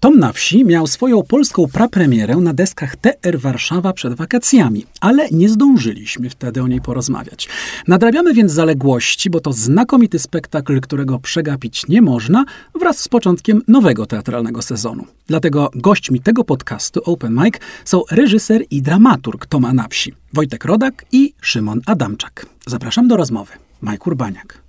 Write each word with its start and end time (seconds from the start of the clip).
Tom 0.00 0.18
na 0.18 0.32
wsi 0.32 0.64
miał 0.64 0.86
swoją 0.86 1.22
polską 1.22 1.66
prapremierę 1.72 2.36
na 2.36 2.52
deskach 2.54 2.96
TR 2.96 3.38
Warszawa 3.38 3.92
przed 3.92 4.14
wakacjami, 4.14 4.86
ale 5.00 5.28
nie 5.30 5.48
zdążyliśmy 5.48 6.30
wtedy 6.30 6.62
o 6.62 6.68
niej 6.68 6.80
porozmawiać. 6.80 7.48
Nadrabiamy 7.88 8.34
więc 8.34 8.52
zaległości, 8.52 9.30
bo 9.30 9.40
to 9.40 9.52
znakomity 9.52 10.18
spektakl, 10.18 10.80
którego 10.80 11.18
przegapić 11.18 11.88
nie 11.88 12.02
można, 12.02 12.44
wraz 12.80 12.98
z 12.98 13.08
początkiem 13.08 13.62
nowego 13.68 14.06
teatralnego 14.06 14.62
sezonu. 14.62 15.04
Dlatego 15.26 15.70
gośćmi 15.74 16.20
tego 16.20 16.44
podcastu 16.44 17.00
Open 17.04 17.34
Mic 17.44 17.54
są 17.84 18.02
reżyser 18.10 18.62
i 18.70 18.82
dramaturg 18.82 19.46
Toma 19.46 19.72
na 19.72 19.88
wsi, 19.88 20.12
Wojtek 20.32 20.64
Rodak 20.64 21.04
i 21.12 21.34
Szymon 21.40 21.80
Adamczak. 21.86 22.46
Zapraszam 22.66 23.08
do 23.08 23.16
rozmowy. 23.16 23.52
Mike 23.82 24.04
Urbaniak. 24.06 24.62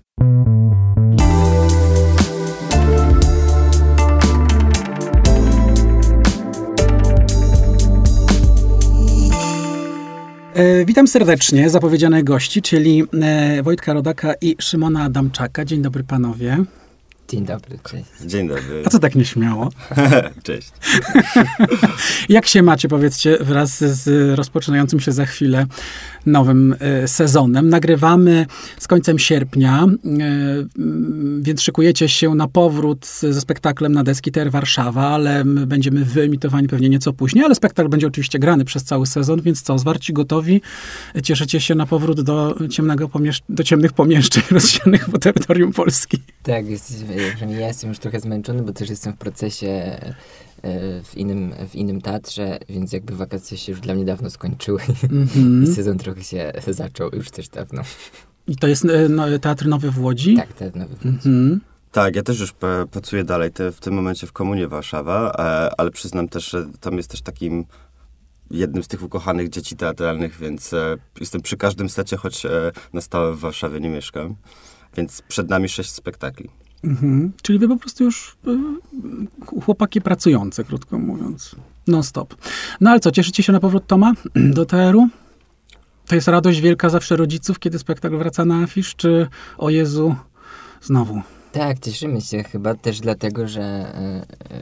E, 10.54 10.86
witam 10.86 11.08
serdecznie 11.08 11.70
zapowiedzianych 11.70 12.24
gości, 12.24 12.62
czyli 12.62 13.04
e, 13.22 13.64
Wojtka 13.64 13.94
Rodaka 13.94 14.34
i 14.42 14.56
Szymona 14.60 15.04
Adamczaka. 15.04 15.66
Dzień 15.66 15.82
dobry 15.82 16.04
panowie. 16.04 16.64
Dzień 17.30 17.46
dobry, 17.46 17.80
cześć. 17.84 18.06
Dzień 18.26 18.48
dobry. 18.48 18.84
A 18.86 18.90
co 18.90 19.00
tak 19.00 19.16
nieśmiało? 19.16 19.70
cześć. 20.44 20.72
Jak 22.30 22.46
się 22.48 22.64
macie, 22.64 22.88
powiedzcie, 22.88 23.38
wraz 23.42 23.78
z 23.78 24.38
rozpoczynającym 24.38 25.00
się 25.00 25.12
za 25.12 25.26
chwilę 25.26 25.66
nowym 26.32 26.76
e, 26.80 27.08
sezonem. 27.08 27.70
Nagrywamy 27.70 28.46
z 28.80 28.88
końcem 28.88 29.20
sierpnia, 29.20 29.86
e, 29.86 29.90
więc 31.42 31.62
szykujecie 31.62 32.10
się 32.10 32.36
na 32.36 32.48
powrót 32.48 33.08
ze 33.22 33.42
spektaklem 33.42 33.92
na 33.92 34.04
deski 34.04 34.32
TR 34.32 34.52
Warszawa, 34.52 35.08
ale 35.08 35.44
będziemy 35.46 36.06
wyemitowani 36.06 36.68
pewnie 36.68 36.90
nieco 36.90 37.14
później, 37.14 37.46
ale 37.46 37.56
spektakl 37.56 37.90
będzie 37.90 38.08
oczywiście 38.08 38.40
grany 38.40 38.66
przez 38.66 38.84
cały 38.84 39.08
sezon, 39.08 39.42
więc 39.42 39.62
co, 39.62 39.80
zwarci 39.80 40.14
gotowi? 40.14 40.62
Cieszycie 41.24 41.60
się 41.60 41.76
na 41.76 41.86
powrót 41.86 42.22
do, 42.22 42.56
ciemnego 42.70 43.08
pomiesz- 43.08 43.42
do 43.50 43.64
ciemnych 43.64 43.94
pomieszczeń 43.94 44.44
rozsianych 44.52 45.10
po 45.10 45.18
terytorium 45.18 45.74
Polski? 45.74 46.18
Tak, 46.44 46.70
jesteśmy, 46.70 47.16
ja 47.60 47.68
jestem 47.68 47.90
już 47.90 48.00
trochę 48.00 48.20
zmęczony, 48.20 48.64
bo 48.64 48.74
też 48.74 48.90
jestem 48.90 49.14
w 49.14 49.18
procesie 49.18 50.00
w 51.04 51.12
innym, 51.16 51.54
w 51.70 51.76
innym 51.76 52.02
teatrze, 52.02 52.60
więc 52.70 52.94
jakby 52.94 53.16
wakacje 53.16 53.58
się 53.58 53.72
już 53.72 53.82
dla 53.82 53.96
mnie 53.96 54.06
dawno 54.06 54.30
skończyły 54.30 54.80
mm-hmm. 54.80 55.64
i 55.64 55.68
sezon 55.68 55.98
trochę 55.98 56.24
się 56.24 56.52
zaczął 56.68 57.10
już 57.14 57.32
też 57.32 57.50
dawno. 57.50 57.82
I 58.48 58.56
to 58.56 58.68
jest 58.68 58.86
e, 58.86 59.10
no, 59.10 59.40
Teatr 59.40 59.68
Nowy 59.68 59.92
w 59.92 60.00
Łodzi? 60.00 60.36
Tak, 60.36 60.54
Teatr 60.54 60.78
Nowy 60.78 60.96
w 60.96 61.06
Łodzi. 61.06 61.18
Mm-hmm. 61.18 61.58
Tak, 61.92 62.16
ja 62.16 62.24
też 62.24 62.40
już 62.40 62.54
pracuję 62.92 63.24
dalej 63.24 63.52
te, 63.52 63.72
w 63.72 63.80
tym 63.80 63.94
momencie 63.94 64.28
w 64.28 64.32
Komunie 64.32 64.68
Warszawa, 64.68 65.32
e, 65.32 65.72
ale 65.80 65.92
przyznam 65.92 66.30
też, 66.30 66.50
że 66.50 66.66
tam 66.80 66.98
jest 66.98 67.12
też 67.12 67.22
takim 67.22 67.66
jednym 68.52 68.84
z 68.84 68.88
tych 68.88 69.04
ukochanych 69.04 69.50
dzieci 69.50 69.76
teatralnych, 69.76 70.38
więc 70.38 70.72
jestem 71.20 71.42
przy 71.42 71.58
każdym 71.58 71.90
secie, 71.90 72.18
choć 72.18 72.44
na 72.94 73.02
stałe 73.02 73.34
w 73.34 73.40
Warszawie 73.40 73.80
nie 73.80 73.90
mieszkam. 73.90 74.36
Więc 74.98 75.22
przed 75.22 75.50
nami 75.50 75.70
sześć 75.70 75.92
spektakli. 75.92 76.50
Mhm. 76.84 77.32
Czyli 77.42 77.60
wy 77.60 77.68
po 77.68 77.78
prostu 77.78 78.04
już 78.04 78.38
y, 78.48 79.62
chłopaki 79.62 80.02
pracujące, 80.02 80.64
krótko 80.64 81.00
mówiąc. 81.00 81.56
Non 81.88 82.04
stop. 82.04 82.36
No 82.82 82.90
ale 82.90 83.00
co, 83.00 83.12
cieszycie 83.12 83.44
się 83.44 83.54
na 83.54 83.60
powrót 83.60 83.88
Toma 83.88 84.14
do 84.56 84.66
TR-u? 84.66 85.08
To 86.08 86.16
jest 86.16 86.28
radość 86.28 86.62
wielka 86.62 86.90
zawsze 86.90 87.16
rodziców, 87.16 87.60
kiedy 87.60 87.80
spektakl 87.80 88.18
wraca 88.18 88.46
na 88.46 88.64
afisz, 88.64 88.96
czy 88.96 89.28
o 89.58 89.70
Jezu, 89.70 90.16
znowu? 90.82 91.22
Tak, 91.52 91.80
cieszymy 91.80 92.22
się 92.22 92.44
chyba 92.44 92.76
też 92.76 93.00
dlatego, 93.00 93.48
że, 93.48 93.96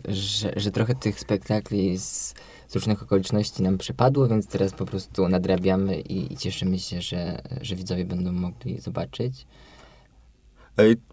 y, 0.08 0.14
że, 0.14 0.54
że 0.56 0.72
trochę 0.72 0.96
tych 0.96 1.20
spektakli 1.20 1.98
z, 1.98 2.34
z, 2.68 2.76
różnych 2.76 3.04
okoliczności 3.04 3.64
nam 3.64 3.78
przypadło, 3.78 4.28
więc 4.28 4.48
teraz 4.48 4.74
po 4.74 4.86
prostu 4.86 5.30
nadrabiamy 5.30 6.02
i, 6.02 6.34
i 6.34 6.38
cieszymy 6.38 6.80
się, 6.80 7.02
że, 7.02 7.42
że 7.62 7.76
widzowie 7.76 8.06
będą 8.06 8.32
mogli 8.32 8.82
zobaczyć. 8.82 9.46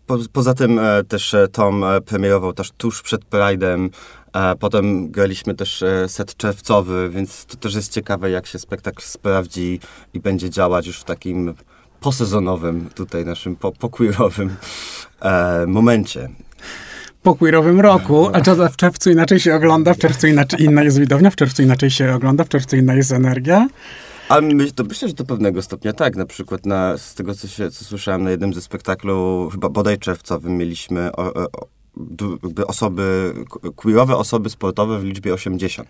Po, 0.07 0.19
poza 0.33 0.55
tym 0.55 0.79
e, 0.79 1.05
też 1.05 1.35
e, 1.35 1.49
Tom 1.49 1.85
e, 1.85 2.01
premierował 2.01 2.53
też 2.53 2.71
tuż 2.71 3.03
przed 3.03 3.25
Pride'em. 3.25 3.89
Potem 4.61 5.11
graliśmy 5.11 5.55
też 5.55 5.85
set 6.09 6.37
czerwcowy, 6.37 7.11
więc 7.11 7.45
to 7.47 7.57
też 7.57 7.75
jest 7.75 7.93
ciekawe, 7.93 8.31
jak 8.31 8.47
się 8.47 8.59
spektakl 8.59 9.03
sprawdzi 9.03 9.81
i 10.15 10.21
będzie 10.21 10.51
działać 10.51 10.87
już 10.87 11.01
w 11.01 11.05
takim 11.05 11.55
posezonowym, 12.05 12.91
tutaj 12.95 13.25
naszym 13.25 13.57
po, 13.57 13.73
pokójowym 13.73 14.57
e, 15.21 15.67
momencie. 15.67 16.29
Pokójowym 17.23 17.81
roku, 17.81 18.31
a 18.33 18.41
co 18.41 18.69
w 18.69 18.77
czerwcu 18.77 19.11
inaczej 19.11 19.41
się 19.41 19.55
ogląda, 19.55 19.95
w 19.95 19.99
czerwcu 19.99 20.27
inaczej, 20.27 20.63
inna 20.63 20.83
jest 20.83 20.99
widownia, 20.99 21.31
w 21.31 21.37
czerwcu 21.37 21.63
inaczej 21.63 21.91
się 21.91 22.15
ogląda, 22.15 22.45
w 22.45 22.49
czerwcu 22.49 22.77
inna 22.77 22.95
jest 22.95 23.13
energia. 23.13 23.69
Ale 24.29 24.43
my, 24.43 24.73
to 24.73 24.85
myślę, 24.85 25.09
że 25.09 25.15
do 25.15 25.25
pewnego 25.25 25.63
stopnia 25.63 25.93
tak. 25.93 26.17
Na 26.17 26.27
przykład 26.27 26.67
na, 26.67 26.99
z 26.99 27.15
tego, 27.15 27.35
co, 27.35 27.49
się, 27.49 27.71
co 27.71 27.85
słyszałem 27.85 28.23
na 28.25 28.31
jednym 28.31 28.55
ze 28.55 28.61
spektaklu, 28.61 29.49
chyba 29.53 29.69
bodaj 29.69 29.99
czerwcowym, 29.99 30.57
mieliśmy 30.57 31.13
o, 31.13 31.35
o, 31.35 31.49
osoby, 32.67 33.35
queerowe 33.77 34.17
osoby 34.17 34.51
sportowe 34.51 34.99
w 34.99 35.05
liczbie 35.05 35.35
80. 35.35 35.89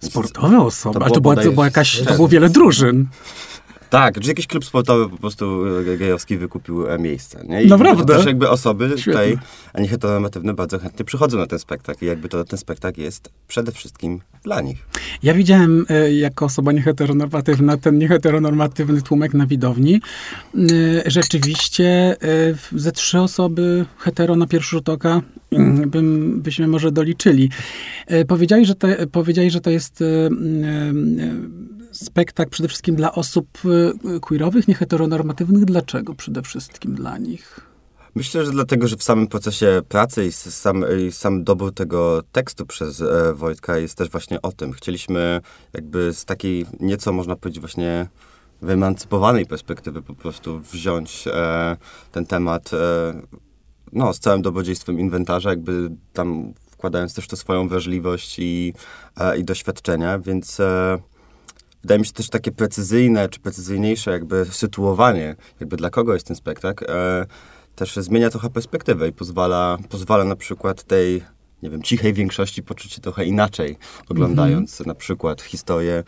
Sportowe 0.00 0.60
osoby? 0.60 0.98
Ale 1.02 1.10
to, 1.10 1.20
była, 1.20 1.36
to, 1.36 1.52
była 1.52 1.64
jakaś, 1.64 2.02
to 2.02 2.14
było 2.14 2.28
wiele 2.28 2.48
drużyn. 2.48 3.06
Tak, 3.90 4.22
że 4.22 4.30
jakiś 4.30 4.46
klub 4.46 4.64
sportowy 4.64 5.08
po 5.08 5.16
prostu 5.16 5.64
e, 5.92 5.96
gejowski 5.96 6.36
wykupił 6.36 6.88
e, 6.90 6.98
miejsce. 6.98 7.44
Nie? 7.48 7.62
I 7.62 7.68
Naprawdę? 7.68 8.14
też 8.14 8.26
jakby 8.26 8.50
osoby 8.50 8.88
Świetnie. 8.88 9.12
tutaj, 9.12 9.38
a 9.72 9.80
nie 9.80 9.88
heteronormatywne, 9.88 10.54
bardzo 10.54 10.78
chętnie 10.78 11.04
przychodzą 11.04 11.38
na 11.38 11.46
ten 11.46 11.58
spektakl 11.58 12.04
i 12.04 12.08
jakby 12.08 12.28
to 12.28 12.44
ten 12.44 12.58
spektakl 12.58 13.00
jest 13.00 13.30
przede 13.48 13.72
wszystkim 13.72 14.20
dla 14.42 14.60
nich. 14.60 14.86
Ja 15.22 15.34
widziałem 15.34 15.86
e, 15.88 16.12
jako 16.12 16.44
osoba 16.44 16.72
nieheteronormatywna 16.72 17.76
ten 17.76 17.98
nieheteronormatywny 17.98 19.02
tłumek 19.02 19.34
na 19.34 19.46
widowni. 19.46 20.00
Rzeczywiście 21.06 22.16
ze 22.72 22.92
trzy 22.92 23.20
osoby 23.20 23.86
hetero 23.98 24.36
na 24.36 24.46
pierwszy 24.46 24.70
rzut 24.70 24.88
oka 24.88 25.22
mm, 25.52 25.90
bym, 25.90 26.40
byśmy 26.42 26.68
może 26.68 26.92
doliczyli. 26.92 27.50
Powiedziałeś, 28.28 28.66
że 28.68 28.74
to, 28.74 28.88
powiedziałeś, 29.12 29.52
że 29.52 29.60
to 29.60 29.70
jest 29.70 30.04
spektakl 32.04 32.50
przede 32.50 32.68
wszystkim 32.68 32.96
dla 32.96 33.12
osób 33.12 33.48
y, 34.16 34.20
queerowych, 34.20 34.68
nieheteronormatywnych. 34.68 35.64
Dlaczego 35.64 36.14
przede 36.14 36.42
wszystkim 36.42 36.94
dla 36.94 37.18
nich? 37.18 37.60
Myślę, 38.14 38.44
że 38.44 38.52
dlatego, 38.52 38.88
że 38.88 38.96
w 38.96 39.02
samym 39.02 39.26
procesie 39.26 39.82
pracy 39.88 40.26
i 40.26 40.32
sam, 40.32 40.84
i 41.08 41.12
sam 41.12 41.44
dobór 41.44 41.74
tego 41.74 42.22
tekstu 42.32 42.66
przez 42.66 43.00
e, 43.00 43.34
Wojtka 43.34 43.78
jest 43.78 43.98
też 43.98 44.10
właśnie 44.10 44.42
o 44.42 44.52
tym. 44.52 44.72
Chcieliśmy 44.72 45.40
jakby 45.72 46.12
z 46.12 46.24
takiej 46.24 46.66
nieco, 46.80 47.12
można 47.12 47.36
powiedzieć, 47.36 47.60
właśnie 47.60 48.08
wyemancypowanej 48.62 49.46
perspektywy 49.46 50.02
po 50.02 50.14
prostu 50.14 50.60
wziąć 50.60 51.24
e, 51.26 51.76
ten 52.12 52.26
temat 52.26 52.70
e, 52.72 53.22
no, 53.92 54.12
z 54.12 54.18
całym 54.18 54.42
dobrodziejstwem 54.42 55.00
inwentarza, 55.00 55.50
jakby 55.50 55.90
tam 56.12 56.52
wkładając 56.70 57.14
też 57.14 57.28
to 57.28 57.36
swoją 57.36 57.68
wrażliwość 57.68 58.38
i, 58.38 58.74
e, 59.16 59.38
i 59.38 59.44
doświadczenia, 59.44 60.18
więc 60.18 60.60
e, 60.60 60.98
wydaje 61.86 61.98
mi 61.98 62.06
się 62.06 62.12
też 62.12 62.28
takie 62.28 62.52
precyzyjne, 62.52 63.28
czy 63.28 63.40
precyzyjniejsze 63.40 64.10
jakby 64.10 64.44
sytuowanie, 64.50 65.36
jakby 65.60 65.76
dla 65.76 65.90
kogo 65.90 66.14
jest 66.14 66.26
ten 66.26 66.36
spektakl, 66.36 66.84
e, 66.88 67.26
też 67.74 67.96
zmienia 67.96 68.30
trochę 68.30 68.50
perspektywę 68.50 69.08
i 69.08 69.12
pozwala, 69.12 69.78
pozwala 69.88 70.24
na 70.24 70.36
przykład 70.36 70.82
tej, 70.82 71.22
nie 71.62 71.70
wiem, 71.70 71.82
cichej 71.82 72.12
większości 72.12 72.62
poczuć 72.62 72.92
się 72.92 73.00
trochę 73.00 73.24
inaczej, 73.24 73.76
oglądając 74.08 74.80
mm 74.80 74.84
-hmm. 74.84 74.86
na 74.86 74.94
przykład 74.94 75.42
historię 75.42 76.04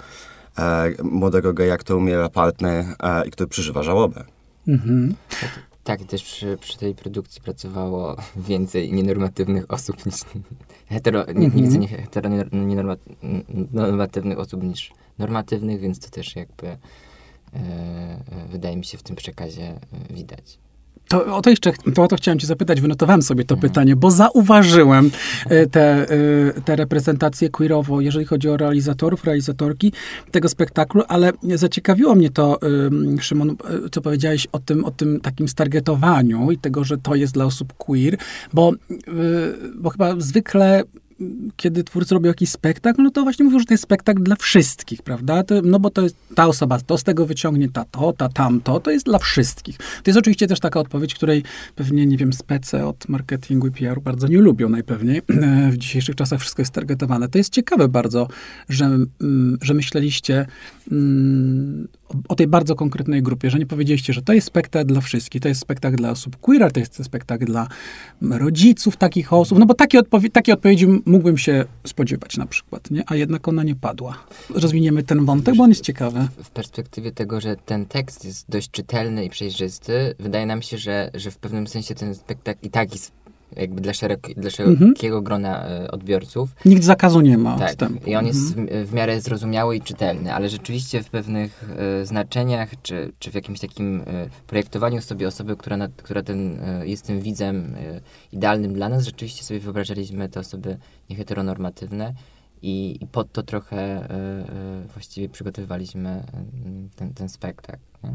e, 0.59 0.91
młodego 1.03 1.53
geja, 1.53 1.77
który 1.77 1.99
umiera 1.99 2.29
partner 2.29 2.85
e, 3.03 3.27
i 3.27 3.31
który 3.31 3.49
przeżywa 3.49 3.83
żałobę. 3.83 4.25
-hmm. 4.79 5.13
Tak, 5.89 6.05
też 6.05 6.25
przy, 6.25 6.57
przy, 6.57 6.79
tej 6.79 6.95
produkcji 6.95 7.43
pracowało 7.43 8.17
więcej 8.51 8.93
nienormatywnych 8.93 9.71
osób 9.71 10.07
niż 10.07 10.15
hetero, 10.87 11.25
nie, 11.25 11.33
mm 11.33 11.51
-hmm. 11.51 11.55
więcej 11.55 11.79
nie, 11.79 11.89
hetero, 11.89 12.31
nienormatywnych 13.73 14.39
osób 14.39 14.63
niż 14.63 14.93
normatywnych, 15.19 15.81
więc 15.81 15.99
to 15.99 16.11
też 16.11 16.37
jakby 16.37 16.67
e, 16.67 16.79
e, 17.55 18.19
wydaje 18.49 18.77
mi 18.77 18.85
się 18.85 18.99
w 18.99 19.03
tym 19.03 19.17
przekazie 19.17 19.63
e, 19.63 20.15
widać. 20.15 20.59
To 21.09 21.37
o 21.37 21.43
to 21.43 21.51
jeszcze 21.51 21.73
to, 21.95 22.03
o 22.03 22.09
to 22.09 22.17
chciałem 22.17 22.39
cię 22.39 22.47
zapytać, 22.47 22.81
wynotowałem 22.81 23.23
sobie 23.23 23.45
to 23.45 23.57
pytanie, 23.57 23.97
bo 23.97 24.11
zauważyłem 24.11 25.11
tę 25.71 26.07
te, 26.65 26.77
reprezentację 26.77 27.49
queerową, 27.51 28.01
jeżeli 28.01 28.25
chodzi 28.25 28.49
o 28.49 28.57
realizatorów, 28.57 29.25
realizatorki 29.25 29.93
tego 30.31 30.49
spektaklu, 30.49 31.03
ale 31.09 31.33
zaciekawiło 31.43 32.15
mnie 32.15 32.31
to, 32.31 32.59
Szymon, 33.21 33.57
co 33.93 34.01
powiedziałeś 34.01 34.47
o 34.53 34.59
tym, 34.59 34.85
o 34.85 34.91
tym 34.91 35.21
takim 35.21 35.49
stargetowaniu 35.49 36.51
i 36.51 36.59
tego, 36.59 36.85
że 36.85 36.99
to 36.99 37.15
jest 37.15 37.35
dla 37.35 37.45
osób 37.45 37.73
queer, 37.73 38.17
bo, 38.53 38.73
bo 39.75 39.91
chyba 39.91 40.15
zwykle 40.19 40.83
kiedy 41.57 41.85
twórcy 41.85 42.15
robią 42.15 42.29
jakiś 42.29 42.51
spektakl, 42.51 43.03
no 43.03 43.11
to 43.11 43.23
właśnie 43.23 43.45
mówią, 43.45 43.59
że 43.59 43.65
to 43.65 43.75
jest 43.75 43.85
spektakl 43.85 44.23
dla 44.23 44.37
wszystkich, 44.37 45.03
prawda? 45.03 45.43
To, 45.43 45.55
no 45.63 45.81
bo 45.81 45.91
to 45.91 46.03
jest, 46.03 46.17
ta 46.35 46.47
osoba 46.47 46.79
to 46.87 46.99
z 46.99 47.05
tego 47.05 47.27
wyciągnie, 47.27 47.69
ta 47.69 47.85
to, 47.85 48.13
ta 48.13 48.29
tamto, 48.29 48.81
to 48.81 48.91
jest 48.91 49.07
dla 49.07 49.19
wszystkich. 49.19 49.77
To 49.77 50.03
jest 50.07 50.19
oczywiście 50.19 50.47
też 50.47 50.61
taka 50.61 50.81
odpowiedź, 50.81 51.15
której 51.15 51.43
pewnie, 51.77 52.07
nie 52.07 52.17
wiem, 52.17 52.33
spece 52.33 52.87
od 52.87 53.09
marketingu 53.09 53.67
i 53.67 53.71
PR-u 53.71 54.01
bardzo 54.01 54.27
nie 54.27 54.39
lubią 54.39 54.69
najpewniej. 54.69 55.23
W 55.73 55.77
dzisiejszych 55.77 56.15
czasach 56.15 56.41
wszystko 56.41 56.63
jest 56.63 56.73
targetowane. 56.73 57.29
To 57.29 57.39
jest 57.39 57.53
ciekawe 57.53 57.89
bardzo, 57.89 58.29
że, 58.69 58.85
mm, 58.85 59.59
że 59.63 59.75
myśleliście 59.75 60.47
mm, 60.93 61.89
o 62.29 62.35
tej 62.35 62.47
bardzo 62.47 62.75
konkretnej 62.75 63.23
grupie, 63.23 63.51
że 63.51 63.59
nie 63.59 63.67
powiedzieliście, 63.67 64.13
że 64.13 64.23
to 64.23 64.33
jest 64.33 64.47
spektakl 64.47 64.87
dla 64.87 65.01
wszystkich, 65.01 65.43
to 65.43 65.49
jest 65.49 65.61
spektakl 65.61 65.97
dla 65.97 66.11
osób 66.11 66.37
queer, 66.37 66.73
to 66.73 66.81
jest 66.81 67.05
spektakl 67.05 67.45
dla 67.45 67.69
rodziców 68.23 68.97
takich 68.97 69.33
osób, 69.33 69.59
no 69.59 69.67
bo 69.67 69.75
takie, 69.75 69.99
odpowie 69.99 70.31
takie 70.31 70.55
odpowiedzi 70.55 70.87
mógłbym 70.87 71.39
się 71.39 71.65
spodziewać 71.87 72.37
na 72.37 72.47
przykład, 72.47 72.91
nie? 72.91 73.03
a 73.07 73.17
jednak 73.17 73.49
ona 73.49 73.63
nie 73.63 73.75
padła. 73.75 74.19
Rozwiniemy 74.51 75.03
ten 75.03 75.25
wątek, 75.25 75.57
bo 75.57 75.65
on 75.65 75.71
jest 75.71 75.85
ciekawy. 75.85 76.29
W 76.43 76.51
perspektywie 76.51 77.13
tego, 77.13 77.41
że 77.41 77.57
ten 77.57 77.87
tekst 77.87 78.25
jest 78.25 78.47
dość 78.49 78.71
czytelny 78.71 79.25
i 79.25 79.31
przejrzysty, 79.31 80.15
wydaje 80.19 80.47
nam 80.47 80.63
się, 80.63 80.79
że, 80.79 81.11
że 81.15 81.31
w 81.31 81.39
pewnym 81.39 81.67
sensie 81.67 81.95
ten 81.95 82.15
spektakl 82.15 82.67
i 82.67 82.71
tak 82.71 82.93
jest 82.93 83.13
jakby 83.57 83.81
dla, 83.81 83.93
szereg, 83.93 84.35
dla 84.37 84.51
szerokiego 84.51 85.17
mhm. 85.17 85.25
grona 85.25 85.67
e, 85.67 85.91
odbiorców. 85.91 86.51
Nikt 86.65 86.85
zakazu 86.85 87.21
nie 87.21 87.39
ma. 87.39 87.59
Tak, 87.59 87.71
wstępu. 87.71 88.11
i 88.11 88.17
on 88.17 88.27
jest 88.27 88.57
mhm. 88.57 88.87
w, 88.87 88.93
miarę 88.93 89.21
zrozumiały 89.21 89.77
i 89.77 89.81
czytelny, 89.81 90.35
ale 90.35 90.49
rzeczywiście 90.49 91.03
w 91.03 91.11
pewnych 91.11 91.65
e, 91.79 92.07
znaczeniach, 92.07 92.71
czy, 92.83 93.13
czy 93.19 93.31
w 93.31 93.35
jakimś 93.35 93.61
takim 93.61 94.01
e, 94.01 94.05
projektowaniu 94.47 95.03
sobie 95.03 95.29
osoby, 95.29 95.57
która, 95.57 95.77
na, 95.77 95.89
która 95.89 96.23
ten, 96.23 96.61
e, 96.61 96.87
jest 96.87 97.07
tym 97.07 97.21
widzem 97.21 97.75
idealnym 98.33 98.75
dla 98.75 98.89
nas, 98.89 99.05
rzeczywiście 99.05 99.45
sobie 99.45 99.61
wyobrażaliśmy 99.61 100.29
te 100.29 100.41
osoby 100.41 100.77
nieheteronormatywne 101.11 102.15
i, 102.63 102.99
i 103.01 103.07
pod 103.07 103.33
to 103.33 103.43
trochę 103.43 104.09
właściwie 104.93 105.29
przygotowywaliśmy 105.29 106.23
ten, 106.97 107.15
ten 107.15 107.29
spektakl. 107.29 107.83
Nie? 108.05 108.11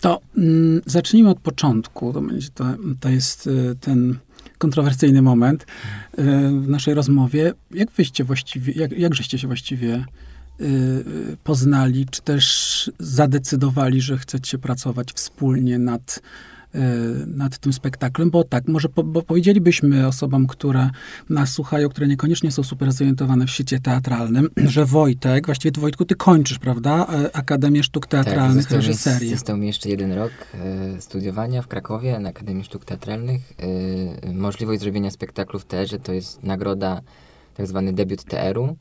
To 0.00 0.20
mm, 0.36 0.80
zacznijmy 0.86 1.30
od 1.30 1.40
początku. 1.40 2.12
To, 2.12 2.20
będzie, 2.20 2.48
to, 2.54 2.64
to 3.00 3.08
jest 3.08 3.48
ten 3.80 4.18
kontrowersyjny 4.60 5.22
moment 5.22 5.62
e, 5.62 6.22
w 6.48 6.68
naszej 6.68 6.94
rozmowie. 6.94 7.52
Jak 7.70 7.90
wyście 7.90 8.24
właściwie, 8.24 8.72
jak, 8.72 8.92
jak 8.92 9.14
żeście 9.14 9.38
się 9.38 9.46
właściwie 9.46 9.94
e, 9.94 10.04
poznali, 11.44 12.06
czy 12.10 12.22
też 12.22 12.90
zadecydowali, 12.98 14.00
że 14.00 14.18
chcecie 14.18 14.58
pracować 14.58 15.12
wspólnie 15.12 15.78
nad 15.78 16.22
nad 17.26 17.58
tym 17.58 17.72
spektaklem, 17.72 18.30
bo 18.30 18.44
tak, 18.44 18.68
może 18.68 18.88
po, 18.88 19.02
bo 19.02 19.22
powiedzielibyśmy 19.22 20.06
osobom, 20.06 20.46
które 20.46 20.90
nas 21.28 21.52
słuchają, 21.52 21.88
które 21.88 22.06
niekoniecznie 22.06 22.52
są 22.52 22.62
super 22.62 22.92
zorientowane 22.92 23.46
w 23.46 23.50
świecie 23.50 23.80
teatralnym, 23.80 24.48
że 24.74 24.84
Wojtek, 24.84 25.46
właściwie 25.46 25.80
Wojtku, 25.80 26.04
ty 26.04 26.14
kończysz, 26.14 26.58
prawda, 26.58 27.06
e, 27.06 27.36
Akademię 27.36 27.82
Sztuk 27.82 28.06
tak, 28.06 28.24
Teatralnych, 28.24 28.66
tak, 28.66 28.72
reżyserii. 28.72 29.30
Został 29.30 29.56
mi 29.56 29.66
jeszcze 29.66 29.88
jeden 29.88 30.12
rok 30.12 30.32
e, 30.54 31.00
studiowania 31.00 31.62
w 31.62 31.68
Krakowie 31.68 32.18
na 32.18 32.28
Akademii 32.28 32.64
Sztuk 32.64 32.84
Teatralnych. 32.84 33.52
E, 34.26 34.32
możliwość 34.32 34.80
zrobienia 34.80 35.10
spektaklu 35.10 35.58
w 35.58 35.64
teatrze 35.64 35.98
to 35.98 36.12
jest 36.12 36.42
nagroda, 36.42 37.00
tak 37.54 37.66
zwany 37.66 37.92
debiut 37.92 38.24
TR-u, 38.24 38.76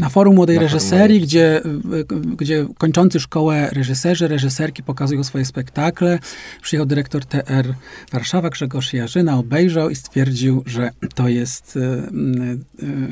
na 0.00 0.08
forum 0.08 0.34
młodej 0.34 0.56
na 0.56 0.62
reżyserii, 0.62 1.20
forum 1.20 1.26
gdzie, 1.26 1.62
gdzie 2.36 2.66
kończący 2.78 3.20
szkołę 3.20 3.68
reżyserzy, 3.72 4.28
reżyserki 4.28 4.82
pokazują 4.82 5.24
swoje 5.24 5.44
spektakle. 5.44 6.18
Przyjechał 6.62 6.86
dyrektor 6.86 7.24
TR 7.24 7.74
Warszawa, 8.12 8.50
Grzegorz 8.50 8.92
Jarzyna, 8.92 9.38
obejrzał 9.38 9.90
i 9.90 9.94
stwierdził, 9.96 10.62
że 10.66 10.90
to 11.14 11.28
jest, 11.28 11.78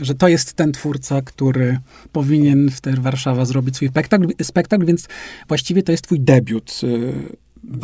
że 0.03 0.15
to 0.15 0.29
jest 0.29 0.53
ten 0.53 0.73
twórca, 0.73 1.23
który 1.23 1.79
powinien 2.13 2.71
w 2.71 2.81
TR 2.81 3.01
Warszawa 3.03 3.45
zrobić 3.45 3.77
swój 3.77 3.89
spektakl, 3.89 4.27
spektakl 4.43 4.87
więc 4.87 5.09
właściwie 5.49 5.83
to 5.83 5.93
jest 5.93 6.05
twój 6.05 6.21
debiut 6.21 6.81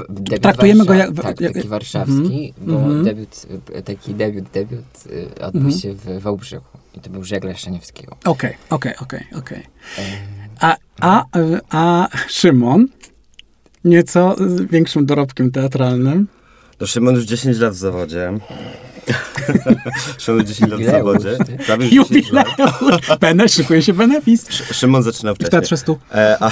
debiut 0.09 0.43
Traktujemy 0.43 0.85
go 0.85 0.95
jak... 0.95 1.15
Tak, 1.15 1.41
jak, 1.41 1.55
taki 1.55 1.69
warszawski, 1.69 2.55
mm, 2.59 2.75
bo 2.75 2.93
mm. 2.93 3.05
debiut, 3.05 3.47
taki 3.85 4.15
debiut, 4.15 4.45
debiut 4.51 5.05
odbył 5.41 5.61
mm. 5.61 5.73
się 5.73 5.95
w 5.95 6.21
Wałbrzychu. 6.21 6.79
I 6.95 7.01
to 7.01 7.11
był 7.11 7.25
żeglarz 7.25 7.61
Szaniewskiego. 7.61 8.17
Okej, 8.25 8.57
okej, 8.71 8.95
okej, 9.01 9.25
okej. 9.39 9.63
A, 10.61 10.77
a, 11.01 11.25
a 11.71 12.09
Szymon, 12.29 12.87
nieco 13.85 14.37
z 14.39 14.63
większym 14.63 15.07
dorobkiem 15.07 15.51
teatralnym. 15.51 16.27
To 16.79 16.87
Szymon 16.87 17.15
już 17.15 17.25
10 17.25 17.59
lat 17.59 17.73
w 17.73 17.77
zawodzie. 17.77 18.33
Szymon 20.19 20.47
10 20.47 20.71
lat 20.71 20.81
w 20.81 20.85
zawodzie. 20.85 21.39
Prawie 21.67 21.91
10 21.91 22.33
lat. 22.33 22.47
Bene, 23.21 23.49
szykuje 23.49 23.83
się 23.83 23.93
benefis. 23.93 24.49
Szymon 24.73 25.03
zaczynał 25.03 25.35
wcześniej. 25.35 25.49
W 25.49 25.51
Teatrze 25.51 25.77
Stu. 25.77 25.99
E, 26.15 26.37
a, 26.41 26.51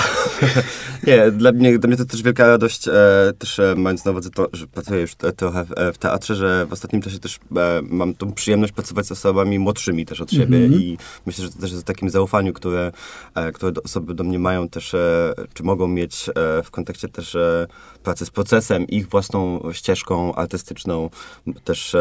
nie, 1.07 1.31
dla 1.31 1.53
mnie, 1.53 1.79
dla 1.79 1.89
mnie 1.89 1.97
to 1.97 2.05
też 2.05 2.23
wielka 2.23 2.47
radość, 2.47 2.89
e, 2.89 2.93
też 3.39 3.59
e, 3.59 3.75
mając 3.77 4.05
na 4.05 4.11
uwadze 4.11 4.31
to, 4.31 4.49
że 4.53 4.67
pracuję 4.67 5.01
już 5.01 5.15
trochę 5.37 5.65
w, 5.65 5.73
e, 5.79 5.93
w, 5.93 5.99
teatrze, 5.99 6.35
że 6.35 6.67
w 6.67 6.73
ostatnim 6.73 7.03
czasie 7.03 7.19
też 7.19 7.39
e, 7.57 7.81
mam 7.83 8.15
tą 8.15 8.33
przyjemność 8.33 8.73
pracować 8.73 9.07
z 9.07 9.13
osobami 9.13 9.59
młodszymi 9.59 10.07
też 10.07 10.21
od 10.21 10.31
siebie 10.31 10.57
mm 10.57 10.71
-hmm. 10.71 10.81
i 10.81 10.99
myślę, 11.27 11.45
że 11.45 11.51
to 11.51 11.61
też 11.61 11.71
jest 11.71 11.83
o 11.83 11.87
takim 11.87 12.11
zaufaniu, 12.11 12.53
które, 12.53 12.93
które 13.55 13.73
osoby 13.85 14.15
do 14.15 14.25
mnie 14.25 14.39
mają 14.39 14.69
też, 14.69 14.97
czy 15.55 15.63
mogą 15.63 15.89
mieć 15.89 16.31
w 16.65 16.71
kontekście 16.71 17.09
też 17.09 17.37
pracy 18.03 18.27
z 18.27 18.31
procesem, 18.31 18.87
ich 18.87 19.09
własną 19.09 19.61
ścieżką 19.73 20.35
artystyczną, 20.35 21.11
też 21.65 21.97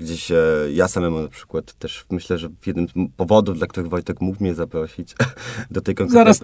gdzieś 0.00 0.32
ja 0.72 0.88
samemu 0.88 1.22
na 1.22 1.28
przykład 1.28 1.72
też 1.72 2.04
myślę, 2.10 2.38
że 2.38 2.48
jednym 2.66 2.88
z 2.88 2.92
powodów, 3.16 3.58
dla 3.58 3.66
których 3.66 3.88
Wojtek 3.88 4.20
mógł 4.20 4.42
mnie 4.42 4.54
zaprosić 4.54 5.14
do 5.70 5.80
tej 5.80 5.94
konkretnej, 5.94 6.34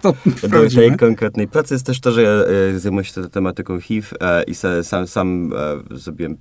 do 0.43 0.71
tej 0.71 0.97
konkretnej 0.97 1.49
pracy 1.49 1.75
jest 1.75 1.87
też 1.87 2.01
to, 2.01 2.13
że 2.13 2.23
ja 2.23 2.31
e, 2.31 2.79
zajmuję 2.79 3.05
się 3.05 3.29
tematyką 3.29 3.81
HIV 3.81 4.17
e, 4.21 4.43
i 4.43 4.55
sam, 4.83 5.07
sam 5.07 5.53
e, 5.91 5.97
zrobiłem 5.97 6.37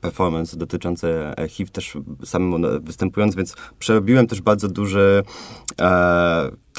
performance 0.00 0.56
dotyczący 0.56 1.06
HIV 1.48 1.70
też 1.70 1.96
sam 2.24 2.66
występując, 2.84 3.34
więc 3.34 3.54
przerobiłem 3.78 4.26
też 4.26 4.40
bardzo 4.40 4.68
duży 4.68 5.22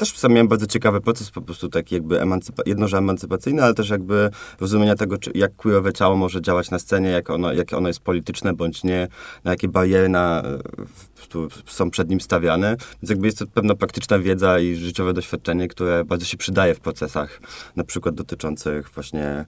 też 0.00 0.18
sam 0.18 0.32
miałem 0.32 0.48
bardzo 0.48 0.66
ciekawy 0.66 1.00
proces, 1.00 1.30
po 1.30 1.42
prostu 1.42 1.68
taki 1.68 1.94
jakby 1.94 2.20
emancypa- 2.20 2.62
jedno, 2.66 2.88
że 2.88 2.98
emancypacyjny, 2.98 3.62
ale 3.62 3.74
też 3.74 3.90
jakby 3.90 4.30
rozumienia 4.60 4.94
tego, 4.94 5.18
czy, 5.18 5.30
jak 5.34 5.56
queerowe 5.56 5.92
ciało 5.92 6.16
może 6.16 6.42
działać 6.42 6.70
na 6.70 6.78
scenie, 6.78 7.08
jak 7.08 7.30
ono, 7.30 7.52
jak 7.52 7.72
ono 7.72 7.88
jest 7.88 8.00
polityczne 8.00 8.52
bądź 8.52 8.84
nie, 8.84 9.08
na 9.44 9.50
jakie 9.50 9.68
bariery 9.68 10.08
na, 10.08 10.42
są 11.66 11.90
przed 11.90 12.10
nim 12.10 12.20
stawiane. 12.20 12.76
Więc 13.02 13.10
jakby 13.10 13.26
jest 13.26 13.38
to 13.38 13.46
pewna 13.46 13.74
praktyczna 13.74 14.18
wiedza 14.18 14.58
i 14.58 14.76
życiowe 14.76 15.12
doświadczenie, 15.12 15.68
które 15.68 16.04
bardzo 16.04 16.26
się 16.26 16.36
przydaje 16.36 16.74
w 16.74 16.80
procesach, 16.80 17.40
na 17.76 17.84
przykład 17.84 18.14
dotyczących 18.14 18.90
właśnie 18.90 19.44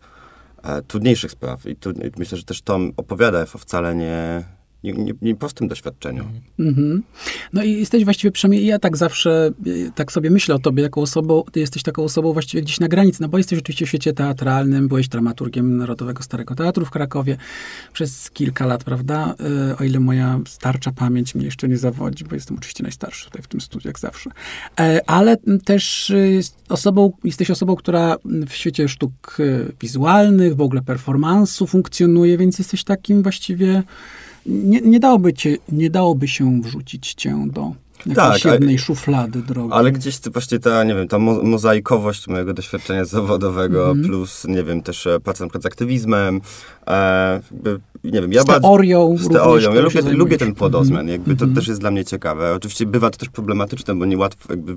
e, 0.62 0.82
trudniejszych 0.82 1.30
spraw. 1.30 1.66
I, 1.66 1.76
tu, 1.76 1.92
myślę, 2.18 2.38
że 2.38 2.44
też 2.44 2.62
to 2.62 2.78
opowiada 2.96 3.46
wcale 3.46 3.94
nie 3.94 4.44
nie, 4.84 4.92
nie, 4.92 5.12
nie 5.22 5.34
prostym 5.34 5.68
doświadczeniu. 5.68 6.24
Mhm. 6.58 7.02
No 7.52 7.62
i 7.62 7.72
jesteś 7.72 8.04
właściwie, 8.04 8.30
przynajmniej 8.32 8.66
ja 8.66 8.78
tak 8.78 8.96
zawsze, 8.96 9.50
tak 9.94 10.12
sobie 10.12 10.30
myślę 10.30 10.54
o 10.54 10.58
tobie 10.58 10.82
jako 10.82 11.00
osobą, 11.00 11.44
ty 11.52 11.60
jesteś 11.60 11.82
taką 11.82 12.04
osobą 12.04 12.32
właściwie 12.32 12.62
gdzieś 12.62 12.80
na 12.80 12.88
granicy, 12.88 13.22
no 13.22 13.28
bo 13.28 13.38
jesteś 13.38 13.58
oczywiście 13.58 13.86
w 13.86 13.88
świecie 13.88 14.12
teatralnym, 14.12 14.88
byłeś 14.88 15.08
dramaturgiem 15.08 15.76
Narodowego 15.76 16.22
Starego 16.22 16.54
Teatru 16.54 16.84
w 16.86 16.90
Krakowie 16.90 17.36
przez 17.92 18.30
kilka 18.30 18.66
lat, 18.66 18.84
prawda? 18.84 19.34
E, 19.70 19.76
o 19.78 19.84
ile 19.84 20.00
moja 20.00 20.40
starcza 20.46 20.92
pamięć 20.92 21.34
mnie 21.34 21.44
jeszcze 21.44 21.68
nie 21.68 21.76
zawodzi, 21.76 22.24
bo 22.24 22.34
jestem 22.34 22.56
oczywiście 22.56 22.82
najstarszy 22.82 23.24
tutaj 23.24 23.42
w 23.42 23.48
tym 23.48 23.60
studiu, 23.60 23.88
jak 23.88 23.98
zawsze. 23.98 24.30
E, 24.80 25.00
ale 25.10 25.36
też 25.64 26.10
e, 26.10 26.14
osobą, 26.68 27.12
jesteś 27.24 27.50
osobą, 27.50 27.76
która 27.76 28.16
w 28.24 28.52
świecie 28.52 28.88
sztuk 28.88 29.36
wizualnych, 29.80 30.56
w 30.56 30.60
ogóle 30.60 30.82
performansu 30.82 31.66
funkcjonuje, 31.66 32.38
więc 32.38 32.58
jesteś 32.58 32.84
takim 32.84 33.22
właściwie 33.22 33.82
nie, 34.46 34.80
nie, 34.80 35.00
dałoby 35.00 35.32
cię, 35.32 35.56
nie 35.72 35.90
dałoby 35.90 36.28
się 36.28 36.60
wrzucić 36.60 37.14
cię 37.14 37.48
do 37.52 37.72
jakiejś 38.06 38.42
tak, 38.42 38.52
jednej 38.52 38.74
a, 38.74 38.78
szuflady 38.78 39.42
drogi. 39.42 39.72
Ale 39.72 39.92
gdzieś 39.92 40.18
to 40.18 40.30
właśnie 40.30 40.58
ta, 40.58 40.84
nie 40.84 40.94
wiem, 40.94 41.08
ta 41.08 41.18
mo 41.18 41.42
mozaikowość 41.42 42.28
mojego 42.28 42.54
doświadczenia 42.54 43.04
zawodowego, 43.04 43.90
mm 43.90 44.02
-hmm. 44.02 44.06
plus, 44.06 44.44
nie 44.48 44.64
wiem, 44.64 44.82
też 44.82 45.06
e, 45.06 45.20
praca 45.20 45.46
z 45.60 45.66
aktywizmem, 45.66 46.40
e, 46.86 47.40
jakby, 47.52 47.80
nie 48.04 48.20
wiem, 48.20 48.32
ja 48.32 48.42
z 48.42 48.44
teorią. 48.44 49.16
Z 49.18 49.28
teorią. 49.28 49.74
Ja 49.74 49.80
lubię, 49.80 50.02
lubię 50.02 50.38
ten 50.38 50.54
płodozmian, 50.54 51.00
mm 51.00 51.08
-hmm. 51.08 51.12
jakby 51.12 51.36
to 51.36 51.44
mm 51.44 51.54
-hmm. 51.54 51.58
też 51.58 51.68
jest 51.68 51.80
dla 51.80 51.90
mnie 51.90 52.04
ciekawe. 52.04 52.54
Oczywiście 52.54 52.86
bywa 52.86 53.10
to 53.10 53.18
też 53.18 53.28
problematyczne, 53.28 53.94
bo 53.94 54.06
niełatwo, 54.06 54.52
jakby 54.52 54.76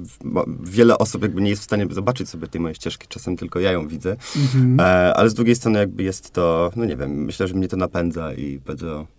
wiele 0.64 0.98
osób 0.98 1.22
jakby 1.22 1.42
nie 1.42 1.50
jest 1.50 1.62
w 1.62 1.66
stanie 1.66 1.88
zobaczyć 1.92 2.30
sobie 2.30 2.48
tej 2.48 2.62
mojej 2.62 2.76
ścieżki, 2.76 3.08
czasem 3.08 3.38
tylko 3.38 3.60
ja 3.60 3.72
ją 3.72 3.88
widzę, 3.88 4.16
mhm. 4.36 4.80
e, 4.80 5.14
ale 5.14 5.30
z 5.30 5.34
drugiej 5.34 5.56
strony 5.56 5.80
jakby 5.80 6.04
jest 6.04 6.32
to, 6.32 6.72
no 6.76 6.86
nie 6.86 6.98
wiem, 6.98 7.12
myślę, 7.12 7.48
że 7.48 7.54
mnie 7.54 7.68
to 7.68 7.78
napędza 7.78 8.34
i 8.34 8.60
bardzo 8.60 9.15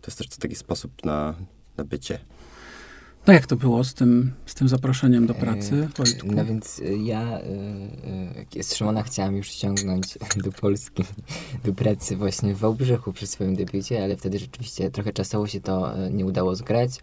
to 0.00 0.06
jest 0.10 0.18
też 0.18 0.28
taki 0.28 0.54
sposób 0.54 1.04
na, 1.04 1.34
na 1.76 1.84
bycie. 1.84 2.18
No 3.26 3.32
jak 3.32 3.46
to 3.46 3.56
było 3.56 3.84
z 3.84 3.94
tym, 3.94 4.32
z 4.46 4.54
tym 4.54 4.68
zaproszeniem 4.68 5.26
do 5.26 5.34
pracy, 5.34 5.74
e, 5.74 5.96
Wojtku? 5.96 6.28
No 6.34 6.44
więc 6.44 6.80
e, 6.80 6.96
ja 6.96 7.40
e, 8.56 8.62
z 8.62 8.74
Szymona 8.74 9.02
chciałam 9.02 9.36
już 9.36 9.48
ściągnąć 9.48 10.18
do 10.44 10.52
Polski, 10.52 11.04
do 11.64 11.72
pracy 11.72 12.16
właśnie 12.16 12.54
w 12.54 12.58
Wałbrzychu 12.58 13.12
przy 13.12 13.26
swoim 13.26 13.56
debiucie, 13.56 14.04
ale 14.04 14.16
wtedy 14.16 14.38
rzeczywiście 14.38 14.90
trochę 14.90 15.12
czasowo 15.12 15.46
się 15.46 15.60
to 15.60 15.94
nie 16.10 16.26
udało 16.26 16.56
zgrać. 16.56 17.00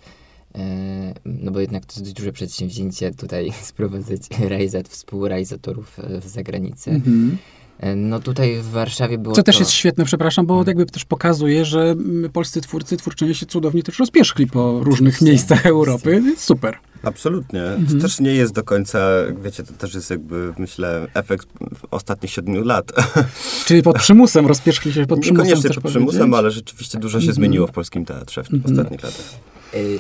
E, 0.56 1.14
no 1.26 1.52
bo 1.52 1.60
jednak 1.60 1.86
to 1.86 1.92
jest 1.92 2.04
dość 2.04 2.14
duże 2.14 2.32
przedsięwzięcie 2.32 3.12
tutaj 3.12 3.52
sprowadzać 3.72 4.22
realizat, 4.40 4.88
współrealizatorów 4.88 6.00
e, 6.00 6.22
z 6.22 6.26
zagranicy. 6.26 6.92
Mhm. 6.92 7.32
E, 7.34 7.67
No 7.96 8.20
tutaj 8.20 8.58
w 8.62 8.70
Warszawie 8.70 9.18
było 9.18 9.36
Co 9.36 9.44
też 9.44 9.56
to... 9.56 9.62
jest 9.62 9.72
świetne, 9.72 10.06
przepraszam, 10.06 10.46
bo 10.46 10.64
jakby 10.68 10.86
też 10.86 11.06
pokazuje, 11.06 11.66
że 11.66 11.96
polscy 12.34 12.62
twórcy, 12.62 12.98
twórczynie 12.98 13.36
się 13.36 13.46
cudownie 13.46 13.84
też 13.84 14.00
rozpierzchli 14.00 14.48
po 14.48 14.80
różnych 14.84 15.22
miejscach. 15.22 15.66
Europy. 15.66 16.24
Super. 16.38 16.78
Absolutnie. 17.04 17.64
Mhm. 17.64 17.88
To 17.88 18.08
też 18.08 18.20
nie 18.20 18.34
jest 18.34 18.54
do 18.54 18.64
końca, 18.64 19.00
wiecie, 19.44 19.64
to 19.64 19.74
też 19.74 19.94
jest 19.94 20.10
jakby, 20.10 20.54
myślę, 20.58 21.08
efekt 21.14 21.48
ostatnich 21.92 22.32
siedmiu 22.32 22.64
lat. 22.64 22.92
Czyli 23.68 23.82
pod 23.84 23.98
przymusem 24.00 24.48
rozpierzchli 24.48 24.94
się 24.94 25.06
pod 25.06 25.20
przymusem. 25.20 25.48
Niekoniecznie 25.48 25.82
pod 25.82 25.92
przymusem, 25.92 26.20
powiedzieć? 26.20 26.38
ale 26.40 26.52
rzeczywiście 26.52 26.98
dużo 27.00 27.20
się 27.20 27.24
Mhm. 27.24 27.36
zmieniło 27.36 27.68
w 27.68 27.72
polskim 27.72 28.06
teatrze 28.06 28.44
w 28.44 28.66
ostatnich 28.66 29.04
latach. 29.04 29.26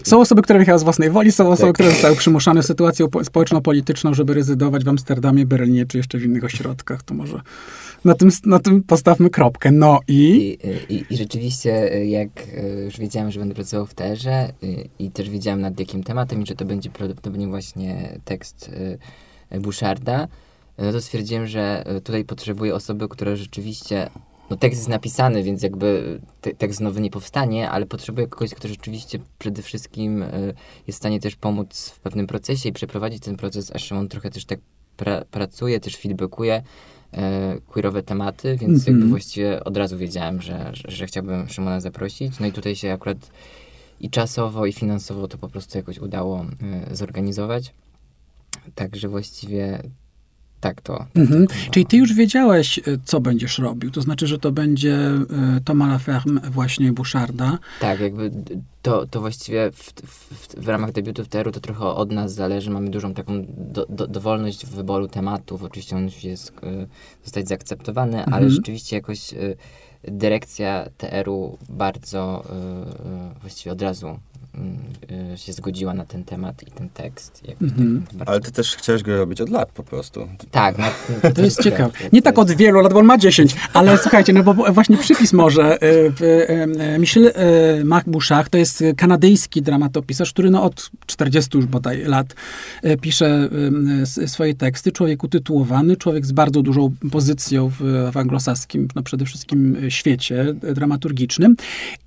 Są 0.03 0.21
osoby, 0.21 0.41
które 0.41 0.59
wyjechały 0.59 0.79
z 0.79 0.83
własnej 0.83 1.09
woli, 1.09 1.31
są 1.31 1.51
osoby, 1.51 1.67
Tak. 1.67 1.73
które 1.73 1.89
zostały 1.89 2.15
przymuszane 2.15 2.63
sytuacją 2.63 3.09
po- 3.09 3.23
społeczno-polityczną, 3.23 4.13
żeby 4.13 4.33
rezydować 4.33 4.83
w 4.83 4.87
Amsterdamie, 4.89 5.45
Berlinie 5.45 5.85
czy 5.85 5.97
jeszcze 5.97 6.17
w 6.17 6.23
innych 6.23 6.43
ośrodkach. 6.43 7.03
To 7.03 7.13
może 7.13 7.41
na 8.05 8.13
tym, 8.13 8.29
na 8.45 8.59
tym 8.59 8.83
postawmy 8.83 9.29
kropkę. 9.29 9.71
No 9.71 9.99
i... 10.07 10.57
I, 10.89 10.93
i, 10.93 11.05
I 11.09 11.17
rzeczywiście, 11.17 11.95
y, 11.95 12.05
jak 12.05 12.29
y, 12.57 12.83
już 12.85 12.97
wiedziałem, 12.99 13.31
że 13.31 13.39
będę 13.39 13.55
pracował 13.55 13.85
w 13.85 13.93
terze 13.93 14.49
y, 14.63 14.89
i 14.99 15.11
też 15.11 15.29
wiedziałem 15.29 15.61
nad 15.61 15.79
jakim 15.79 16.03
tematem 16.03 16.41
i 16.43 16.45
że 16.47 16.55
to 16.55 16.65
będzie 16.65 16.89
prawdopodobnie 16.89 17.47
właśnie 17.47 18.19
tekst 18.25 18.69
y, 19.53 19.59
Boucharda, 19.59 20.27
no 20.77 20.91
to 20.91 21.01
stwierdziłem, 21.01 21.47
że 21.47 21.83
y, 21.97 22.01
tutaj 22.01 22.25
potrzebuję 22.25 22.75
osoby, 22.75 23.07
która 23.09 23.35
rzeczywiście 23.35 24.09
no 24.49 24.57
tekst 24.57 24.79
jest 24.79 24.89
napisany, 24.89 25.43
więc 25.43 25.63
jakby 25.63 26.19
te, 26.41 26.53
tekst 26.53 26.81
nowy 26.81 27.01
nie 27.01 27.09
powstanie, 27.09 27.69
ale 27.69 27.85
potrzebuję 27.85 28.27
kogoś, 28.27 28.53
kto 28.53 28.67
rzeczywiście 28.67 29.19
przede 29.39 29.61
wszystkim 29.61 30.23
y, 30.23 30.53
jest 30.87 30.99
w 30.99 31.01
stanie 31.01 31.19
też 31.19 31.35
pomóc 31.35 31.89
w 31.89 31.99
pewnym 31.99 32.27
procesie 32.27 32.69
i 32.69 32.73
przeprowadzić 32.73 33.23
ten 33.23 33.37
proces, 33.37 33.71
a 33.75 33.79
Szymon 33.79 34.07
trochę 34.07 34.29
też 34.29 34.45
tak 34.45 34.59
pra, 34.97 35.25
pracuje, 35.25 35.79
też 35.79 35.97
feedbackuje 35.97 36.63
e, 37.13 37.57
queerowe 37.67 38.03
tematy, 38.03 38.57
więc 38.57 38.79
Mhm. 38.79 38.95
jakby 38.97 39.09
właściwie 39.09 39.63
od 39.63 39.77
razu 39.77 39.97
wiedziałem, 39.97 40.41
że, 40.41 40.69
że, 40.73 40.91
że 40.91 41.05
chciałbym 41.07 41.49
Szymona 41.49 41.79
zaprosić. 41.81 42.39
No 42.39 42.47
i 42.47 42.51
tutaj 42.51 42.75
się 42.75 42.93
akurat 42.93 43.17
i 43.99 44.09
czasowo, 44.09 44.65
i 44.65 44.73
finansowo 44.73 45.27
to 45.27 45.37
po 45.37 45.49
prostu 45.49 45.77
jakoś 45.77 45.99
udało 45.99 46.45
e, 46.91 46.95
zorganizować. 46.95 47.73
Także 48.75 49.07
właściwie 49.07 49.83
tak 50.59 50.81
to. 50.81 50.97
Tak 50.97 51.07
Mhm. 51.15 51.47
to 51.47 51.53
Czyli 51.71 51.85
ty 51.85 51.97
już 51.97 52.13
wiedziałeś, 52.13 52.77
y, 52.77 52.99
co 53.05 53.19
będziesz 53.21 53.57
robił. 53.59 53.91
To 53.91 54.01
znaczy, 54.01 54.27
że 54.27 54.39
to 54.39 54.51
będzie 54.51 55.09
y, 55.57 55.61
Thomas 55.65 55.89
Laferme 55.89 56.41
właśnie 56.41 56.93
Boucharda. 56.93 57.57
Tak, 57.81 57.99
jakby 57.99 58.31
to, 58.81 59.05
to 59.07 59.19
właściwie 59.21 59.71
w, 59.71 59.93
w, 60.05 60.55
w 60.57 60.67
ramach 60.67 60.91
debiutu 60.91 61.23
w 61.23 61.27
TR-u 61.27 61.51
to 61.51 61.59
trochę 61.59 61.85
od 61.85 62.11
nas 62.11 62.33
zależy. 62.33 62.69
Mamy 62.69 62.89
dużą 62.89 63.13
taką 63.13 63.45
do, 63.57 63.85
do, 63.89 64.07
dowolność 64.07 64.65
w 64.65 64.69
wyboru 64.69 65.07
tematów. 65.07 65.63
Oczywiście 65.63 65.95
on 65.95 66.03
musi 66.03 66.29
y, 66.29 66.37
zostać 67.23 67.47
zaakceptowany, 67.47 68.17
ale 68.25 68.35
Mhm. 68.35 68.51
rzeczywiście 68.51 68.95
jakoś 68.95 69.33
dyrekcja 70.03 70.85
TR-u 70.97 71.57
bardzo 71.69 72.43
y, 73.35 73.39
właściwie 73.41 73.71
od 73.71 73.81
razu 73.81 74.19
się 75.35 75.53
zgodziła 75.53 75.93
na 75.93 76.05
ten 76.05 76.23
temat 76.23 76.63
i 76.67 76.71
ten 76.71 76.89
tekst. 76.89 77.43
Mhm. 77.61 78.03
tak 78.19 78.29
Ale 78.29 78.39
ty 78.41 78.51
też 78.51 78.75
chciałeś 78.75 79.03
go 79.03 79.17
robić 79.17 79.41
od 79.41 79.49
lat 79.49 79.69
po 79.71 79.83
prostu. 79.83 80.27
Tak, 80.51 80.75
no, 80.77 80.85
To 81.35 81.41
jest 81.41 81.63
ciekawe. 81.63 81.91
tak, 82.03 82.13
Nie 82.13 82.21
to 82.21 82.25
tak 82.25 82.37
jest- 82.37 82.51
od 82.51 82.57
wielu 82.57 82.79
lat, 82.81 82.93
bo 82.93 82.99
on 82.99 83.05
ma 83.05 83.17
10, 83.17 83.55
ale 83.73 83.97
słuchajcie, 83.97 84.33
no 84.33 84.43
bo 84.43 84.53
właśnie 84.53 84.97
przypis 84.97 85.33
może. 85.33 85.83
y, 85.83 85.85
y, 86.21 86.93
y, 86.95 86.99
Michel 86.99 87.27
y, 87.81 87.85
Marc 87.85 88.07
Bouchard 88.07 88.49
to 88.51 88.57
jest 88.57 88.83
kanadyjski 88.97 89.61
dramatopisarz, 89.61 90.33
który 90.33 90.49
no 90.49 90.63
od 90.63 90.89
40 91.05 91.57
już 91.57 91.65
bodaj 91.65 92.03
lat 92.05 92.35
y, 92.85 92.97
pisze 92.97 93.49
y, 94.23 94.27
swoje 94.27 94.55
teksty. 94.55 94.91
Człowiek 94.91 95.23
utytułowany, 95.23 95.95
człowiek 95.97 96.25
z 96.25 96.31
bardzo 96.31 96.61
dużą 96.61 96.91
pozycją 97.11 97.69
w, 97.79 98.09
w 98.13 98.17
anglosaskim, 98.17 98.87
no 98.95 99.03
przede 99.03 99.25
wszystkim 99.25 99.75
y, 99.85 99.91
świecie 99.91 100.41
y, 100.63 100.73
dramaturgicznym. 100.73 101.55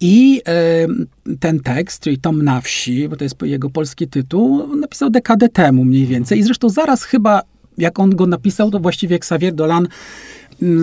I 0.00 0.42
y, 0.49 1.07
ten 1.38 1.60
tekst, 1.60 2.02
czyli 2.02 2.18
Tom 2.18 2.42
na 2.42 2.60
wsi, 2.60 3.08
bo 3.08 3.16
to 3.16 3.25
jest 3.25 3.42
jego 3.42 3.70
polski 3.70 4.08
tytuł, 4.08 4.76
napisał 4.76 5.10
dekadę 5.10 5.49
temu 5.49 5.84
mniej 5.84 6.06
więcej. 6.06 6.38
I 6.38 6.42
zresztą 6.42 6.68
zaraz 6.68 7.02
chyba 7.02 7.42
jak 7.78 7.99
on 7.99 8.16
go 8.16 8.26
napisał, 8.26 8.70
to 8.70 8.80
właściwie 8.80 9.16
Xavier 9.16 9.54
Dolan 9.54 9.88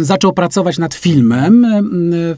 zaczął 0.01 0.33
pracować 0.33 0.77
nad 0.77 0.93
filmem 0.93 1.65
mm, 1.65 1.85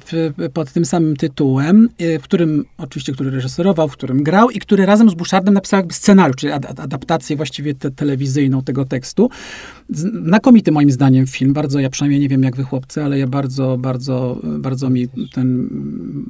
w, 0.05 0.34
pod 0.53 0.72
tym 0.72 0.86
samym 0.86 1.15
tytułem, 1.15 1.89
y, 2.01 2.19
w 2.19 2.24
którym, 2.24 2.65
oczywiście, 2.77 3.13
który 3.13 3.31
reżyserował, 3.31 3.89
w 3.89 3.93
którym 3.93 4.24
grał 4.24 4.50
i 4.50 4.60
który 4.60 4.86
razem 4.86 5.10
z 5.10 5.13
Bouchardem 5.13 5.53
napisał 5.53 5.77
jakby 5.77 5.93
scenariusz, 5.93 6.36
czyli 6.36 6.53
ad, 6.53 6.65
ad- 6.65 6.79
adaptację 6.79 7.36
właściwie 7.36 7.74
te, 7.75 7.91
telewizyjną 7.91 8.62
tego 8.62 8.86
tekstu. 8.86 9.29
Znakomity 10.24 10.72
moim 10.72 10.91
zdaniem 10.91 11.27
film, 11.27 11.53
bardzo, 11.53 11.79
ja 11.79 11.89
przynajmniej 11.89 12.22
nie 12.22 12.29
wiem 12.29 12.43
jak 12.43 12.55
wy 12.55 12.63
chłopcy, 12.63 13.03
ale 13.03 13.19
ja 13.19 13.27
bardzo, 13.27 13.77
bardzo, 13.77 14.39
bardzo 14.43 14.89
mi 14.89 15.08
ten 15.34 15.69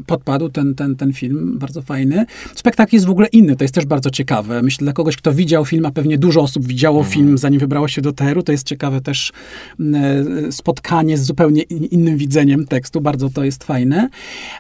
podpadł, 0.06 0.50
ten, 0.50 0.76
ten, 0.76 0.96
ten 0.96 1.14
film, 1.14 1.60
bardzo 1.60 1.82
fajny. 1.82 2.26
Spektakl 2.56 2.96
jest 2.96 3.06
w 3.06 3.10
ogóle 3.10 3.28
inny, 3.28 3.56
to 3.56 3.64
jest 3.64 3.74
też 3.74 3.86
bardzo 3.86 4.10
ciekawe. 4.10 4.62
Myślę, 4.62 4.86
dla 4.86 4.94
kogoś, 4.94 5.18
kto 5.18 5.34
widział 5.34 5.66
film, 5.66 5.86
a 5.86 5.92
pewnie 5.92 6.18
dużo 6.18 6.42
osób 6.42 6.68
widziało 6.68 7.04
film, 7.04 7.38
zanim 7.38 7.60
wybrało 7.60 7.88
się 7.88 8.02
do 8.02 8.14
teru, 8.14 8.44
to 8.44 8.52
jest 8.52 8.68
ciekawe 8.68 9.02
też 9.02 9.32
mm, 9.80 10.52
spotkanie 11.00 11.18
z 11.18 11.24
zupełnie 11.26 11.62
in- 11.62 11.86
innym 11.86 12.18
widzeniem 12.18 12.68
tekstu, 12.68 13.02
bardzo 13.02 13.30
to 13.30 13.44
jest 13.44 13.64
fajne. 13.64 14.10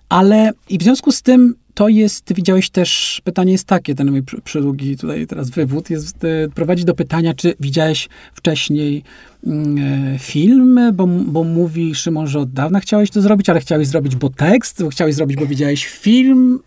Ale 0.09 0.51
i 0.69 0.77
w 0.77 0.83
związku 0.83 1.11
z 1.11 1.21
tym 1.21 1.55
to 1.73 1.87
jest, 1.87 2.33
widziałeś 2.33 2.69
też, 2.69 3.21
pytanie 3.23 3.51
jest 3.51 3.65
takie, 3.65 3.95
ten 3.95 4.11
mój 4.11 4.23
przy- 4.23 4.41
przydługi 4.41 4.97
tutaj 4.97 5.27
teraz 5.27 5.49
wywód, 5.49 5.89
jest, 5.89 6.23
e, 6.23 6.49
prowadzi 6.55 6.85
do 6.85 6.93
pytania, 6.95 7.33
czy 7.33 7.53
widziałeś 7.59 8.09
wcześniej 8.33 9.03
mm, 9.47 9.77
e, 10.15 10.19
film, 10.19 10.79
bo, 10.93 11.07
bo 11.07 11.43
mówi 11.43 11.95
Szymon, 11.95 12.27
że 12.27 12.39
od 12.39 12.51
dawna 12.53 12.79
chciałeś 12.79 13.09
to 13.09 13.21
zrobić, 13.21 13.49
ale 13.49 13.59
chciałeś 13.59 13.87
zrobić, 13.87 14.15
bo 14.15 14.29
tekst, 14.29 14.83
bo 14.83 14.89
chciałeś 14.89 15.15
zrobić, 15.15 15.37
bo 15.37 15.45
widziałeś 15.45 15.85
film. 15.87 16.59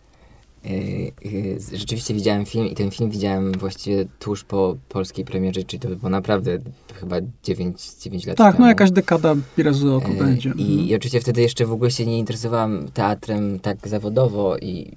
Y, 0.67 1.13
y, 1.27 1.59
Rzeczywiście 1.73 2.15
widziałem 2.15 2.47
film 2.47 2.67
i 2.67 2.75
ten 2.75 2.91
film 2.91 3.11
widziałem 3.11 3.53
właściwie 3.53 4.05
tuż 4.19 4.45
po 4.45 4.77
polskiej 4.89 5.25
premierze, 5.25 5.65
czyli 5.65 5.81
to 5.81 5.89
było 5.89 6.11
naprawdę 6.11 6.59
chyba 6.95 7.17
9, 7.43 7.95
9 7.95 8.27
lat 8.27 8.37
Tak, 8.37 8.53
temu. 8.55 8.65
no 8.65 8.69
jakaś 8.69 8.91
dekada 8.91 9.35
birazu 9.57 9.97
oko 9.97 10.09
E, 10.09 10.15
będzie. 10.15 10.49
I, 10.49 10.53
Mhm. 10.53 10.89
I 10.89 10.95
oczywiście 10.95 11.21
wtedy 11.21 11.43
jeszcze 11.43 11.67
w 11.67 11.73
ogóle 11.73 11.91
się 11.91 12.07
nie 12.07 12.19
interesowałam 12.19 12.89
teatrem 12.95 13.61
tak 13.61 13.89
zawodowo 13.89 14.57
i, 14.59 14.97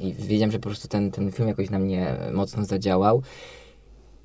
i 0.00 0.12
wiedziałem, 0.14 0.52
że 0.52 0.58
po 0.58 0.68
prostu 0.68 0.88
ten, 0.88 1.10
ten 1.10 1.32
film 1.32 1.48
jakoś 1.48 1.70
na 1.70 1.78
mnie 1.78 2.16
mocno 2.32 2.64
zadziałał. 2.64 3.22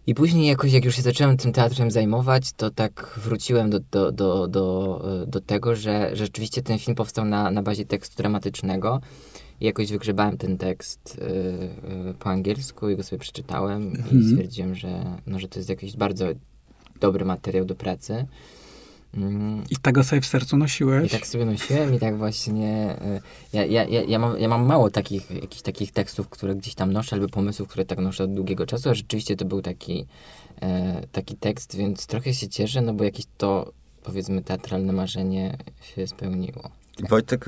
I 0.08 0.16
później 0.16 0.48
jakoś, 0.48 0.72
jak 0.74 0.86
już 0.86 0.96
się 0.96 1.02
zacząłem 1.02 1.38
tym 1.38 1.52
teatrem 1.52 1.92
zajmować, 1.92 2.52
to 2.58 2.70
tak 2.72 3.20
wróciłem 3.24 3.70
do, 3.70 3.80
do, 3.92 4.12
do, 4.12 4.48
do, 4.48 5.02
do 5.28 5.42
tego, 5.42 5.76
że, 5.76 6.10
że 6.10 6.26
rzeczywiście 6.26 6.62
ten 6.62 6.80
film 6.80 6.96
powstał 6.96 7.26
na, 7.26 7.52
na 7.52 7.64
bazie 7.64 7.86
tekstu 7.86 8.18
dramatycznego. 8.18 9.02
I 9.62 9.66
jakoś 9.66 9.92
wygrzebałem 9.92 10.38
ten 10.38 10.58
tekst 10.58 11.18
y, 11.22 12.10
y, 12.10 12.14
po 12.20 12.30
angielsku 12.30 12.90
i 12.90 12.96
go 12.96 13.04
sobie 13.04 13.20
przeczytałem 13.20 13.88
Mhm. 13.88 14.22
i 14.22 14.30
stwierdziłem, 14.32 14.76
że, 14.76 15.04
no, 15.28 15.40
że 15.40 15.48
to 15.48 15.60
jest 15.60 15.70
jakiś 15.70 15.96
bardzo 15.98 16.26
dobry 17.00 17.26
materiał 17.26 17.66
do 17.66 17.76
pracy. 17.76 18.26
Mm, 19.18 19.64
I 19.70 19.76
tego 19.78 20.04
sobie 20.04 20.22
w 20.22 20.26
sercu 20.26 20.56
i 20.56 20.60
nosiłeś. 20.60 21.12
tak 21.12 21.28
sobie 21.28 21.46
nosiłem 21.46 21.96
i 21.96 22.00
tak 22.00 22.18
właśnie. 22.18 22.96
y, 23.18 23.22
Ja, 23.54 23.66
ja, 23.66 23.84
ja, 23.86 24.02
ja, 24.04 24.20
mam, 24.20 24.40
ja 24.40 24.48
mam 24.48 24.66
mało 24.66 24.90
takich, 24.92 25.32
jakichś 25.32 25.62
takich 25.62 25.92
tekstów, 25.92 26.30
które 26.30 26.56
gdzieś 26.56 26.76
tam 26.76 26.94
noszę, 26.94 27.16
albo 27.16 27.28
pomysłów, 27.28 27.70
które 27.70 27.86
tak 27.86 28.00
noszę 28.00 28.24
od 28.24 28.34
długiego 28.34 28.66
czasu, 28.66 28.90
a 28.90 28.94
rzeczywiście 28.94 29.36
to 29.36 29.46
był 29.46 29.62
taki, 29.62 30.06
e, 30.62 31.02
taki 31.12 31.36
tekst, 31.36 31.76
więc 31.76 32.08
trochę 32.08 32.34
się 32.34 32.48
cieszę, 32.50 32.82
no 32.82 32.94
bo 32.94 33.04
jakieś 33.04 33.26
to 33.38 33.72
powiedzmy 34.04 34.42
teatralne 34.44 34.94
marzenie 34.94 35.58
się 35.96 36.08
spełniło. 36.08 36.70
Wojtek, 37.10 37.46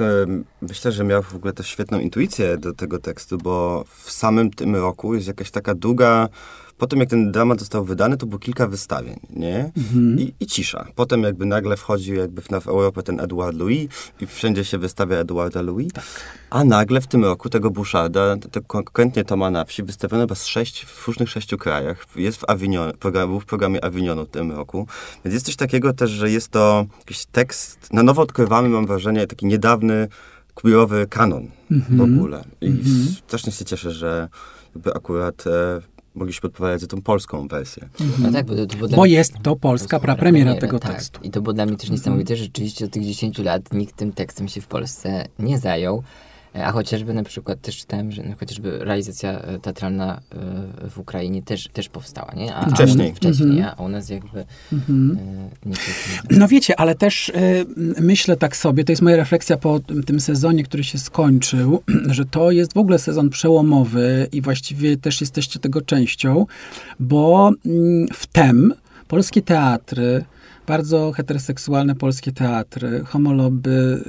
myślę, 0.62 0.92
że 0.92 1.04
miał 1.04 1.24
w 1.24 1.36
ogóle 1.36 1.54
też 1.54 1.68
świetną 1.68 2.00
intuicję 2.00 2.58
do 2.58 2.74
tego 2.74 3.00
tekstu, 3.00 3.38
bo 3.38 3.84
w 3.88 4.12
samym 4.12 4.52
tym 4.52 4.76
roku 4.76 5.16
jest 5.16 5.28
jakaś 5.28 5.52
taka 5.52 5.76
długa... 5.76 6.30
Po 6.78 6.88
tym, 6.88 7.00
jak 7.00 7.10
ten 7.10 7.32
dramat 7.32 7.60
został 7.60 7.86
wydany, 7.86 8.18
to 8.18 8.26
było 8.26 8.40
kilka 8.40 8.68
wystawień, 8.68 9.20
nie? 9.30 9.72
Mhm. 9.78 10.20
I, 10.20 10.34
I 10.40 10.46
cisza. 10.46 10.88
Potem 10.96 11.24
jakby 11.24 11.46
nagle 11.46 11.78
wchodził 11.78 12.16
jakby 12.16 12.42
w, 12.42 12.48
w 12.62 12.68
Europę 12.68 13.04
ten 13.04 13.20
Edouard 13.20 13.58
Louis 13.58 13.90
i 14.22 14.28
wszędzie 14.28 14.66
się 14.66 14.78
wystawia 14.78 15.18
Edouarda 15.18 15.62
Louis. 15.62 15.92
A 16.50 16.64
nagle 16.64 17.02
w 17.02 17.08
tym 17.08 17.26
roku 17.26 17.50
tego 17.50 17.72
Boucharda, 17.72 18.36
to 18.52 18.62
konkretnie 18.62 19.24
Toma 19.24 19.50
na 19.50 19.66
wsi, 19.66 19.84
wystawiono 19.84 20.24
chyba 20.24 20.36
sześć, 20.36 20.86
w 20.86 21.08
różnych 21.08 21.30
sześciu 21.30 21.58
krajach. 21.58 22.06
Jest 22.16 22.38
w 22.38 22.50
Avignon, 22.50 22.92
program, 23.00 23.30
był 23.30 23.40
w 23.40 23.46
programie 23.46 23.86
Avignonu 23.86 24.26
w 24.26 24.30
tym 24.30 24.52
roku. 24.52 24.88
Więc 25.26 25.34
jest 25.34 25.46
coś 25.46 25.56
takiego 25.56 25.94
też, 25.94 26.10
że 26.12 26.32
jest 26.32 26.50
to 26.50 26.86
jakiś 27.00 27.26
tekst, 27.26 27.94
na 27.94 28.04
nowo 28.04 28.22
odkrywamy, 28.22 28.70
mam 28.70 28.86
wrażenie, 28.88 29.28
taki 29.28 29.46
niedawny 29.46 30.08
queerowy 30.54 31.08
kanon 31.10 31.48
w 31.90 32.02
ogóle. 32.02 32.44
I 32.62 32.74
strasznie 33.28 33.52
się 33.52 33.66
cieszę, 33.66 33.92
że 33.92 34.30
jakby 34.76 34.94
akurat 34.94 35.48
e, 35.48 35.82
mogliśmy 36.18 36.42
podpowiadać 36.42 36.82
za 36.82 36.88
tą 36.88 37.02
polską 37.02 37.48
wersję. 37.48 37.90
No 38.20 38.32
tak, 38.32 38.46
bo, 38.46 38.54
Bo 38.96 39.02
mnie- 39.04 39.14
jest 39.14 39.34
to 39.44 39.56
polska 39.56 40.00
prapremiera 40.00 40.56
tego 40.56 40.80
tak. 40.80 40.92
tekstu. 40.94 41.20
I 41.24 41.30
to 41.32 41.42
było 41.42 41.54
dla 41.54 41.66
mnie 41.66 41.78
też 41.78 41.90
niesamowite, 41.90 42.36
że 42.36 42.44
rzeczywiście 42.44 42.86
od 42.86 42.92
tych 42.92 43.04
10 43.04 43.38
lat 43.38 43.74
nikt 43.74 43.96
tym 43.96 44.12
tekstem 44.12 44.48
się 44.48 44.62
w 44.62 44.68
Polsce 44.68 45.28
nie 45.40 45.60
zajął. 45.60 46.04
E, 46.56 46.66
A 46.66 46.72
chociażby 46.72 47.14
na 47.14 47.24
przykład 47.24 47.62
też 47.62 47.78
czytałem, 47.78 48.12
że 48.12 48.24
no, 48.24 48.36
chociażby 48.40 48.78
realizacja 48.80 49.32
e, 49.42 49.60
teatralna 49.60 50.22
e, 50.86 50.90
w 50.90 51.00
Ukrainie 51.00 51.42
też, 51.44 51.68
też 51.74 51.90
powstała, 51.90 52.34
nie? 52.36 52.56
A, 52.56 52.70
Wcześniej. 52.70 53.12
A 53.12 53.16
wcześniej, 53.16 53.50
Mhm. 53.50 53.74
a 53.78 53.84
u 53.84 53.88
nas 53.90 54.10
jakby 54.10 54.46
Mhm. 54.74 55.18
e, 55.22 55.70
niestety... 55.70 55.92
No 56.32 56.48
wiecie, 56.48 56.80
ale 56.80 56.96
też 56.96 57.32
myślę 58.00 58.38
tak 58.38 58.58
sobie, 58.58 58.84
to 58.84 58.92
jest 58.92 59.02
moja 59.02 59.16
refleksja 59.16 59.58
po 59.58 59.80
tym, 59.80 60.04
tym 60.04 60.20
sezonie, 60.20 60.64
który 60.64 60.84
się 60.84 60.98
skończył, 60.98 61.84
że 62.18 62.26
to 62.26 62.52
jest 62.52 62.74
w 62.74 62.78
ogóle 62.78 63.00
sezon 63.00 63.30
przełomowy 63.30 64.28
i 64.32 64.42
właściwie 64.42 64.98
też 64.98 65.22
jesteście 65.22 65.60
tego 65.60 65.82
częścią, 65.82 66.46
bo 67.00 67.52
mm, 67.66 68.08
wtem 68.14 68.74
polskie 69.08 69.42
teatry, 69.42 70.24
bardzo 70.68 71.12
heteroseksualne 71.12 71.96
polskie 71.96 72.32
teatry, 72.32 73.04
homoloby, 73.06 74.04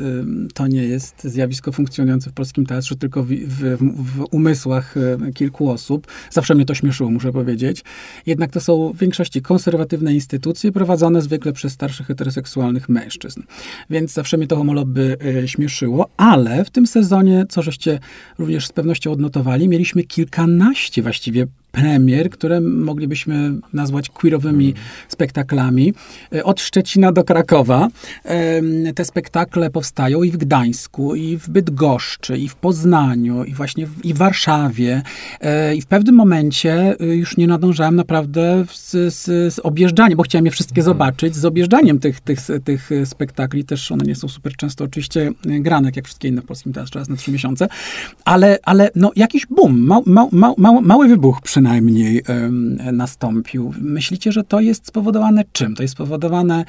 to 0.55 0.67
nie 0.67 0.85
jest 0.85 1.25
zjawisko 1.25 1.73
funkcjonujące 1.73 2.31
w 2.31 2.33
polskim 2.33 2.67
teatrze, 2.67 2.97
tylko 2.97 3.25
w, 3.25 3.29
w, 3.29 3.77
w 3.79 4.25
umysłach 4.31 4.97
y, 4.97 5.33
kilku 5.35 5.71
osób. 5.71 6.07
Zawsze 6.31 6.55
mnie 6.55 6.65
to 6.65 6.75
śmieszyło, 6.75 7.11
muszę 7.11 7.33
powiedzieć. 7.33 7.85
Jednak 8.27 8.51
to 8.51 8.61
są 8.61 8.93
w 8.93 8.99
większości 8.99 9.43
konserwatywne 9.43 10.15
instytucje 10.15 10.73
prowadzone 10.73 11.23
zwykle 11.23 11.53
przez 11.53 11.73
starszych 11.73 12.07
heteroseksualnych 12.07 12.89
mężczyzn. 12.89 13.43
Więc 13.91 14.13
zawsze 14.13 14.37
mnie 14.37 14.47
to 14.47 14.57
homoloby 14.57 15.17
y, 15.45 15.49
śmieszyło, 15.49 16.09
ale 16.17 16.65
w 16.65 16.71
tym 16.71 16.87
sezonie, 16.87 17.45
co 17.49 17.63
żeście 17.63 17.99
również 18.39 18.67
z 18.67 18.73
pewnością 18.73 19.13
odnotowali, 19.13 19.69
mieliśmy 19.69 20.05
kilkanaście 20.05 21.03
właściwie 21.03 21.47
premier, 21.79 22.31
które 22.31 22.61
moglibyśmy 22.61 23.53
nazwać 23.73 24.09
queerowymi 24.09 24.75
spektaklami. 25.09 25.95
E, 26.35 26.45
Od 26.45 26.61
Szczecina 26.61 27.13
do 27.13 27.25
Krakowa 27.25 27.89
em, 28.25 28.95
te 28.95 29.05
spektakle 29.05 29.71
powstają 29.71 30.23
i 30.23 30.31
w 30.31 30.37
Gdańsku, 30.37 31.15
i 31.15 31.37
w 31.37 31.49
Bydgoszczy, 31.49 32.39
i 32.39 32.49
w 32.49 32.55
Poznaniu, 32.55 33.45
i 33.45 33.55
właśnie 33.55 33.87
w, 33.87 34.05
i 34.05 34.15
w 34.15 34.17
Warszawie. 34.17 35.03
E, 35.41 35.77
I 35.77 35.83
w 35.83 35.87
pewnym 35.87 36.15
momencie 36.15 36.97
już 37.01 37.37
nie 37.37 37.47
nadążałem 37.47 37.97
naprawdę 37.97 38.65
z, 38.73 39.15
z, 39.15 39.55
z 39.55 39.59
objeżdżaniem, 39.59 40.17
bo 40.17 40.23
chciałem 40.23 40.47
je 40.47 40.51
wszystkie 40.51 40.83
zobaczyć, 40.83 41.37
z 41.37 41.45
objeżdżaniem 41.45 41.99
tych, 41.99 42.21
tych, 42.21 42.41
tych 42.65 42.91
spektakli. 43.05 43.65
Też 43.65 43.93
one 43.93 44.05
nie 44.05 44.15
są 44.15 44.29
super 44.29 44.57
często 44.57 44.85
oczywiście 44.85 45.33
grane, 45.45 45.91
jak 45.97 46.05
wszystkie 46.05 46.29
inne 46.29 46.43
w 46.43 46.45
polskim 46.45 46.73
teatrze, 46.73 46.99
raz 46.99 47.09
na 47.09 47.17
trzy 47.17 47.33
miesiące. 47.33 47.69
Ale, 48.25 48.59
ale 48.63 48.91
no, 48.95 49.13
jakiś 49.17 49.47
boom, 49.47 49.81
ma, 49.81 50.01
ma, 50.07 50.55
ma, 50.57 50.81
mały 50.81 51.09
wybuch 51.09 51.41
przynajmniej 51.43 51.68
em, 52.27 52.79
nastąpił. 52.93 53.75
Myślicie, 53.81 54.33
że 54.33 54.45
to 54.45 54.61
jest 54.61 54.87
spowodowane 54.87 55.45
czym? 55.53 55.75
To 55.75 55.83
jest 55.83 55.95
spowodowane 55.95 56.65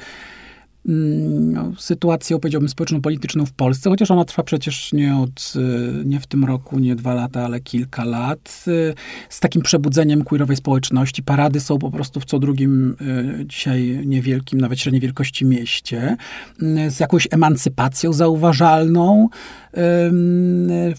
no, 0.84 1.72
sytuacją, 1.78 2.38
powiedziałbym, 2.38 2.68
społeczno-polityczną 2.68 3.46
w 3.46 3.52
Polsce, 3.52 3.90
chociaż 3.90 4.10
ona 4.10 4.24
trwa 4.24 4.42
przecież 4.42 4.92
nie 4.92 5.16
od, 5.16 5.52
y, 5.56 6.04
nie 6.04 6.20
w 6.20 6.26
tym 6.26 6.44
roku, 6.44 6.78
nie 6.78 6.96
dwa 6.96 7.14
lata, 7.14 7.44
ale 7.44 7.60
kilka 7.60 8.04
lat, 8.04 8.64
y, 8.68 8.94
z 9.28 9.40
takim 9.40 9.62
przebudzeniem 9.62 10.24
queerowej 10.24 10.56
społeczności. 10.56 11.22
Parady 11.22 11.60
są 11.60 11.78
po 11.78 11.90
prostu 11.90 12.20
w 12.20 12.24
co 12.24 12.38
drugim 12.38 12.96
y, 13.40 13.44
dzisiaj 13.46 14.02
niewielkim, 14.06 14.60
nawet 14.60 14.80
średniej 14.80 15.00
wielkości 15.00 15.44
mieście, 15.44 16.16
z 16.88 17.00
jakąś 17.00 17.28
emancypacją 17.30 18.12
zauważalną 18.12 19.28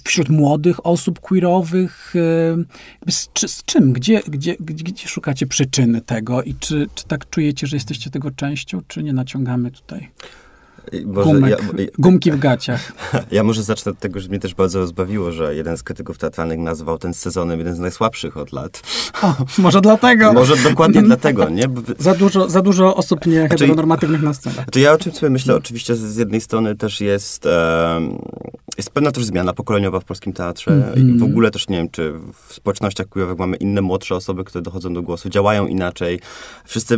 wśród 0.04 0.30
młodych 0.30 0.86
osób 0.86 1.20
queerowych. 1.20 2.14
Z, 3.10 3.30
z 3.48 3.64
czym? 3.64 3.94
Gdzie, 3.94 4.22
gdzie, 4.28 4.56
gdzie, 4.60 4.84
gdzie 4.84 5.08
szukacie 5.08 5.48
przyczyny 5.48 6.02
tego 6.02 6.44
i 6.44 6.56
czy, 6.56 6.88
czy 6.96 7.08
tak 7.08 7.30
czujecie, 7.30 7.68
że 7.68 7.76
jesteście 7.76 8.10
tego 8.10 8.32
częścią, 8.32 8.82
czy 8.88 9.04
nie 9.04 9.14
naciągamy 9.14 9.71
tutaj 9.72 10.10
Gumek, 11.04 11.52
ja, 11.78 11.86
gumki 11.98 12.32
w 12.32 12.40
gaciach? 12.40 12.92
ja 13.32 13.44
może 13.44 13.64
zacznę 13.64 13.92
od 13.92 14.00
tego, 14.00 14.20
że 14.20 14.30
mnie 14.30 14.40
też 14.40 14.56
bardzo 14.56 14.80
rozbawiło, 14.80 15.32
że 15.32 15.56
jeden 15.56 15.78
z 15.78 15.84
krytyków 15.84 16.18
teatralnych 16.18 16.60
nazwał 16.60 16.98
ten 16.98 17.14
sezonem 17.14 17.60
jeden 17.60 17.76
z 17.76 17.80
najsłabszych 17.80 18.38
od 18.38 18.52
lat. 18.52 18.82
O, 19.22 19.36
może 19.58 19.82
dlatego. 19.82 20.34
Może 20.34 20.56
dokładnie 20.70 21.02
dlatego, 21.02 21.50
nie? 21.50 21.64
Za 22.00 22.16
dużo, 22.16 22.50
za 22.50 22.62
dużo 22.62 22.96
osób 22.96 23.26
nie 23.26 23.50
heteronormatywnych 23.50 24.22
na 24.22 24.34
scenie. 24.34 24.56
Znaczy 24.56 24.80
ja 24.80 24.94
o 24.94 24.98
czym 24.98 25.12
sobie 25.12 25.30
myślę, 25.30 25.56
oczywiście 25.56 25.96
z 25.96 26.12
z 26.12 26.18
jednej 26.18 26.42
strony 26.42 26.76
też 26.76 27.02
jest, 27.02 27.48
jest 28.78 28.90
pewna 28.90 29.12
też 29.12 29.26
zmiana 29.26 29.54
pokoleniowa 29.54 30.00
w 30.00 30.06
polskim 30.06 30.34
teatrze 30.34 30.72
Mhm. 30.72 31.16
i 31.16 31.20
w 31.20 31.24
ogóle 31.24 31.52
też 31.52 31.68
nie 31.68 31.78
wiem, 31.78 31.90
czy 31.90 32.14
w 32.48 32.54
społecznościach 32.54 33.08
queerowych 33.08 33.40
mamy 33.40 33.58
inne 33.58 33.82
młodsze 33.82 34.16
osoby, 34.16 34.44
które 34.44 34.62
dochodzą 34.62 34.94
do 34.94 35.02
głosu, 35.02 35.30
działają 35.30 35.68
inaczej. 35.68 36.20
Wszyscy... 36.66 36.98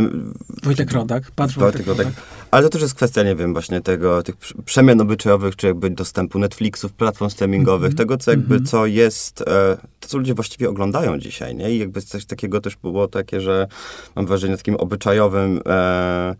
Wojtek 0.63 0.91
Rodak, 0.91 1.31
patrz 1.31 1.55
Wojtek 1.57 1.85
Wojtek. 1.85 2.05
Rodak. 2.05 2.23
Ale 2.51 2.63
to 2.63 2.69
też 2.69 2.81
jest 2.81 2.95
kwestia, 2.95 3.23
nie 3.23 3.35
wiem, 3.35 3.53
właśnie 3.53 3.72
tego, 3.81 4.23
tych 4.23 4.35
przemian 4.65 5.01
obyczajowych, 5.01 5.55
czy 5.55 5.67
jakby 5.67 5.89
dostępu 5.89 6.39
Netflixów, 6.39 6.93
platform 6.93 7.29
streamingowych, 7.31 7.91
Mhm. 7.91 7.97
tego, 7.97 8.17
co 8.17 8.31
jakby, 8.31 8.55
Mhm. 8.55 8.65
co 8.65 8.85
jest, 8.85 9.41
e, 9.41 9.77
to, 9.99 10.07
co 10.07 10.17
ludzie 10.17 10.33
właściwie 10.33 10.69
oglądają 10.69 11.19
dzisiaj, 11.19 11.55
nie? 11.55 11.71
I 11.75 11.77
jakby 11.79 12.01
coś 12.01 12.25
takiego 12.25 12.61
też 12.61 12.75
było 12.75 13.07
takie, 13.07 13.41
że 13.41 13.67
mam 14.15 14.25
wrażenie, 14.25 14.57
takim 14.57 14.75
obyczajowym, 14.75 15.57
e, 15.65 16.35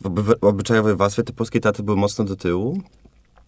w 0.00 0.06
oby- 0.06 0.40
obyczajowej 0.40 0.96
warstwie 0.96 1.22
te 1.22 1.32
polskie 1.32 1.60
teatry 1.60 1.84
były 1.84 1.96
mocno 1.96 2.24
do 2.24 2.36
tyłu. 2.36 2.80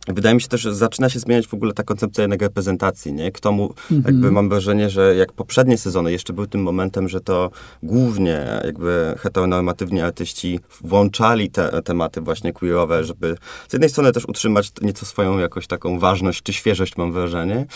Wydaje 0.08 0.34
mi 0.34 0.40
się 0.40 0.48
też, 0.48 0.60
że 0.60 0.74
zaczyna 0.74 1.08
się 1.08 1.18
zmieniać 1.18 1.46
w 1.46 1.54
ogóle 1.54 1.72
ta 1.72 1.82
koncepcja 1.82 2.22
jednak 2.22 2.42
reprezentacji, 2.42 3.12
nie? 3.12 3.32
Kto 3.32 3.52
mu, 3.52 3.74
Mhm. 3.90 4.02
jakby 4.14 4.30
mam 4.32 4.48
wrażenie, 4.48 4.90
że 4.90 5.14
jak 5.16 5.32
poprzednie 5.32 5.78
sezony 5.78 6.12
jeszcze 6.12 6.32
były 6.32 6.46
tym 6.48 6.62
momentem, 6.62 7.08
że 7.08 7.20
to 7.20 7.50
głównie 7.82 8.60
jakby 8.64 9.14
heteronormatywni 9.18 10.00
artyści 10.00 10.60
włączali 10.80 11.50
te 11.50 11.82
tematy 11.82 12.20
właśnie 12.20 12.52
queerowe, 12.52 13.04
żeby 13.04 13.36
z 13.68 13.72
jednej 13.72 13.90
strony 13.90 14.12
też 14.12 14.24
utrzymać 14.28 14.72
nieco 14.82 15.06
swoją 15.06 15.38
jakoś 15.38 15.66
taką 15.66 15.98
ważność 15.98 16.42
czy 16.42 16.52
świeżość, 16.52 16.96
mam 16.96 17.12
wrażenie. 17.12 17.66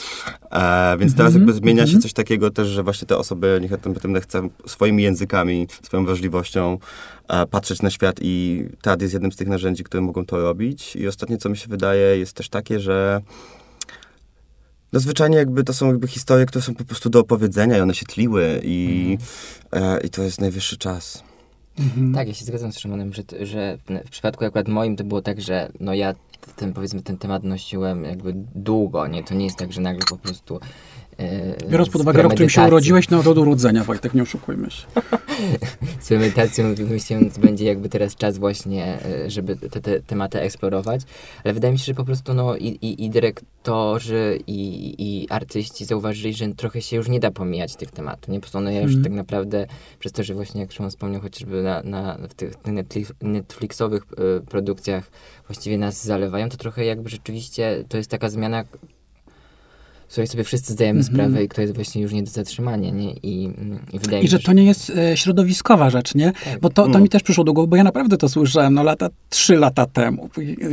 E, 0.53 0.97
więc 0.99 1.15
teraz 1.15 1.33
Mhm, 1.33 1.35
jakby 1.35 1.53
zmienia 1.53 1.83
się 1.83 1.91
mhm. 1.91 2.03
coś 2.03 2.13
takiego 2.13 2.51
też, 2.51 2.69
że 2.69 2.83
właśnie 2.83 3.09
te 3.09 3.17
osoby 3.17 3.59
nieheteronormatywne 3.63 4.21
chcą 4.21 4.51
swoimi 4.67 5.03
językami, 5.03 5.67
swoją 5.83 6.05
wrażliwością 6.05 6.79
e, 7.29 7.47
patrzeć 7.47 7.83
na 7.83 7.91
świat 7.91 8.17
i 8.21 8.65
teatr 8.83 9.03
jest 9.03 9.13
jednym 9.15 9.33
z 9.33 9.37
tych 9.37 9.49
narzędzi, 9.49 9.85
które 9.85 10.01
mogą 10.01 10.27
to 10.27 10.41
robić. 10.41 10.97
I 10.97 11.09
ostatnie, 11.09 11.39
co 11.39 11.49
mi 11.49 11.57
się 11.57 11.69
wydaje, 11.69 12.19
jest 12.19 12.33
też 12.33 12.49
takie, 12.49 12.81
że 12.81 13.21
no 14.93 15.01
zwyczajnie 15.01 15.37
jakby 15.37 15.65
to 15.65 15.75
są 15.75 15.87
jakby 15.87 16.09
historie, 16.09 16.47
które 16.47 16.63
są 16.63 16.75
po 16.75 16.85
prostu 16.85 17.11
do 17.11 17.21
opowiedzenia 17.21 17.79
i 17.79 17.81
one 17.81 17.95
się 17.95 18.07
tliły 18.07 18.61
i, 18.65 19.19
e, 19.73 20.01
i 20.01 20.11
to 20.11 20.23
jest 20.23 20.41
najwyższy 20.41 20.77
czas. 20.77 21.23
Mhm. 21.79 22.15
Tak, 22.15 22.29
ja 22.29 22.35
się 22.35 22.45
zgadzam 22.45 22.73
z 22.73 22.79
Szymonem, 22.79 23.13
że, 23.13 23.23
że 23.47 23.79
w 24.07 24.11
przypadku 24.11 24.45
akurat 24.45 24.69
moim 24.69 24.97
to 24.97 25.05
było 25.05 25.23
tak, 25.23 25.41
że 25.41 25.73
no 25.81 25.95
ja 25.95 26.15
ten, 26.57 26.73
powiedzmy, 26.73 27.03
ten 27.03 27.19
temat 27.19 27.45
nosiłem 27.45 28.05
jakby 28.05 28.35
długo, 28.55 29.07
nie? 29.07 29.25
To 29.25 29.35
nie 29.35 29.45
jest 29.45 29.57
tak, 29.57 29.73
że 29.73 29.81
nagle 29.81 30.03
po 30.09 30.17
prostu 30.17 30.61
Biorąc 31.69 31.91
pod 31.91 32.03
uwagę 32.03 32.23
rok, 32.23 32.33
którym 32.33 32.51
się 32.51 32.63
urodziłeś, 32.63 33.11
no 33.11 33.19
od 33.19 33.39
urodzenia, 33.39 33.85
Wojtek, 33.85 34.15
nie 34.15 34.23
oszukujmy 34.23 34.71
się. 34.71 34.87
z 36.01 36.11
myślałem, 36.91 37.31
że 37.35 37.41
będzie 37.41 37.65
jakby 37.65 37.89
teraz 37.89 38.17
czas 38.17 38.39
właśnie, 38.39 38.99
e, 39.05 39.31
żeby 39.31 39.57
te, 39.57 39.81
te 39.81 40.01
tematy 40.01 40.41
eksplorować, 40.41 41.03
ale 41.45 41.55
wydaje 41.55 41.73
mi 41.73 41.79
się, 41.79 41.85
że 41.85 41.95
po 41.95 42.05
prostu 42.05 42.35
no 42.35 42.57
i, 42.57 42.67
i, 42.67 43.05
i 43.05 43.11
dyrektorzy 43.11 44.39
i, 44.47 44.95
i 44.99 45.27
artyści 45.31 45.85
zauważyli, 45.85 46.35
że 46.35 46.49
trochę 46.49 46.83
się 46.83 46.97
już 46.97 47.09
nie 47.09 47.21
da 47.21 47.31
pomijać 47.31 47.77
tych 47.77 47.91
tematów, 47.91 48.29
nie? 48.29 48.41
Po 48.41 48.41
prostu 48.41 48.61
ja 48.63 48.81
już 48.81 48.93
Mhm. 48.93 49.05
tak 49.05 49.13
naprawdę, 49.13 49.67
przez 49.99 50.13
to, 50.13 50.23
że 50.23 50.35
właśnie 50.35 50.61
jak 50.61 50.73
Szymon 50.73 50.91
wspomniał, 50.91 51.21
chociażby 51.21 51.63
na, 51.63 51.83
na, 51.83 52.19
w 52.29 52.35
tych 52.35 52.65
Netflix, 52.67 53.13
Netflixowych 53.23 54.03
e, 54.03 54.41
produkcjach 54.41 55.11
właściwie 55.47 55.79
nas 55.79 56.05
zalewają, 56.05 56.49
to 56.49 56.57
trochę 56.57 56.85
jakby 56.85 57.09
rzeczywiście 57.11 57.85
to 57.89 57.97
jest 57.97 58.11
taka 58.11 58.29
zmiana, 58.29 58.65
której 60.13 60.27
sobie 60.27 60.45
wszyscy 60.45 60.73
zdajemy 60.73 61.01
Mhm. 61.01 61.15
sprawę 61.15 61.45
i 61.45 61.49
która 61.49 61.63
jest 61.63 61.75
właśnie 61.75 62.03
już 62.03 62.13
nie 62.13 62.23
do 62.23 62.31
zatrzymania, 62.31 62.91
nie? 62.91 63.13
I, 63.13 63.45
mm, 63.45 63.79
i 63.93 63.99
wydaje 63.99 64.19
I 64.21 64.23
mi 64.25 64.29
się, 64.31 64.37
że 64.37 64.43
to 64.43 64.53
nie 64.53 64.65
jest 64.65 64.91
e, 64.91 65.17
środowiskowa 65.17 65.91
rzecz, 65.91 66.15
nie? 66.15 66.33
Tak. 66.45 66.61
Bo 66.61 66.69
to, 66.69 66.83
to 66.83 66.89
Mm. 66.89 67.03
mi 67.03 67.09
też 67.09 67.23
przyszło 67.23 67.45
do 67.45 67.53
głowy, 67.53 67.69
bo 67.69 67.77
ja 67.77 67.85
naprawdę 67.85 68.17
to 68.17 68.29
słyszałem, 68.29 68.75
no 68.75 68.83
lata, 68.83 69.09
trzy 69.29 69.57
lata 69.57 69.87
temu, 69.87 70.29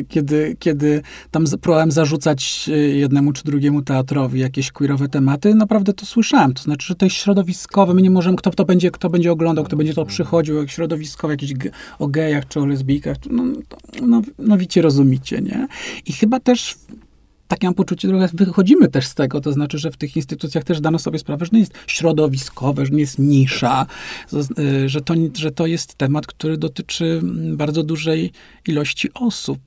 kiedy, 0.09 0.55
kiedy 0.59 1.01
tam 1.31 1.47
z- 1.47 1.55
próbowałem 1.57 1.91
zarzucać 1.91 2.69
e, 2.73 2.77
jednemu 2.77 3.33
czy 3.33 3.43
drugiemu 3.43 3.81
teatrowi 3.81 4.39
jakieś 4.39 4.71
queerowe 4.71 5.07
tematy, 5.07 5.55
naprawdę 5.55 5.93
to 5.93 6.05
słyszałem. 6.05 6.53
To 6.53 6.63
znaczy, 6.63 6.87
że 6.87 6.95
to 6.95 7.05
jest 7.05 7.15
środowiskowe, 7.15 7.93
my 7.93 8.01
nie 8.01 8.09
możemy, 8.11 8.37
kto 8.37 8.49
to 8.51 8.65
będzie, 8.65 8.91
kto 8.91 9.09
będzie 9.09 9.31
oglądał, 9.31 9.65
kto 9.65 9.75
będzie 9.77 9.93
to 9.93 10.05
przychodził, 10.05 10.55
jak 10.57 10.69
środowiskowe, 10.71 11.33
jakieś 11.33 11.53
o 11.99 12.07
gejach 12.07 12.47
czy 12.47 12.59
o 12.59 12.65
lesbijkach, 12.65 13.17
no, 13.29 13.43
to, 13.69 13.77
no, 14.01 14.21
no 14.39 14.57
wiecie, 14.57 14.81
rozumicie, 14.81 15.41
nie? 15.41 15.67
I 16.05 16.13
chyba 16.13 16.39
też 16.39 16.75
takie 17.49 17.67
mam 17.67 17.73
poczucie, 17.73 18.07
trochę 18.07 18.29
wychodzimy 18.33 18.87
też 18.87 19.07
z 19.07 19.15
tego, 19.15 19.41
to 19.41 19.51
znaczy, 19.51 19.77
że 19.77 19.91
w 19.91 19.97
tych 19.97 20.15
instytucjach 20.15 20.63
też 20.63 20.81
dano 20.81 20.99
sobie 20.99 21.19
sprawę, 21.19 21.45
że 21.45 21.51
nie 21.53 21.59
jest 21.59 21.73
środowiskowe, 21.87 22.85
że 22.85 22.91
nie 22.91 22.99
jest 22.99 23.19
nisza, 23.19 23.85
y, 24.59 24.89
że 24.89 25.01
to, 25.01 25.13
że 25.37 25.51
to 25.51 25.67
jest 25.67 25.95
temat, 25.95 26.27
który 26.27 26.57
dotyczy 26.57 27.05
mm, 27.23 27.57
bardzo 27.57 27.83
dużej 27.83 28.31
ilości 28.67 29.09
osób. 29.13 29.59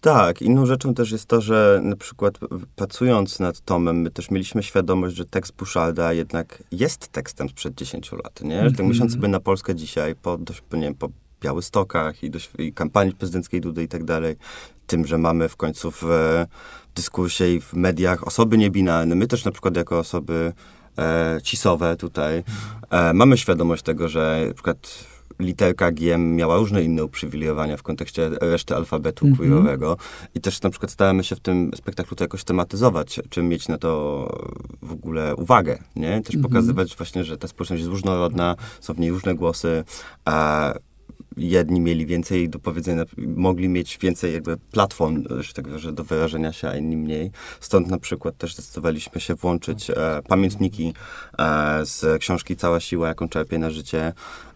Tak, 0.00 0.42
inną 0.42 0.66
rzeczą 0.66 0.94
też 0.94 1.10
jest 1.10 1.26
to, 1.26 1.40
że 1.40 1.80
na 1.82 1.96
przykład 1.96 2.38
pracując 2.76 3.40
nad 3.40 3.60
tomem, 3.60 4.00
my 4.00 4.10
też 4.10 4.30
mieliśmy 4.30 4.62
świadomość, 4.62 5.16
że 5.16 5.24
tekst 5.24 5.52
Buszalda 5.56 6.12
jednak 6.12 6.62
jest 6.72 7.08
tekstem 7.08 7.48
sprzed 7.48 7.74
10 7.74 8.12
lat, 8.12 8.42
nie? 8.42 8.56
Że 8.56 8.62
tak 8.62 8.70
Mhm. 8.70 8.88
myśląc 8.88 9.12
sobie 9.12 9.28
na 9.28 9.40
Polskę 9.40 9.74
dzisiaj, 9.74 10.14
po, 10.14 10.38
dość, 10.38 10.62
nie 10.72 10.80
wiem, 10.80 10.94
po 10.94 11.08
Białystokach 11.42 12.22
i, 12.22 12.30
dość, 12.30 12.50
i 12.58 12.72
kampanii 12.72 13.14
prezydenckiej 13.14 13.60
Dudy 13.60 13.82
i 13.82 13.88
tak 13.88 14.04
dalej, 14.04 14.36
tym, 14.86 15.06
że 15.06 15.18
mamy 15.18 15.48
w 15.48 15.56
końcu 15.56 15.90
w, 15.90 16.04
dyskursie 16.96 17.48
i 17.48 17.60
w 17.60 17.74
mediach 17.74 18.26
osoby 18.26 18.58
niebinarne, 18.58 19.14
my 19.14 19.26
też 19.26 19.44
na 19.44 19.50
przykład 19.50 19.76
jako 19.76 19.98
osoby 19.98 20.52
e, 20.98 21.38
cisowe 21.42 21.96
tutaj, 21.96 22.44
e, 22.90 23.12
mamy 23.12 23.38
świadomość 23.38 23.82
tego, 23.82 24.08
że 24.08 24.44
na 24.48 24.54
przykład 24.54 25.06
literka 25.38 25.92
G 25.92 26.18
miała 26.18 26.56
różne 26.56 26.82
inne 26.82 27.04
uprzywilejowania 27.04 27.76
w 27.76 27.82
kontekście 27.82 28.30
reszty 28.40 28.76
alfabetu 28.76 29.26
Mhm. 29.26 29.36
queerowego 29.50 29.96
i 30.34 30.40
też 30.40 30.62
na 30.62 30.70
przykład 30.70 30.92
staramy 30.92 31.24
się 31.24 31.36
w 31.36 31.40
tym 31.40 31.70
spektaklu 31.74 32.16
to 32.16 32.24
jakoś 32.24 32.44
tematyzować, 32.44 33.20
czy 33.30 33.42
mieć 33.42 33.68
na 33.68 33.78
to 33.78 33.90
w 34.82 34.92
ogóle 34.92 35.36
uwagę, 35.36 35.78
nie? 35.96 36.22
Też 36.22 36.36
pokazywać 36.42 36.96
właśnie, 36.96 37.24
że 37.24 37.38
ta 37.38 37.48
społeczność 37.48 37.80
jest 37.80 37.90
różnorodna, 37.92 38.56
są 38.80 38.94
w 38.94 38.98
niej 38.98 39.10
różne 39.10 39.34
głosy, 39.34 39.84
a 40.24 40.72
jedni 41.36 41.80
mieli 41.80 42.06
więcej 42.06 42.48
do 42.48 42.58
powiedzenia, 42.58 43.04
mogli 43.18 43.68
mieć 43.68 43.98
więcej 43.98 44.32
jakby 44.32 44.56
platform, 44.72 45.24
że 45.40 45.52
tak 45.52 45.78
że 45.78 45.92
do 45.92 46.04
wyrażenia 46.04 46.52
się, 46.52 46.68
a 46.68 46.76
inni 46.76 46.96
mniej. 46.96 47.30
Stąd 47.60 47.88
na 47.88 47.98
przykład 47.98 48.36
też 48.36 48.54
zdecydowaliśmy 48.54 49.20
się 49.20 49.34
włączyć 49.34 49.90
e, 49.90 49.94
pamiętniki 50.28 50.94
e, 51.38 51.86
z 51.86 52.20
książki 52.20 52.56
Cała 52.56 52.80
siła, 52.80 53.08
jaką 53.08 53.28
czerpie 53.28 53.58
na 53.58 53.70
życie, 53.70 54.12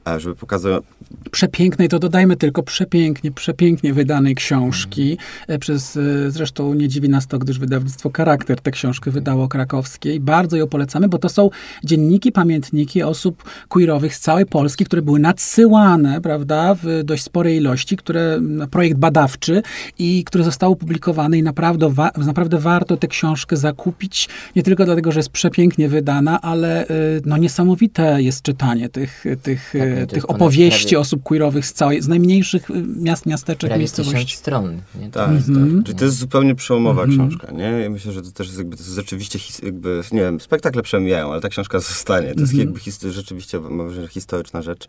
e, 0.08 0.20
żeby 0.20 0.36
pokazać, 0.36 0.82
przepięknej, 1.30 1.88
to 1.88 1.98
dodajmy 1.98 2.36
tylko 2.36 2.62
przepięknie, 2.62 3.30
przepięknie 3.32 3.94
wydanej 3.94 4.34
książki. 4.34 5.18
E, 5.48 5.58
Przez, 5.58 5.96
e, 5.96 6.30
zresztą 6.30 6.74
nie 6.74 6.88
dziwi 6.88 7.08
nas 7.08 7.26
to, 7.26 7.38
gdyż 7.38 7.58
wydawnictwo 7.58 8.10
Charakter 8.16 8.60
tę 8.60 8.70
książkę 8.70 9.10
wydało 9.10 9.48
krakowskie 9.48 10.14
i 10.14 10.20
bardzo 10.20 10.56
ją 10.56 10.66
polecamy, 10.66 11.08
bo 11.08 11.18
to 11.18 11.28
są 11.28 11.50
dzienniki, 11.84 12.32
pamiętniki 12.32 13.02
osób 13.02 13.44
queerowych 13.68 14.14
z 14.14 14.20
całej 14.20 14.46
Polski, 14.46 14.84
które 14.84 15.02
były 15.02 15.20
nadsyłane, 15.20 16.20
prawda, 16.20 16.74
w 16.82 17.02
dość 17.04 17.22
sporej 17.22 17.56
ilości, 17.56 17.96
które, 17.96 18.38
na 18.40 18.66
projekt 18.66 18.98
badawczy 18.98 19.62
i 19.98 20.24
które 20.24 20.44
zostały 20.44 20.72
opublikowane 20.72 21.38
i 21.38 21.42
naprawdę, 21.42 21.90
wa- 21.90 22.10
naprawdę 22.26 22.58
warto 22.58 22.96
tę 22.96 23.08
książkę 23.08 23.56
zakupić, 23.56 24.28
nie 24.56 24.62
tylko 24.62 24.84
dlatego, 24.84 25.12
że 25.12 25.18
jest 25.20 25.30
przepięknie 25.30 25.88
wydana, 25.88 26.40
ale 26.40 26.86
e, 26.86 26.86
no 27.24 27.36
niesamowite 27.36 28.22
jest 28.22 28.42
czytanie 28.42 28.88
tych, 28.88 29.24
tych, 29.42 29.72
Tak, 29.78 29.88
no 30.00 30.06
tych 30.06 30.30
opowieści 30.30 30.96
osób 31.00 31.22
queerowych 31.22 31.66
z 31.66 31.72
całej, 31.72 32.02
z 32.02 32.08
najmniejszych 32.08 32.70
y, 32.70 32.84
miast, 32.96 33.26
miasteczek, 33.26 33.68
Prawie 33.70 33.78
miejscowości. 33.78 34.36
stron. 34.36 34.80
Nie? 35.00 35.10
To 35.10 35.20
Tak, 35.26 35.34
jest 35.34 35.48
Mhm. 35.48 35.76
tak. 35.76 35.86
Czyli 35.86 35.98
to 35.98 36.04
jest 36.04 36.16
zupełnie 36.16 36.54
przełomowa 36.54 37.02
Mhm. 37.02 37.28
książka, 37.28 37.52
nie? 37.52 37.64
Ja 37.64 37.90
myślę, 37.90 38.12
że 38.12 38.22
to 38.22 38.30
też 38.32 38.46
jest 38.46 38.58
jakby, 38.58 38.76
to 38.76 38.82
jest 38.82 38.94
rzeczywiście, 38.94 39.38
his, 39.38 39.58
jakby, 39.58 40.02
nie 40.12 40.20
wiem, 40.20 40.40
spektakle 40.40 40.82
przemijają, 40.82 41.32
ale 41.32 41.40
ta 41.40 41.48
książka 41.48 41.78
zostanie. 41.80 42.34
To 42.34 42.40
jest 42.40 42.52
Mhm. 42.52 42.58
jakby 42.68 42.80
his, 42.80 43.00
rzeczywiście, 43.02 43.60
mam 43.60 43.78
wrażenie, 43.78 44.06
że 44.06 44.12
historyczna 44.12 44.62
rzecz. 44.62 44.86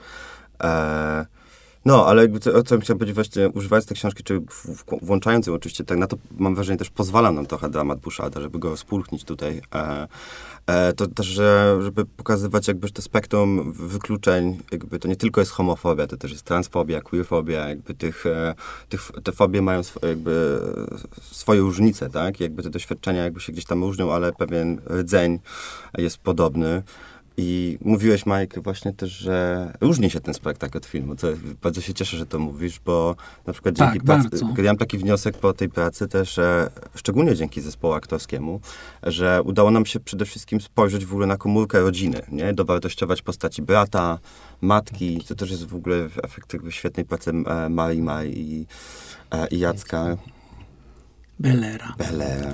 E, 0.64 1.26
no, 1.86 2.08
ale 2.08 2.28
o 2.56 2.64
co 2.64 2.80
chciałem 2.80 3.00
powiedzieć 3.00 3.16
właśnie, 3.16 3.50
używając 3.50 3.86
tej 3.86 3.98
książki, 3.98 4.24
czy 4.24 4.42
włączając 5.02 5.48
ją 5.48 5.54
oczywiście, 5.54 5.84
tak 5.84 5.98
na 5.98 6.08
to 6.08 6.18
mam 6.38 6.56
wrażenie 6.56 6.78
też 6.78 6.90
pozwala 6.90 7.32
nam 7.32 7.46
trochę 7.46 7.70
dramat 7.70 8.00
Buszada, 8.00 8.42
żeby 8.42 8.60
go 8.60 8.70
rozpulchnić 8.70 9.24
tutaj. 9.24 9.62
E, 9.76 10.08
e, 10.68 10.94
to 10.94 11.08
też, 11.08 11.26
że, 11.26 11.80
żeby 11.82 12.06
pokazywać 12.06 12.68
jakby 12.68 12.90
to 12.90 13.02
spektrum 13.02 13.74
wykluczeń, 13.74 14.58
jakby 14.72 15.00
to 15.00 15.08
nie 15.08 15.16
tylko 15.16 15.42
jest 15.42 15.52
homofobia, 15.52 16.08
to 16.08 16.18
też 16.18 16.32
jest 16.32 16.44
transfobia, 16.44 17.02
queerfobia, 17.02 17.70
jakby 17.70 17.94
tych, 17.94 18.26
e, 18.26 18.56
tych 18.90 19.12
te 19.24 19.32
fobie 19.32 19.62
mają 19.62 19.80
sw, 19.80 20.08
jakby 20.08 20.60
swoje 21.22 21.62
różnice, 21.62 22.10
tak? 22.10 22.40
Jakby 22.40 22.64
te 22.64 22.70
doświadczenia 22.70 23.24
jakby 23.24 23.40
się 23.40 23.52
gdzieś 23.52 23.66
tam 23.66 23.84
różnią, 23.84 24.14
ale 24.14 24.34
pewien 24.34 24.82
rdzeń 24.90 25.40
jest 25.98 26.18
podobny. 26.18 26.84
I 27.38 27.78
mówiłeś, 27.82 28.26
Mike, 28.26 28.62
właśnie 28.62 28.94
też, 28.94 29.12
że 29.12 29.68
różni 29.82 30.10
się 30.10 30.20
ten 30.20 30.34
spektakl 30.34 30.78
od 30.78 30.86
filmu. 30.86 31.16
Co, 31.16 31.28
bardzo 31.62 31.82
się 31.82 31.94
cieszę, 31.94 32.18
że 32.18 32.26
to 32.26 32.40
mówisz, 32.40 32.80
bo 32.86 33.16
na 33.48 33.54
przykład 33.54 33.76
Tak, 33.76 33.94
dzięki 33.94 34.06
pracy, 34.06 34.30
ja 34.58 34.64
mam 34.64 34.78
taki 34.78 34.98
wniosek 34.98 35.38
po 35.38 35.54
tej 35.54 35.70
pracy 35.70 36.08
też, 36.08 36.34
że 36.34 36.70
szczególnie 36.96 37.36
dzięki 37.36 37.62
zespołu 37.62 37.94
aktorskiemu, 37.94 38.60
że 39.04 39.42
udało 39.44 39.72
nam 39.72 39.86
się 39.86 40.00
przede 40.00 40.26
wszystkim 40.26 40.62
spojrzeć 40.62 41.06
w 41.06 41.12
ogóle 41.12 41.28
na 41.28 41.38
komórkę 41.38 41.82
rodziny, 41.82 42.22
nie? 42.32 42.54
Dowartościować 42.54 43.22
postaci 43.22 43.62
brata, 43.62 44.20
matki. 44.62 45.22
To 45.28 45.36
też 45.36 45.52
jest 45.52 45.68
w 45.68 45.76
ogóle 45.76 45.96
efekt 46.24 46.54
jakby 46.54 46.72
świetnej 46.72 47.06
pracy 47.06 47.32
e, 47.32 47.70
Marii 47.70 48.02
Maj 48.02 48.32
i, 48.32 48.66
e, 49.32 49.48
i 49.48 49.60
Jacka 49.60 50.18
Belera. 51.42 51.96
Belera. 51.98 52.54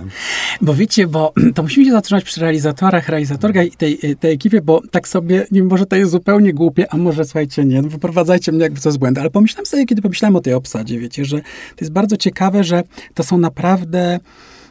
Bo 0.62 0.74
wiecie, 0.74 1.08
bo 1.08 1.34
to 1.56 1.64
musimy 1.64 1.86
się 1.86 1.92
zatrzymać 1.92 2.24
przy 2.24 2.42
realizatorach, 2.42 3.10
realizatorkach 3.10 3.66
i 3.66 3.72
tej, 3.72 3.98
tej 4.20 4.34
ekipie, 4.34 4.62
bo 4.62 4.82
tak 4.92 5.08
sobie, 5.08 5.46
nie 5.52 5.64
może 5.64 5.86
to 5.86 5.96
jest 5.96 6.12
zupełnie 6.12 6.54
głupie, 6.54 6.94
a 6.94 6.98
może 6.98 7.26
słuchajcie, 7.26 7.66
nie, 7.66 7.82
no 7.82 7.90
wyprowadzajcie 7.90 8.52
mnie 8.52 8.64
jakby 8.64 8.80
co 8.80 8.92
z 8.92 8.98
błędu, 8.98 9.22
ale 9.22 9.30
pomyślałem 9.30 9.66
sobie, 9.66 9.86
kiedy 9.86 10.02
pomyślałem 10.02 10.36
o 10.36 10.42
tej 10.42 10.54
obsadzie, 10.54 11.00
wiecie, 11.00 11.26
że 11.26 11.38
to 11.42 11.82
jest 11.82 11.92
bardzo 11.92 12.18
ciekawe, 12.18 12.64
że 12.64 12.84
to 13.14 13.24
są 13.24 13.38
naprawdę, 13.38 14.20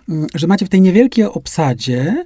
mm, 0.09 0.27
że 0.35 0.47
macie 0.47 0.67
w 0.67 0.69
tej 0.69 0.81
niewielkiej 0.81 1.25
obsadzie 1.25 2.25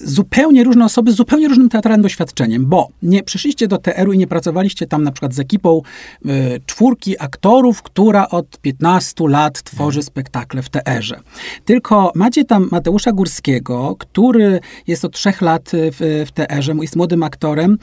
zupełnie 0.00 0.64
różne 0.64 0.84
osoby 0.84 1.12
z 1.12 1.16
zupełnie 1.16 1.48
różnym 1.48 1.68
teatralnym 1.68 2.02
doświadczeniem, 2.02 2.66
bo 2.66 2.88
nie 3.02 3.22
przyszliście 3.22 3.68
do 3.68 3.78
TR-u 3.78 4.12
i 4.12 4.18
nie 4.18 4.26
pracowaliście 4.26 4.86
tam 4.86 5.02
na 5.02 5.12
przykład 5.12 5.34
z 5.34 5.38
ekipą 5.38 5.82
y, 6.26 6.60
czwórki 6.66 7.16
aktorów, 7.18 7.82
która 7.82 8.28
od 8.28 8.58
15 8.58 9.28
lat 9.28 9.62
tworzy 9.62 10.02
spektakle 10.02 10.62
w 10.62 10.68
TR-ze. 10.68 11.20
Tylko 11.64 12.12
macie 12.14 12.44
tam 12.44 12.68
Mateusza 12.70 13.12
Górskiego, 13.12 13.96
który 13.98 14.60
jest 14.86 15.04
od 15.04 15.12
trzech 15.12 15.40
lat 15.40 15.70
w, 15.72 16.24
w 16.26 16.32
TR-ze, 16.32 16.72
jest 16.80 16.96
młodym 16.96 17.22
aktorem 17.22 17.78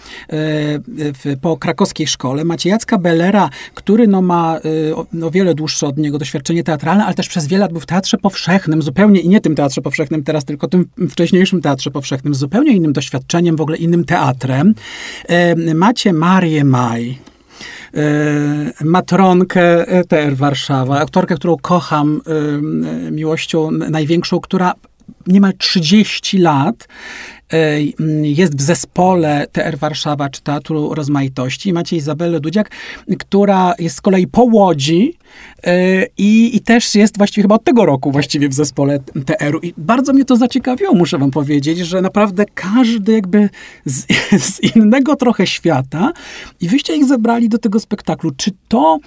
y, 1.26 1.38
po 1.42 1.58
krakowskiej 1.58 2.08
szkole. 2.08 2.44
Macie 2.44 2.70
Jacka 2.70 2.98
Bellera, 2.98 3.50
który 3.74 4.08
no, 4.08 4.22
ma 4.22 4.60
y, 4.90 4.96
o 4.96 5.06
no, 5.14 5.32
wiele 5.32 5.56
dłuższe 5.56 5.88
od 5.88 5.98
niego 5.98 6.18
doświadczenie 6.18 6.64
teatralne, 6.64 7.06
ale 7.06 7.14
też 7.14 7.30
przez 7.30 7.48
wiele 7.48 7.62
lat 7.62 7.72
był 7.72 7.82
w 7.82 7.86
Teatrze 7.86 8.18
Powszechnym, 8.18 8.82
zupełnie 8.82 9.20
i 9.20 9.30
nie 9.30 9.42
tym 9.42 9.56
Teatrze 9.56 9.82
Powszechnym 9.82 10.24
teraz, 10.24 10.46
tylko 10.46 10.68
tym 10.68 10.86
wcześniejszym 11.10 11.62
Teatrze 11.62 11.87
Powszechnym, 11.92 12.36
zupełnie 12.36 12.72
innym 12.72 12.94
doświadczeniem, 12.94 13.56
w 13.56 13.62
ogóle 13.62 13.78
innym 13.78 14.06
teatrem. 14.06 14.76
E, 15.28 15.56
macie 15.74 16.14
Marię 16.14 16.64
Maj, 16.64 17.18
e, 17.94 18.04
matronkę 18.84 19.88
e, 19.88 20.04
TR 20.04 20.36
Warszawa, 20.36 21.00
aktorkę, 21.00 21.36
którą 21.36 21.58
kocham 21.58 22.22
miłością 23.12 23.72
największą, 23.72 24.40
która 24.40 24.74
niemal 25.28 25.54
30 25.58 26.38
lat 26.38 26.88
e, 27.54 27.82
jest 28.22 28.58
w 28.58 28.62
zespole 28.62 29.48
TR 29.52 29.78
Warszawa 29.78 30.30
czy 30.30 30.42
Teatru 30.42 30.94
Rozmaitości. 30.94 31.74
Macie 31.74 31.96
Izabelę 31.96 32.40
Dudziak, 32.40 32.72
która 33.20 33.74
jest 33.80 33.96
z 33.96 34.02
kolei 34.02 34.28
po 34.28 34.44
Łodzi 34.44 35.18
e, 35.64 36.06
i, 36.18 36.56
i 36.56 36.62
też 36.62 36.96
jest 36.96 37.18
właściwie 37.18 37.42
chyba 37.42 37.56
od 37.56 37.64
tego 37.64 37.86
roku 37.86 38.12
właściwie 38.12 38.50
w 38.50 38.54
zespole 38.54 39.00
TR-u. 39.26 39.60
I 39.60 39.74
bardzo 39.78 40.14
mnie 40.14 40.26
to 40.26 40.36
zaciekawiło, 40.36 40.94
muszę 40.94 41.18
wam 41.18 41.32
powiedzieć, 41.32 41.78
że 41.78 42.02
naprawdę 42.02 42.46
każdy 42.54 43.12
jakby 43.14 43.50
z, 43.86 44.06
z 44.54 44.76
innego 44.76 45.16
trochę 45.16 45.48
świata 45.48 46.12
i 46.62 46.70
wyście 46.70 46.96
ich 46.96 47.06
zebrali 47.06 47.50
do 47.50 47.58
tego 47.58 47.80
spektaklu. 47.80 48.32
Czy 48.38 48.52
to 48.68 49.00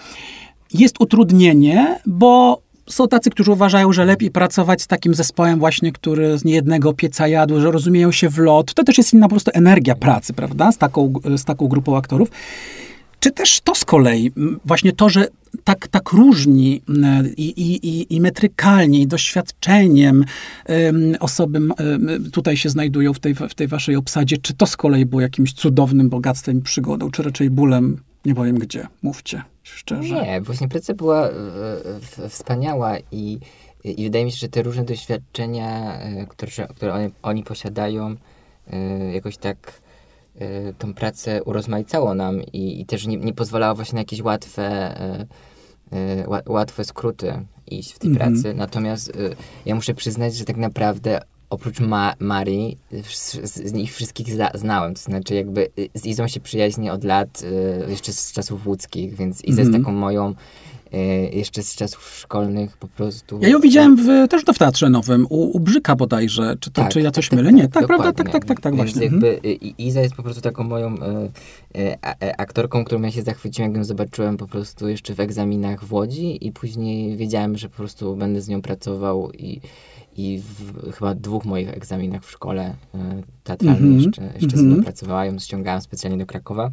jest 0.75 1.01
utrudnienie, 1.01 2.01
bo 2.07 2.63
są 2.91 3.09
tacy, 3.09 3.31
którzy 3.31 3.53
uważają, 3.53 3.93
że 3.93 4.05
lepiej 4.05 4.31
pracować 4.31 4.83
z 4.83 4.87
takim 4.87 5.15
zespołem 5.15 5.59
właśnie, 5.59 5.93
który 5.93 6.39
z 6.39 6.45
niejednego 6.45 6.93
pieca 6.93 7.29
jadł, 7.29 7.61
że 7.61 7.71
rozumieją 7.71 8.13
się 8.13 8.29
w 8.29 8.39
lot. 8.39 8.75
To 8.75 8.85
też 8.85 8.99
jest 8.99 9.13
inna 9.13 9.27
po 9.27 9.31
prostu 9.31 9.51
energia 9.55 9.95
pracy, 9.95 10.33
prawda, 10.33 10.73
z 10.73 10.79
taką, 10.79 11.13
z 11.37 11.45
taką 11.45 11.69
grupą 11.69 11.97
aktorów. 11.97 12.29
Czy 13.21 13.31
też 13.31 13.61
to 13.61 13.75
z 13.75 13.85
kolei, 13.85 14.33
właśnie 14.65 14.93
to, 14.93 15.09
że 15.09 15.29
tak, 15.65 15.89
tak 15.89 16.13
różni 16.13 16.83
i, 17.37 17.49
i, 17.49 18.15
i, 18.15 18.21
metrykalnie, 18.21 19.01
i 19.01 19.07
doświadczeniem 19.07 20.25
em, 20.67 21.17
osoby 21.21 21.59
m, 21.59 21.73
em, 21.79 22.31
tutaj 22.31 22.57
się 22.57 22.69
znajdują 22.69 23.13
w 23.13 23.19
tej, 23.19 23.35
w 23.35 23.55
tej 23.55 23.69
waszej 23.69 23.97
obsadzie, 23.97 24.37
czy 24.39 24.55
to 24.55 24.67
z 24.67 24.77
kolei 24.77 25.07
było 25.07 25.21
jakimś 25.21 25.53
cudownym 25.53 26.09
bogactwem 26.09 26.59
i 26.59 26.63
przygodą, 26.63 27.11
czy 27.11 27.23
raczej 27.23 27.51
bólem, 27.51 27.97
nie 28.25 28.35
powiem 28.35 28.59
gdzie, 28.59 28.87
mówcie 29.03 29.43
szczerze. 29.63 30.15
Nie, 30.15 30.41
właśnie 30.41 30.69
praca 30.69 30.95
była 30.95 31.29
e, 31.29 31.31
w- 32.01 32.27
wspaniała 32.29 32.99
i, 33.13 33.39
i 33.85 34.05
wydaje 34.05 34.25
mi 34.25 34.33
się, 34.33 34.37
że 34.39 34.49
te 34.49 34.63
różne 34.63 34.85
doświadczenia, 34.85 35.99
e, 36.01 36.27
które, 36.27 36.51
które 36.77 36.95
oni, 36.95 37.11
oni 37.23 37.43
posiadają, 37.45 38.17
e, 38.73 39.13
jakoś 39.13 39.37
tak 39.37 39.81
tą 40.79 40.95
pracę 40.95 41.43
urozmaicało 41.43 42.15
nam 42.15 42.43
i, 42.43 42.81
i 42.81 42.87
też 42.87 43.07
nie, 43.07 43.17
nie 43.17 43.35
pozwalało 43.35 43.75
właśnie 43.75 43.95
na 43.97 44.01
jakieś 44.01 44.21
łatwe, 44.23 44.95
ła- 46.27 46.43
łatwe 46.51 46.85
skróty 46.85 47.45
iść 47.67 47.93
w 47.93 47.99
tej 47.99 48.11
Mhm. 48.11 48.33
pracy. 48.33 48.55
Natomiast 48.55 49.13
ja 49.67 49.75
muszę 49.75 49.95
przyznać, 49.95 50.35
że 50.35 50.45
tak 50.45 50.57
naprawdę 50.57 51.21
oprócz 51.51 51.81
Ma- 51.81 52.15
Marii, 52.19 52.79
z, 53.05 53.33
z 53.69 53.73
nich 53.73 53.95
wszystkich 53.95 54.29
zna, 54.35 54.51
znałem. 54.55 54.95
To 54.95 55.01
znaczy 55.01 55.35
jakby 55.35 55.69
y, 55.79 55.89
z 55.95 56.07
Izą 56.07 56.29
się 56.29 56.41
przyjaźnię 56.41 56.93
od 56.93 57.05
lat, 57.05 57.43
y, 57.89 57.91
jeszcze 57.91 58.13
z 58.13 58.33
czasów 58.33 58.67
łódzkich, 58.67 59.15
więc 59.15 59.45
Iza 59.45 59.63
Mhm. 59.63 59.69
jest 59.75 59.85
taką 59.85 59.97
moją 59.99 60.35
y, 60.95 60.97
jeszcze 61.37 61.63
z 61.63 61.75
czasów 61.75 62.15
szkolnych 62.21 62.77
po 62.77 62.89
prostu. 62.89 63.39
Ja 63.43 63.49
ją 63.49 63.61
widziałem 63.61 63.97
w, 63.97 64.29
też 64.29 64.45
to 64.45 64.53
w 64.53 64.59
Teatrze 64.59 64.91
Nowym, 64.91 65.27
u, 65.31 65.57
u 65.57 65.61
Brzyka 65.61 65.97
bodajże. 65.97 66.57
Czy, 66.61 66.71
to, 66.71 66.83
Tak, 66.83 66.93
czy 66.93 66.99
ja 67.01 67.05
tak, 67.05 67.15
coś 67.15 67.29
tak, 67.29 67.37
mylę? 67.37 67.53
Nie, 67.53 67.69
tak, 67.69 67.87
prawda? 67.87 68.13
Tak, 68.13 68.17
dokładnie. 68.17 68.33
tak, 68.33 68.45
tak, 68.45 68.61
tak, 68.61 68.77
Więc 68.77 68.93
właśnie. 68.93 69.07
Mhm. 69.09 69.23
jakby 69.33 69.49
y, 69.49 69.53
I- 69.53 69.87
Iza 69.87 70.01
jest 70.01 70.15
po 70.15 70.23
prostu 70.23 70.43
taką 70.43 70.65
moją 70.65 70.95
y, 70.95 70.99
y, 71.81 71.97
a- 72.03 72.15
aktorką, 72.39 72.85
którą 72.85 73.03
ja 73.03 73.11
się 73.11 73.23
zachwyciłem, 73.23 73.71
jak 73.71 73.79
ją 73.79 73.85
zobaczyłem 73.85 74.37
po 74.37 74.47
prostu 74.47 74.89
jeszcze 74.89 75.15
w 75.15 75.21
egzaminach 75.21 75.85
w 75.85 75.93
Łodzi 75.93 76.47
i 76.47 76.53
później 76.53 77.17
wiedziałem, 77.17 77.59
że 77.59 77.69
po 77.69 77.77
prostu 77.77 78.17
będę 78.17 78.41
z 78.41 78.49
nią 78.49 78.63
pracował 78.63 79.33
i, 79.33 79.61
i 80.21 80.39
w 80.39 80.93
chyba 80.93 81.15
dwóch 81.15 81.45
moich 81.45 81.69
egzaminach 81.69 82.25
w 82.25 82.31
szkole 82.31 82.75
e, 82.95 83.23
teatralnej 83.45 83.93
Mhm, 83.93 84.01
jeszcze, 84.01 84.23
jeszcze 84.23 84.45
mhm. 84.45 84.63
sobie 84.63 84.77
dopracowała, 84.77 85.25
ją 85.25 85.39
ściągałam 85.39 85.81
specjalnie 85.81 86.19
do 86.19 86.27
Krakowa. 86.27 86.71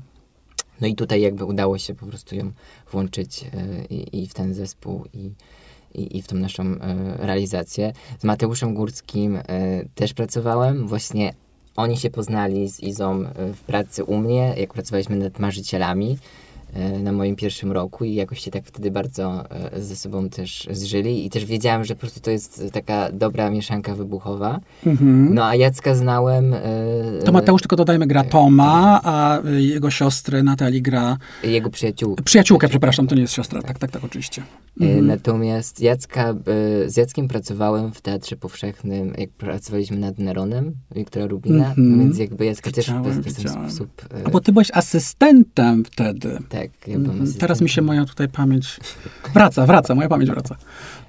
No 0.81 0.88
i 0.88 0.95
tutaj 0.95 1.21
jakby 1.21 1.45
udało 1.45 1.77
się 1.77 1.95
po 1.95 2.05
prostu 2.05 2.36
ją 2.36 2.51
włączyć 2.91 3.43
e, 3.43 3.86
i, 3.86 4.23
i 4.23 4.27
w 4.27 4.33
ten 4.33 4.53
zespół 4.53 5.03
i, 5.13 5.31
i, 5.93 6.17
i 6.17 6.21
w 6.21 6.27
tą 6.27 6.36
naszą 6.36 6.63
e, 6.63 6.77
realizację. 7.17 7.93
Z 8.19 8.23
Mateuszem 8.23 8.73
Górskim 8.73 9.39
też 9.95 10.13
pracowałem. 10.13 10.88
Właśnie 10.88 11.33
oni 11.75 11.97
się 11.97 12.10
poznali 12.10 12.69
z 12.69 12.79
Izą 12.79 13.23
w 13.53 13.62
pracy 13.62 14.03
u 14.03 14.17
mnie, 14.17 14.53
jak 14.57 14.73
pracowaliśmy 14.73 15.15
nad 15.15 15.39
Marzycielami 15.39 16.17
na 17.03 17.12
moim 17.12 17.36
pierwszym 17.36 17.71
roku 17.71 18.06
i 18.06 18.13
jakoś 18.13 18.39
się 18.39 18.51
tak 18.51 18.63
wtedy 18.65 18.91
bardzo 18.91 19.43
e, 19.51 19.82
ze 19.82 19.95
sobą 19.95 20.30
też 20.30 20.67
zżyli 20.71 21.25
i 21.25 21.30
też 21.30 21.45
wiedziałam, 21.45 21.86
że 21.86 21.95
po 21.95 21.99
prostu 21.99 22.19
to 22.19 22.32
jest 22.32 22.63
taka 22.73 23.12
dobra 23.12 23.49
mieszanka 23.49 23.95
wybuchowa. 23.95 24.60
Mhm. 24.86 25.34
No 25.34 25.45
a 25.45 25.56
Jacka 25.56 25.95
znałem... 25.95 26.53
e, 26.53 26.60
To 27.25 27.32
Mateusz, 27.32 27.62
tylko 27.62 27.75
dodajmy, 27.75 28.08
gra 28.08 28.23
Toma, 28.23 29.01
a 29.03 29.39
y, 29.47 29.62
jego 29.62 29.89
siostry 29.91 30.43
Natalii 30.43 30.82
gra 30.82 31.17
e, 31.43 31.47
Jego 31.47 31.69
przyjaciółkę. 31.69 32.23
przyjaciółkę, 32.23 32.69
przepraszam, 32.69 33.08
to 33.08 33.15
nie 33.15 33.21
jest 33.21 33.34
siostra. 33.34 33.62
Tak, 33.62 33.80
tak, 33.80 33.91
tak, 33.91 34.03
oczywiście. 34.03 34.41
E, 34.82 34.86
Mhm. 34.86 35.08
Natomiast 35.08 35.82
Jacka, 35.82 36.30
e, 36.30 36.36
z 36.89 36.97
Jackiem 36.97 37.27
pracowałem 37.27 37.91
w 37.91 38.01
Teatrze 38.01 38.36
Powszechnym, 38.36 39.13
jak 39.17 39.30
pracowaliśmy 39.30 39.97
nad 39.97 40.19
Neronem 40.19 40.73
Wiktora 40.95 41.25
Rubina, 41.27 41.67
Mhm. 41.69 41.91
no 41.91 42.03
więc 42.03 42.17
jakby 42.17 42.45
Jacka 42.45 42.71
też 42.71 42.86
Widziałem, 42.88 43.03
w 43.21 43.27
w 43.27 43.43
ten 43.43 43.51
sposób... 43.53 43.89
e, 44.23 44.27
A 44.27 44.30
bo 44.30 44.39
ty 44.41 44.51
byłeś 44.51 44.71
asystentem 44.73 45.84
wtedy. 45.86 46.38
Tak, 46.49 46.66
byłem 46.88 47.06
Mhm. 47.06 47.34
Teraz 47.34 47.62
mi 47.62 47.69
się 47.69 47.82
moja 47.82 48.06
tutaj 48.06 48.27
pamięć 48.30 48.80
wraca, 49.34 49.65
wraca, 49.65 49.95
moja 49.95 50.10
pamięć 50.10 50.30
wraca. 50.32 50.56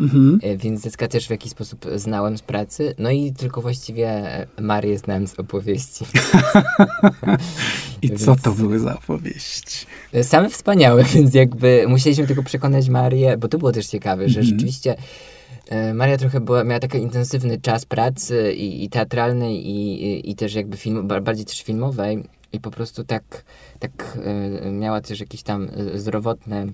Mhm. 0.00 0.38
E, 0.42 0.56
Więc 0.56 0.84
Jacka 0.84 1.08
też 1.08 1.26
w 1.26 1.30
jakiś 1.30 1.50
sposób 1.52 1.86
znałem 1.96 2.38
z 2.38 2.42
pracy, 2.42 2.94
no 2.98 3.10
i 3.10 3.32
tylko 3.32 3.62
właściwie 3.62 4.22
Marię 4.60 4.98
znałem 4.98 5.26
z 5.26 5.40
opowieści. 5.40 6.04
I 8.02 8.10
co 8.10 8.36
to 8.36 8.52
były 8.52 8.78
za 8.78 8.94
opowieści? 8.96 9.86
E, 10.12 10.24
Same 10.24 10.48
wspaniałe, 10.50 11.04
więc 11.14 11.34
jakby 11.34 11.84
musieliśmy 11.88 12.26
tylko 12.26 12.42
przekonać 12.42 12.88
Marię, 12.88 13.36
bo 13.36 13.48
to 13.48 13.58
było 13.58 13.72
też 13.72 13.86
ciekawe, 13.86 14.28
że 14.28 14.40
Mhm. 14.40 14.56
rzeczywiście 14.58 14.96
e, 15.68 15.94
Maria 15.94 16.16
trochę 16.16 16.40
była, 16.40 16.64
miała 16.64 16.80
taki 16.80 16.98
intensywny 16.98 17.60
czas 17.60 17.84
pracy 17.84 18.52
i, 18.52 18.84
i 18.84 18.88
teatralnej 18.90 19.68
i, 19.70 20.04
i, 20.04 20.30
i 20.30 20.34
też 20.34 20.54
jakby 20.54 20.76
film, 20.76 21.08
ba- 21.08 21.20
bardziej 21.20 21.44
też 21.44 21.62
filmowej 21.62 22.24
i 22.52 22.60
po 22.60 22.70
prostu 22.70 23.04
tak, 23.04 23.44
tak 23.78 24.18
e, 24.64 24.70
miała 24.70 25.00
też 25.00 25.20
jakieś 25.20 25.42
tam 25.42 25.68
e, 25.94 25.98
zdrowotne 25.98 26.66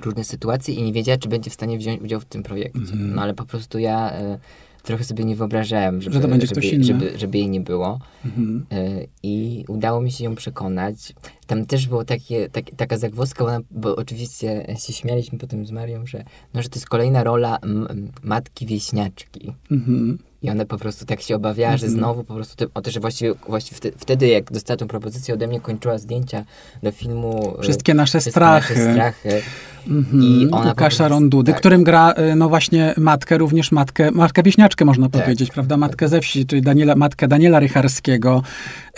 różne 0.00 0.24
sytuacje 0.24 0.74
i 0.74 0.82
nie 0.82 0.92
wiedziała, 0.92 1.18
czy 1.18 1.28
będzie 1.28 1.50
w 1.50 1.54
stanie 1.54 1.78
wziąć 1.78 2.00
udział 2.00 2.20
w 2.20 2.24
tym 2.24 2.42
projekcie. 2.42 2.80
Mhm. 2.80 3.14
No 3.14 3.22
ale 3.22 3.34
po 3.34 3.44
prostu 3.44 3.78
ja 3.78 4.12
e, 4.12 4.38
trochę 4.82 5.04
sobie 5.04 5.24
nie 5.24 5.36
wyobrażałem, 5.36 6.02
żeby, 6.02 6.14
Że 6.14 6.20
to 6.20 6.28
będzie 6.28 6.46
żeby, 6.46 6.60
ktoś 6.60 6.72
inny. 6.72 6.84
żeby, 6.84 7.18
żeby 7.18 7.38
jej 7.38 7.48
nie 7.48 7.60
było. 7.60 7.98
Mhm. 8.24 8.66
E, 8.72 9.06
I 9.22 9.64
udało 9.68 10.00
mi 10.00 10.12
się 10.12 10.24
ją 10.24 10.34
przekonać. 10.34 11.14
Tam 11.46 11.66
też 11.66 11.88
takie, 12.06 12.48
tak, 12.48 12.64
taka 12.76 12.98
zagwozdka, 12.98 13.44
bo, 13.44 13.50
ona, 13.50 13.60
bo 13.70 13.96
oczywiście 13.96 14.76
się 14.78 14.92
śmialiśmy 14.92 15.38
potem 15.38 15.66
z 15.66 15.70
Marią, 15.70 16.06
że, 16.06 16.24
no, 16.54 16.62
że 16.62 16.68
to 16.68 16.76
jest 16.76 16.88
kolejna 16.88 17.24
rola 17.24 17.58
m, 17.62 18.12
matki 18.22 18.66
wieśniaczki. 18.66 19.52
Mhm. 19.70 20.18
I 20.46 20.50
ona 20.50 20.64
po 20.64 20.78
prostu 20.78 21.04
tak 21.06 21.20
się 21.22 21.36
obawiała, 21.36 21.76
że 21.76 21.86
Mhm. 21.86 22.00
znowu 22.00 22.24
po 22.24 22.34
prostu, 22.34 22.56
te, 22.56 22.66
o 22.74 22.82
to, 22.82 22.90
że 22.90 23.00
właściwie, 23.00 23.34
właściwie 23.48 23.92
wtedy, 23.98 24.28
jak 24.28 24.52
dostała 24.52 24.76
tą 24.76 24.88
propozycję 24.88 25.34
ode 25.34 25.46
mnie, 25.46 25.60
kończyła 25.60 25.98
zdjęcia 25.98 26.44
do 26.82 26.92
filmu 26.92 27.54
e, 27.58 27.62
Wszystkie 27.62 27.94
nasze 27.94 28.10
Wszystkie 28.18 28.30
strachy. 28.30 28.74
Nasze 28.74 28.92
strachy. 28.92 29.42
Mhm. 29.88 30.22
I 30.22 30.48
ona 30.52 30.68
Łukasza 30.68 30.76
prostu- 30.96 31.08
Rondudy, 31.08 31.52
tak. 31.52 31.60
którym 31.60 31.84
gra, 31.84 32.12
y, 32.32 32.36
no 32.36 32.48
właśnie, 32.48 32.94
matkę, 32.96 33.38
również 33.38 33.72
matkę, 33.72 34.10
matkę 34.10 34.42
wieśniaczkę 34.42 34.84
można 34.84 35.08
Tak. 35.08 35.22
powiedzieć, 35.22 35.50
prawda? 35.50 35.76
Matkę 35.76 36.08
ze 36.08 36.20
wsi, 36.20 36.46
czyli 36.46 36.62
Daniela, 36.62 36.94
matkę 36.96 37.28
Daniela 37.28 37.60
Rycharskiego. 37.60 38.42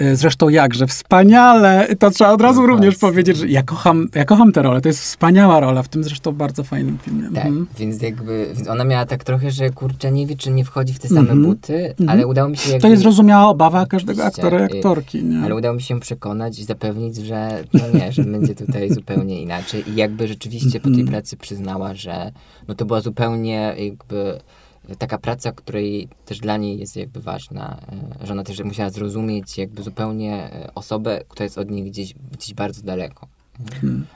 Y, 0.03 0.17
Zresztą 0.17 0.49
jakże, 0.49 0.87
wspaniale! 0.87 1.89
To 1.99 2.11
trzeba 2.11 2.31
od 2.33 2.41
razu 2.41 2.61
No 2.61 2.67
również 2.67 2.95
właśnie. 2.95 3.09
powiedzieć, 3.09 3.37
że 3.37 3.49
ja 3.49 3.63
kocham, 3.63 4.09
ja 4.15 4.25
kocham 4.25 4.53
tę 4.53 4.63
rolę. 4.63 4.81
To 4.81 4.89
jest 4.89 5.01
wspaniała 5.01 5.61
rola, 5.61 5.83
w 5.83 5.89
tym 5.89 6.05
zresztą 6.05 6.33
bardzo 6.33 6.65
fajnym 6.65 6.99
filmie. 6.99 7.23
Tak, 7.35 7.47
Mhm. 7.47 7.67
więc 7.79 8.03
jakby 8.03 8.47
ona 8.71 8.85
miała 8.85 9.07
tak 9.07 9.25
trochę, 9.25 9.51
że 9.51 9.71
kurczę, 9.71 10.13
nie 10.13 10.27
wie, 10.27 10.37
czy 10.37 10.51
nie 10.51 10.65
wchodzi 10.65 10.95
w 10.95 10.99
te 10.99 11.09
same 11.09 11.21
Mhm. 11.21 11.43
buty, 11.43 11.89
Mhm. 11.91 12.09
ale 12.09 12.27
udało 12.27 12.49
mi 12.49 12.57
się 12.57 12.71
jakby... 12.71 12.83
To 12.83 12.89
jest 12.89 13.03
zrozumiała 13.03 13.49
obawa 13.49 13.87
każdego 13.87 14.25
aktora 14.25 14.67
i 14.67 14.75
I- 14.75 14.77
aktorki, 14.77 15.25
nie? 15.25 15.41
Ale 15.45 15.55
udało 15.55 15.75
mi 15.75 15.83
się 15.83 16.01
przekonać 16.01 16.59
i 16.59 16.65
zapewnić, 16.65 17.17
że 17.17 17.65
no 17.73 17.99
nie, 17.99 18.13
że 18.13 18.25
będzie 18.25 18.55
tutaj 18.55 18.91
zupełnie 18.95 19.43
inaczej. 19.43 19.91
I 19.91 19.95
jakby 19.95 20.29
rzeczywiście 20.29 20.81
po 20.81 20.89
tej 20.89 21.01
Mhm. 21.01 21.09
pracy 21.09 21.37
przyznała, 21.37 21.95
że 21.95 22.33
no 22.69 22.75
to 22.75 22.85
była 22.85 23.01
zupełnie 23.01 23.75
jakby 23.79 24.39
taka 24.97 25.19
praca, 25.19 25.53
której 25.53 26.09
też 26.25 26.39
dla 26.39 26.57
niej 26.57 26.79
jest 26.79 26.97
jakby 26.97 27.21
ważna, 27.21 27.81
e, 28.23 28.27
że 28.27 28.33
ona 28.33 28.45
też 28.45 28.61
musiała 28.65 28.91
zrozumieć 28.91 29.59
jakby 29.59 29.83
zupełnie 29.83 30.35
e, 30.53 30.71
osobę, 30.75 31.21
która 31.29 31.45
jest 31.45 31.59
od 31.59 31.71
niej 31.71 31.85
gdzieś, 31.91 32.15
gdzieś 32.33 32.55
bardzo 32.55 32.83
daleko. 32.83 33.27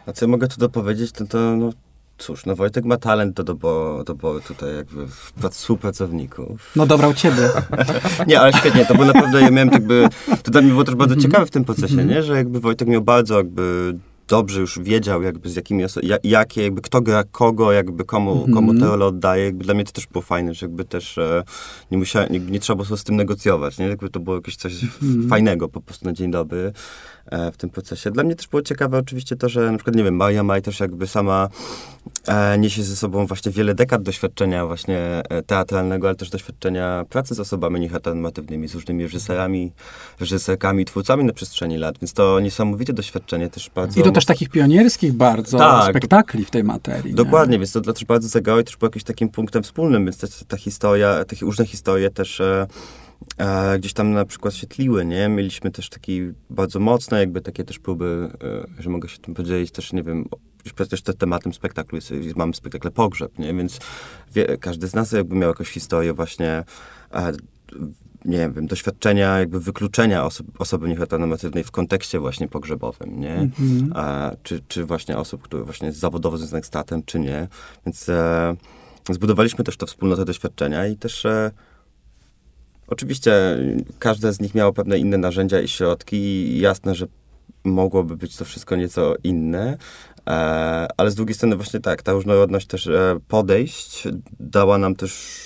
A 0.06 0.12
co 0.12 0.24
ja 0.24 0.30
mogę 0.30 0.48
tu 0.48 0.56
dopowiedzieć, 0.60 1.12
to, 1.12 1.26
to 1.26 1.56
no 1.56 1.70
cóż, 2.18 2.46
no 2.46 2.56
Wojtek 2.56 2.84
ma 2.84 2.96
talent 2.96 3.36
do 3.36 3.44
doboru, 3.44 4.04
doboru 4.04 4.40
tutaj 4.40 4.76
jakby 4.76 5.06
w- 5.06 5.32
współpracowników. 5.50 6.72
No 6.76 6.86
dobrał 6.86 7.14
ciebie. 7.14 7.48
Nie, 8.28 8.40
ale 8.40 8.52
świetnie, 8.52 8.86
to 8.86 8.94
było 8.94 9.06
naprawdę, 9.06 9.40
ja 9.40 9.50
miałem 9.50 9.68
jakby, 9.72 10.08
to 10.42 10.50
dla 10.50 10.60
mnie 10.60 10.70
było 10.70 10.84
też 10.84 10.94
bardzo 10.94 11.14
Mhm. 11.14 11.30
ciekawe 11.30 11.46
w 11.46 11.50
tym 11.50 11.64
procesie, 11.64 12.04
nie? 12.04 12.22
że 12.22 12.36
jakby 12.36 12.60
Wojtek 12.60 12.88
miał 12.88 13.02
bardzo 13.02 13.36
jakby 13.38 13.94
dobrze 14.32 14.60
już 14.60 14.78
wiedział 14.78 15.22
jakby 15.22 15.48
z 15.48 15.56
jakimi 15.56 15.84
oso- 15.84 16.00
ja, 16.02 16.16
jakie, 16.24 16.62
jakby 16.62 16.80
kto 16.82 17.00
gra 17.00 17.24
kogo, 17.24 17.72
jakby 17.72 18.04
komu, 18.04 18.32
Mhm. 18.32 18.52
komu 18.52 18.74
tę 18.80 18.86
rolę 18.86 19.06
oddaje, 19.06 19.44
jakby 19.44 19.64
dla 19.64 19.74
mnie 19.74 19.84
to 19.84 19.92
też 19.92 20.06
było 20.06 20.22
fajne, 20.22 20.54
że 20.54 20.66
jakby 20.66 20.84
też 20.84 21.18
e, 21.18 21.42
nie 21.90 21.98
musiałem, 21.98 22.32
nie, 22.32 22.40
nie 22.40 22.60
trzeba 22.60 22.84
było 22.84 22.96
z 22.96 23.04
tym 23.04 23.16
negocjować, 23.16 23.78
nie? 23.78 23.86
Jakby 23.86 24.08
to 24.10 24.20
było 24.20 24.36
jakieś 24.36 24.56
coś 24.56 24.82
Mhm. 24.82 25.28
fajnego 25.28 25.68
po 25.68 25.80
prostu 25.80 26.04
na 26.06 26.12
dzień 26.12 26.30
dobry 26.30 26.72
e, 27.26 27.52
w 27.52 27.56
tym 27.56 27.70
procesie. 27.70 28.10
Dla 28.10 28.24
mnie 28.24 28.34
też 28.34 28.48
było 28.48 28.62
ciekawe 28.62 28.98
oczywiście 28.98 29.36
to, 29.36 29.48
że 29.48 29.70
na 29.72 29.78
przykład, 29.78 29.96
nie 29.96 30.04
wiem, 30.04 30.16
Maja 30.16 30.42
Maj 30.42 30.62
też 30.62 30.80
jakby 30.80 31.06
sama 31.06 31.48
e, 32.28 32.58
niesie 32.58 32.82
ze 32.82 32.96
sobą 32.96 33.26
właśnie 33.26 33.52
wiele 33.52 33.74
dekad 33.74 34.02
doświadczenia 34.02 34.66
właśnie 34.66 34.98
e, 35.28 35.42
teatralnego, 35.42 36.06
ale 36.08 36.16
też 36.16 36.30
doświadczenia 36.30 37.04
pracy 37.08 37.34
z 37.34 37.40
osobami 37.40 37.80
nieheteronormatywnymi, 37.80 38.68
z 38.68 38.74
różnymi 38.74 39.02
reżyserami, 39.02 39.72
reżyserkami, 40.20 40.84
twórcami 40.84 41.24
na 41.24 41.32
przestrzeni 41.32 41.78
lat, 41.78 41.98
więc 42.00 42.12
to 42.12 42.40
niesamowite 42.40 42.92
doświadczenie 42.92 43.48
też 43.50 43.70
bardzo... 43.74 44.00
I 44.00 44.02
to 44.04 44.12
też 44.22 44.36
takich 44.36 44.48
pionierskich 44.48 45.12
bardzo 45.12 45.58
Tak, 45.58 45.90
spektakli 45.90 46.44
w 46.44 46.50
tej 46.50 46.64
materii. 46.64 47.10
nie? 47.10 47.16
Dokładnie, 47.16 47.58
więc 47.58 47.72
to, 47.72 47.80
to 47.80 47.92
też 47.92 48.04
bardzo 48.04 48.28
zagrało 48.28 48.60
i 48.60 48.64
też 48.64 48.76
było 48.76 48.86
jakimś 48.86 49.04
takim 49.04 49.28
punktem 49.28 49.62
wspólnym, 49.62 50.04
więc 50.04 50.18
też 50.18 50.44
ta 50.48 50.56
historia, 50.56 51.24
takie 51.24 51.46
różne 51.46 51.66
historie 51.66 52.10
też 52.10 52.40
e, 52.40 52.66
e, 53.38 53.78
gdzieś 53.78 53.92
tam 53.92 54.12
na 54.12 54.24
przykład 54.24 54.54
się 54.54 54.66
tliły, 54.66 55.04
nie? 55.04 55.28
Mieliśmy 55.28 55.70
też 55.70 55.88
taki 55.88 56.22
bardzo 56.50 56.80
mocne, 56.80 57.20
jakby 57.20 57.40
takie 57.40 57.64
też 57.64 57.78
próby, 57.78 58.30
e, 58.78 58.82
że 58.82 58.90
mogę 58.90 59.08
się 59.08 59.18
tym 59.18 59.34
podzielić 59.34 59.70
też, 59.70 59.92
nie 59.92 60.02
wiem, 60.02 60.28
przecież 60.74 61.02
te, 61.02 61.14
tematem 61.14 61.52
spektaklu 61.54 61.96
jest, 61.96 62.10
jest, 62.10 62.36
mamy 62.36 62.54
spektakle 62.54 62.90
pogrzeb, 62.90 63.38
nie? 63.38 63.54
Więc 63.54 63.78
wie, 64.34 64.58
każdy 64.58 64.88
z 64.88 64.94
nas 64.94 65.12
jakby 65.12 65.36
miał 65.36 65.48
jakąś 65.48 65.68
historię 65.68 66.12
właśnie 66.12 66.64
e, 67.14 67.32
nie 68.24 68.50
wiem, 68.54 68.66
doświadczenia 68.66 69.38
jakby 69.38 69.60
wykluczenia 69.60 70.24
osob, 70.24 70.46
osoby 70.58 70.88
nieheteronormatywnej 70.88 71.64
w 71.64 71.70
kontekście 71.70 72.18
właśnie 72.20 72.48
pogrzebowym, 72.48 73.20
nie? 73.20 73.34
Mhm. 73.34 73.92
e, 73.96 74.36
czy, 74.42 74.60
czy 74.68 74.84
właśnie 74.84 75.16
osób, 75.16 75.42
które 75.42 75.64
właśnie 75.64 75.92
zawodowo 75.92 76.38
związanych 76.38 76.64
z 76.64 76.68
statem, 76.68 77.02
czy 77.02 77.18
nie. 77.18 77.48
Więc 77.86 78.08
e, 78.08 78.56
zbudowaliśmy 79.10 79.64
też 79.64 79.76
to 79.76 79.86
wspólnotę 79.86 80.24
doświadczenia 80.24 80.86
i 80.86 80.96
też 80.96 81.26
e, 81.26 81.50
oczywiście 82.86 83.58
każde 83.98 84.32
z 84.32 84.40
nich 84.40 84.54
miało 84.54 84.72
pewne 84.72 84.98
inne 84.98 85.18
narzędzia 85.18 85.60
i 85.60 85.68
środki 85.68 86.16
i 86.16 86.60
jasne, 86.60 86.94
że 86.94 87.06
mogłoby 87.64 88.16
być 88.16 88.36
to 88.36 88.44
wszystko 88.44 88.76
nieco 88.76 89.14
inne, 89.24 89.76
e, 90.26 90.32
ale 90.96 91.10
z 91.10 91.14
drugiej 91.14 91.34
strony 91.34 91.56
właśnie 91.56 91.80
tak, 91.80 92.02
ta 92.02 92.12
różnorodność 92.12 92.66
też 92.66 92.86
e, 92.86 93.18
podejść 93.28 94.08
dała 94.40 94.78
nam 94.78 94.94
też 94.94 95.42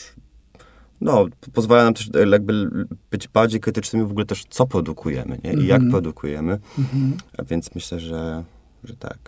no, 1.00 1.26
pozwala 1.52 1.84
nam 1.84 1.94
też 1.94 2.10
e, 2.14 2.28
jakby 2.28 2.70
być 3.10 3.28
bardziej 3.28 3.60
krytycznymi 3.60 4.06
w 4.06 4.10
ogóle 4.10 4.26
też, 4.26 4.44
co 4.50 4.66
produkujemy, 4.66 5.38
nie? 5.44 5.52
I 5.52 5.66
jak 5.66 5.82
Mhm. 5.82 5.90
produkujemy. 5.90 6.58
Mhm. 6.78 7.12
A 7.38 7.44
Więc 7.44 7.74
myślę, 7.74 8.00
że, 8.00 8.44
że 8.84 8.94
tak. 8.96 9.18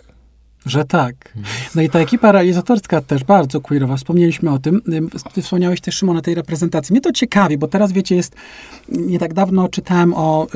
Że 0.67 0.85
tak. 0.85 1.35
No 1.75 1.83
i 1.83 1.91
ta 1.91 1.99
ekipa 1.99 2.33
realizatorska 2.33 3.01
też 3.01 3.25
bardzo 3.25 3.61
queerowa. 3.61 3.97
Wspomnieliśmy 3.97 4.51
o 4.51 4.59
tym. 4.59 4.83
Ym, 4.89 5.11
Ty 5.35 5.43
wspomniałeś 5.43 5.81
też, 5.81 5.95
Szymon, 5.95 6.17
o 6.17 6.21
tej 6.23 6.35
reprezentacji. 6.35 6.93
Mnie 6.93 7.01
to 7.01 7.13
ciekawi, 7.13 7.59
bo 7.59 7.69
teraz, 7.69 7.93
wiecie, 7.93 8.17
jest... 8.17 8.35
Nie 8.89 9.19
tak 9.19 9.35
dawno 9.35 9.69
czytałem 9.69 10.15
o, 10.15 10.47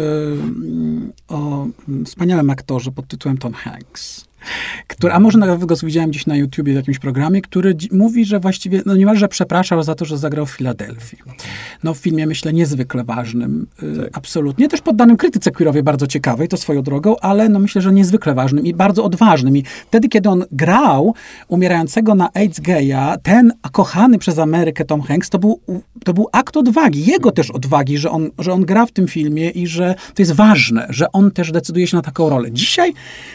o 1.28 1.66
ym, 1.88 2.04
wspaniałym 2.04 2.50
aktorze 2.50 2.90
pod 2.92 3.06
tytułem 3.08 3.38
Tom 3.38 3.52
Hanks. 3.52 4.24
Który, 4.86 5.12
a 5.12 5.20
może 5.20 5.38
nawet 5.38 5.64
go 5.64 5.76
widziałem 5.82 6.10
gdzieś 6.10 6.26
na 6.26 6.36
YouTubie 6.36 6.72
w 6.72 6.76
jakimś 6.76 6.98
programie, 6.98 7.42
który 7.42 7.76
mówi, 7.92 8.24
że 8.24 8.40
właściwie, 8.40 8.82
no 8.86 8.96
niemalże 8.96 9.28
przepraszał 9.28 9.82
za 9.82 9.94
to, 9.94 10.04
że 10.04 10.18
zagrał 10.18 10.46
w 10.46 10.50
Filadelfii. 10.50 11.18
No 11.82 11.94
w 11.94 11.98
filmie, 11.98 12.26
myślę, 12.26 12.52
niezwykle 12.52 13.04
ważnym, 13.04 13.66
y, 13.82 14.10
absolutnie. 14.12 14.68
Też 14.68 14.80
poddanym 14.80 15.16
krytyce 15.16 15.50
queerowej 15.50 15.82
bardzo 15.82 16.06
ciekawej, 16.06 16.48
to 16.48 16.56
swoją 16.56 16.82
drogą, 16.82 17.16
ale 17.20 17.48
no 17.48 17.58
myślę, 17.58 17.82
że 17.82 17.92
niezwykle 17.92 18.34
ważnym 18.34 18.66
i 18.66 18.74
bardzo 18.74 19.04
odważnym. 19.04 19.56
I 19.56 19.64
wtedy, 19.86 20.08
kiedy 20.08 20.28
on 20.28 20.44
grał 20.52 21.14
umierającego 21.48 22.14
na 22.14 22.30
AIDS 22.34 22.60
geja, 22.60 23.16
ten 23.22 23.52
kochany 23.72 24.18
przez 24.18 24.38
Amerykę 24.38 24.84
Tom 24.84 25.02
Hanks, 25.02 25.30
to 25.30 25.38
był, 25.38 25.60
to 26.04 26.14
był 26.14 26.28
akt 26.32 26.56
odwagi, 26.56 27.06
jego 27.06 27.30
też 27.30 27.50
odwagi, 27.50 27.98
że 27.98 28.10
on, 28.10 28.30
że 28.38 28.52
on 28.52 28.64
gra 28.64 28.86
w 28.86 28.92
tym 28.92 29.08
filmie 29.08 29.50
i 29.50 29.66
że 29.66 29.94
to 30.14 30.22
jest 30.22 30.32
ważne, 30.32 30.86
że 30.90 31.12
on 31.12 31.30
też 31.30 31.52
decyduje 31.52 31.86
się 31.86 31.96
na 31.96 32.02
taką 32.02 32.28
rolę. 32.28 32.52
Dzisiaj 32.52 32.92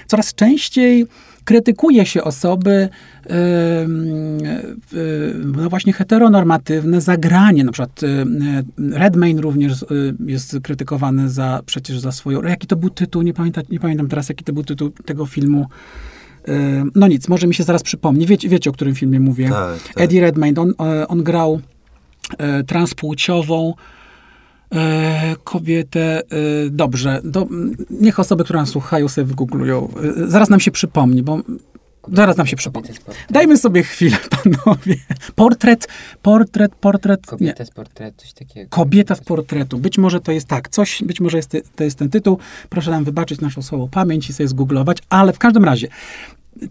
coraz 0.07 0.35
częściej 0.35 0.96
krytykuje 1.43 2.05
się 2.05 2.23
osoby, 2.23 2.89
no 5.45 5.69
właśnie 5.69 5.93
heteronormatywne 5.93 7.01
zagranie. 7.01 7.63
Na 7.63 7.71
przykład 7.71 8.01
Redmayne 8.91 9.41
również 9.41 9.81
y, 9.81 9.85
jest 10.25 10.57
krytykowany 10.63 11.29
za, 11.29 11.61
przecież 11.65 11.99
za 11.99 12.11
swoją... 12.11 12.43
Jaki 12.43 12.67
to 12.67 12.75
był 12.75 12.89
tytuł? 12.89 13.21
Nie, 13.21 13.33
pamięta, 13.33 13.61
nie 13.69 13.79
pamiętam 13.79 14.07
teraz, 14.07 14.29
jaki 14.29 14.43
to 14.43 14.53
był 14.53 14.63
tytuł 14.63 14.89
tego 14.89 15.25
filmu. 15.25 15.67
No 16.95 17.07
nic, 17.07 17.27
może 17.27 17.47
mi 17.47 17.55
się 17.55 17.63
zaraz 17.63 17.83
przypomni. 17.83 18.25
Wiecie, 18.25 18.49
wiecie 18.49 18.69
o 18.69 18.73
którym 18.73 18.95
filmie 18.95 19.19
mówię. 19.19 19.49
Tak, 19.49 19.83
tak. 19.83 20.03
Eddie 20.03 20.21
Redmayne, 20.21 20.61
on, 20.61 20.73
e, 20.79 21.07
on 21.07 21.23
grał 21.23 21.61
e, 22.37 22.63
transpłciową 22.63 23.73
e, 23.73 23.96
kobietę. 25.43 26.21
E, 26.21 26.23
dobrze, 26.69 27.21
do, 27.23 27.47
niech 27.89 28.19
osoby, 28.19 28.43
które 28.43 28.59
nas 28.59 28.69
słuchają, 28.69 29.07
sobie 29.07 29.25
wygooglują. 29.25 29.89
E, 30.23 30.27
zaraz 30.27 30.49
nam 30.49 30.59
się 30.59 30.71
przypomni, 30.71 31.23
bo 31.23 31.41
zaraz 32.13 32.37
nam 32.37 32.47
się 32.47 32.55
przypomni. 32.55 32.89
Dajmy 33.29 33.57
sobie 33.57 33.83
chwilę, 33.83 34.17
panowie. 34.43 34.95
Portret, 35.35 35.87
portret, 36.21 36.75
portret. 36.75 37.21
Nie. 37.31 37.37
Kobieta 37.37 37.65
z 37.65 37.71
portretu, 37.71 38.21
coś 38.21 38.33
takiego. 38.33 38.69
Kobieta 38.69 39.15
z 39.15 39.21
portretu. 39.21 39.77
Być 39.77 39.97
może 39.97 40.19
to 40.21 40.31
jest 40.31 40.47
tak, 40.47 40.69
coś, 40.69 41.03
być 41.03 41.21
może 41.21 41.37
jest, 41.37 41.57
to 41.75 41.83
jest 41.83 41.97
ten 41.97 42.09
tytuł. 42.09 42.37
Proszę 42.69 42.91
nam 42.91 43.03
wybaczyć 43.03 43.41
naszą 43.41 43.61
słabą 43.61 43.87
pamięć 43.89 44.29
i 44.29 44.33
sobie 44.33 44.47
zgooglować, 44.47 44.97
ale 45.09 45.33
w 45.33 45.39
każdym 45.39 45.65
razie 45.65 45.87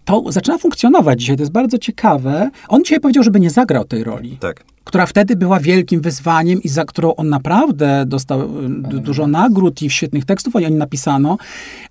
to 0.05 0.33
zaczyna 0.33 0.59
funkcjonować 0.59 1.21
dzisiaj, 1.21 1.37
to 1.37 1.43
jest 1.43 1.53
bardzo 1.53 1.79
ciekawe. 1.79 2.51
On 2.69 2.85
dzisiaj 2.85 3.01
powiedział, 3.01 3.23
żeby 3.23 3.41
nie 3.41 3.51
zagrał 3.51 3.85
tej 3.85 4.05
roli 4.05 4.37
Tak. 4.41 4.65
Która 4.87 5.07
wtedy 5.07 5.37
była 5.37 5.61
wielkim 5.61 6.01
wyzwaniem 6.01 6.63
i 6.63 6.69
za 6.69 6.85
którą 6.85 7.15
on 7.15 7.29
naprawdę 7.29 8.05
dostał 8.07 8.41
y, 8.43 8.69
du- 8.69 9.01
dużo 9.01 9.27
nagród 9.27 9.83
i 9.83 9.91
świetnych 9.91 10.25
tekstów 10.25 10.57
o 10.57 10.61
niej 10.61 10.73
napisano. 10.73 11.39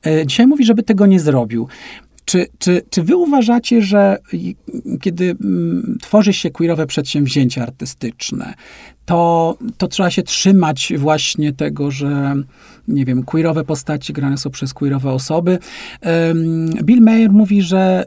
E, 0.05 0.25
Dzisiaj 0.25 0.47
mówi, 0.47 0.65
żeby 0.65 0.83
tego 0.83 1.05
nie 1.05 1.19
zrobił. 1.19 1.67
Czy, 2.25 2.47
czy, 2.59 2.81
czy 2.89 3.03
wy 3.03 3.15
uważacie, 3.15 3.81
że 3.81 4.17
kiedy 5.01 5.35
mm, 5.41 5.97
tworzy 6.01 6.33
się 6.33 6.51
queerowe 6.51 6.87
przedsięwzięcia 6.87 7.63
artystyczne, 7.63 8.53
to, 9.05 9.57
to 9.77 9.87
trzeba 9.87 10.09
się 10.09 10.23
trzymać 10.23 10.93
właśnie 10.97 11.53
tego, 11.53 11.91
że 11.91 12.35
nie 12.87 13.05
wiem, 13.05 13.23
queerowe 13.23 13.63
postaci 13.63 14.13
grane 14.13 14.37
są 14.37 14.49
przez 14.49 14.73
queerowe 14.73 15.11
osoby. 15.11 15.59
Bill 16.83 17.01
Mayer 17.01 17.31
mówi, 17.31 17.61
że, 17.61 18.05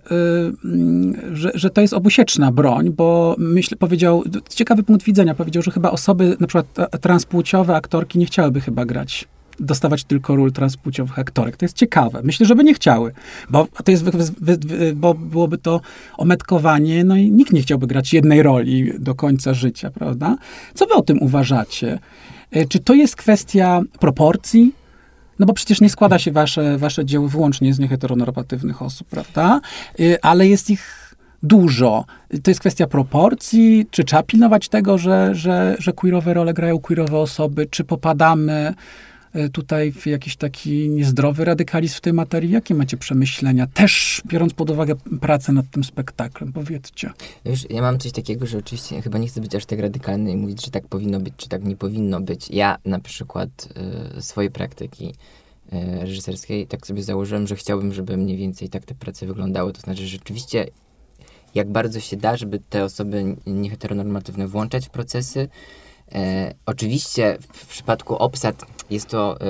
ym, 0.64 1.16
że, 1.32 1.50
że 1.54 1.70
to 1.70 1.80
jest 1.80 1.94
obusieczna 1.94 2.52
broń, 2.52 2.90
bo 2.90 3.36
myślę, 3.38 3.76
powiedział, 3.76 4.24
ciekawy 4.48 4.82
punkt 4.82 5.04
widzenia, 5.04 5.34
powiedział, 5.34 5.62
że 5.62 5.70
chyba 5.70 5.90
osoby, 5.90 6.36
na 6.40 6.46
przykład 6.46 6.90
transpłciowe 7.00 7.76
aktorki 7.76 8.18
nie 8.18 8.26
chciałyby 8.26 8.60
chyba 8.60 8.84
grać 8.84 9.28
dostawać 9.60 10.04
tylko 10.04 10.36
ról 10.36 10.52
transpłciowych 10.52 11.18
aktorek. 11.18 11.56
To 11.56 11.64
jest 11.64 11.76
ciekawe. 11.76 12.20
Myślę, 12.24 12.46
że 12.46 12.54
by 12.54 12.64
nie 12.64 12.74
chciały, 12.74 13.12
bo 13.50 13.68
to 13.84 13.90
jest, 13.90 14.04
bo 14.94 15.14
byłoby 15.14 15.58
to 15.58 15.80
ometkowanie, 16.16 17.04
no 17.04 17.16
i 17.16 17.30
nikt 17.30 17.52
nie 17.52 17.62
chciałby 17.62 17.86
grać 17.86 18.12
jednej 18.12 18.42
roli 18.42 18.92
do 18.98 19.14
końca 19.14 19.54
życia, 19.54 19.90
prawda? 19.90 20.36
Co 20.74 20.86
wy 20.86 20.94
o 20.94 21.02
tym 21.02 21.22
uważacie? 21.22 21.98
E, 22.50 22.66
Czy 22.66 22.78
to 22.78 22.94
jest 22.94 23.16
kwestia 23.16 23.80
proporcji? 24.00 24.72
No 25.38 25.46
bo 25.46 25.52
przecież 25.52 25.80
nie 25.80 25.90
składa 25.90 26.18
się 26.18 26.32
wasze, 26.32 26.78
wasze 26.78 27.04
dzieło 27.04 27.28
wyłącznie 27.28 27.74
z 27.74 27.78
nieheteronormatywnych 27.78 28.82
osób, 28.82 29.08
prawda? 29.08 29.60
Y, 30.00 30.22
Ale 30.22 30.48
jest 30.48 30.70
ich 30.70 31.14
dużo. 31.42 32.04
To 32.42 32.50
jest 32.50 32.60
kwestia 32.60 32.86
proporcji, 32.86 33.86
czy 33.90 34.04
trzeba 34.04 34.22
pilnować 34.22 34.68
tego, 34.68 34.98
że, 34.98 35.34
że, 35.34 35.76
że 35.78 35.92
queerowe 35.92 36.34
role 36.34 36.54
grają 36.54 36.78
queerowe 36.78 37.18
osoby, 37.18 37.66
czy 37.70 37.84
popadamy 37.84 38.74
tutaj 39.52 39.92
w 39.92 40.06
jakiś 40.06 40.36
taki 40.36 40.88
niezdrowy 40.88 41.44
radykalizm 41.44 41.96
w 41.96 42.00
tej 42.00 42.12
materii? 42.12 42.50
Jakie 42.50 42.74
macie 42.74 42.96
przemyślenia? 42.96 43.66
Też 43.66 44.22
biorąc 44.26 44.54
pod 44.54 44.70
uwagę 44.70 44.94
pracę 45.20 45.52
nad 45.52 45.70
tym 45.70 45.84
spektaklem, 45.84 46.52
powiedzcie. 46.52 47.10
Wiesz, 47.44 47.66
ja 47.70 47.82
mam 47.82 47.98
coś 47.98 48.12
takiego, 48.12 48.46
że 48.46 48.58
oczywiście 48.58 49.02
chyba 49.02 49.18
nie 49.18 49.28
chcę 49.28 49.40
być 49.40 49.54
aż 49.54 49.66
tak 49.66 49.78
radykalny 49.78 50.32
i 50.32 50.36
mówić, 50.36 50.64
że 50.64 50.70
tak 50.70 50.88
powinno 50.88 51.20
być, 51.20 51.34
czy 51.36 51.48
tak 51.48 51.64
nie 51.64 51.76
powinno 51.76 52.20
być. 52.20 52.50
Ja 52.50 52.78
na 52.84 53.00
przykład 53.00 53.68
y, 54.18 54.22
swojej 54.22 54.50
praktyki 54.50 55.14
y, 55.72 56.00
reżyserskiej 56.00 56.66
tak 56.66 56.86
sobie 56.86 57.02
założyłem, 57.02 57.46
że 57.46 57.56
chciałbym, 57.56 57.94
żeby 57.94 58.16
mniej 58.16 58.36
więcej 58.36 58.68
tak 58.68 58.84
te 58.84 58.94
prace 58.94 59.26
wyglądały. 59.26 59.72
To 59.72 59.80
znaczy, 59.80 60.02
że 60.02 60.08
rzeczywiście 60.08 60.66
jak 61.54 61.70
bardzo 61.70 62.00
się 62.00 62.16
da, 62.16 62.36
żeby 62.36 62.60
te 62.70 62.84
osoby 62.84 63.36
nieheteronormatywne 63.46 64.48
włączać 64.48 64.86
w 64.86 64.90
procesy. 64.90 65.48
E, 66.12 66.54
oczywiście 66.66 67.38
w, 67.40 67.56
w 67.56 67.66
przypadku 67.66 68.16
obsad 68.16 68.66
jest 68.90 69.08
to, 69.08 69.40
e, 69.40 69.44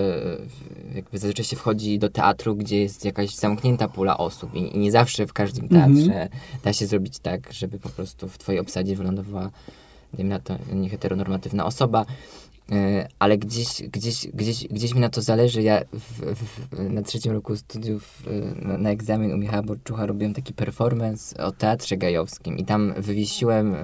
jakby 0.94 1.18
zazwyczaj 1.18 1.44
się 1.44 1.56
wchodzi 1.56 1.98
do 1.98 2.08
teatru, 2.08 2.56
gdzie 2.56 2.80
jest 2.80 3.04
jakaś 3.04 3.34
zamknięta 3.34 3.88
pula 3.88 4.18
osób 4.18 4.54
i, 4.54 4.76
i 4.76 4.78
nie 4.78 4.92
zawsze 4.92 5.26
w 5.26 5.32
każdym 5.32 5.68
teatrze 5.68 6.28
da 6.64 6.72
się 6.72 6.86
zrobić 6.86 7.18
tak, 7.18 7.52
żeby 7.52 7.78
po 7.78 7.88
prostu 7.88 8.28
w 8.28 8.38
twojej 8.38 8.60
obsadzie 8.60 8.96
wylądowała, 8.96 9.50
dajmy 10.12 10.30
na 10.30 10.38
to, 10.38 10.56
nieheteronormatywna 10.72 11.66
osoba. 11.66 12.06
E, 12.72 13.08
Ale 13.18 13.38
gdzieś, 13.38 13.82
gdzieś, 13.82 14.26
gdzieś, 14.26 14.68
gdzieś 14.68 14.94
mi 14.94 15.00
na 15.00 15.08
to 15.08 15.22
zależy. 15.22 15.62
Ja 15.62 15.80
w, 15.92 16.34
w, 16.34 16.78
na 16.90 17.02
trzecim 17.02 17.32
roku 17.32 17.56
studiów 17.56 18.22
e, 18.26 18.64
na, 18.68 18.78
na 18.78 18.90
egzamin 18.90 19.32
u 19.32 19.36
Michała 19.36 19.62
Borczucha 19.62 20.06
robiłem 20.06 20.34
taki 20.34 20.54
performance 20.54 21.44
o 21.44 21.52
teatrze 21.52 21.96
gajowskim 21.96 22.58
i 22.58 22.64
tam 22.64 22.94
wywiesiłem 22.96 23.76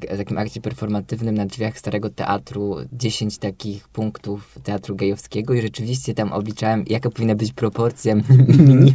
takim 0.00 0.38
akcie 0.38 0.60
performatywnym 0.60 1.34
na 1.34 1.46
drzwiach 1.46 1.78
Starego 1.78 2.10
Teatru 2.10 2.76
10 2.92 3.38
takich 3.38 3.88
punktów 3.88 4.58
teatru 4.62 4.96
gejowskiego 4.96 5.54
i 5.54 5.62
rzeczywiście 5.62 6.14
tam 6.14 6.32
obliczałem, 6.32 6.84
jaka 6.86 7.10
powinna 7.10 7.34
być 7.34 7.52
proporcja 7.52 8.14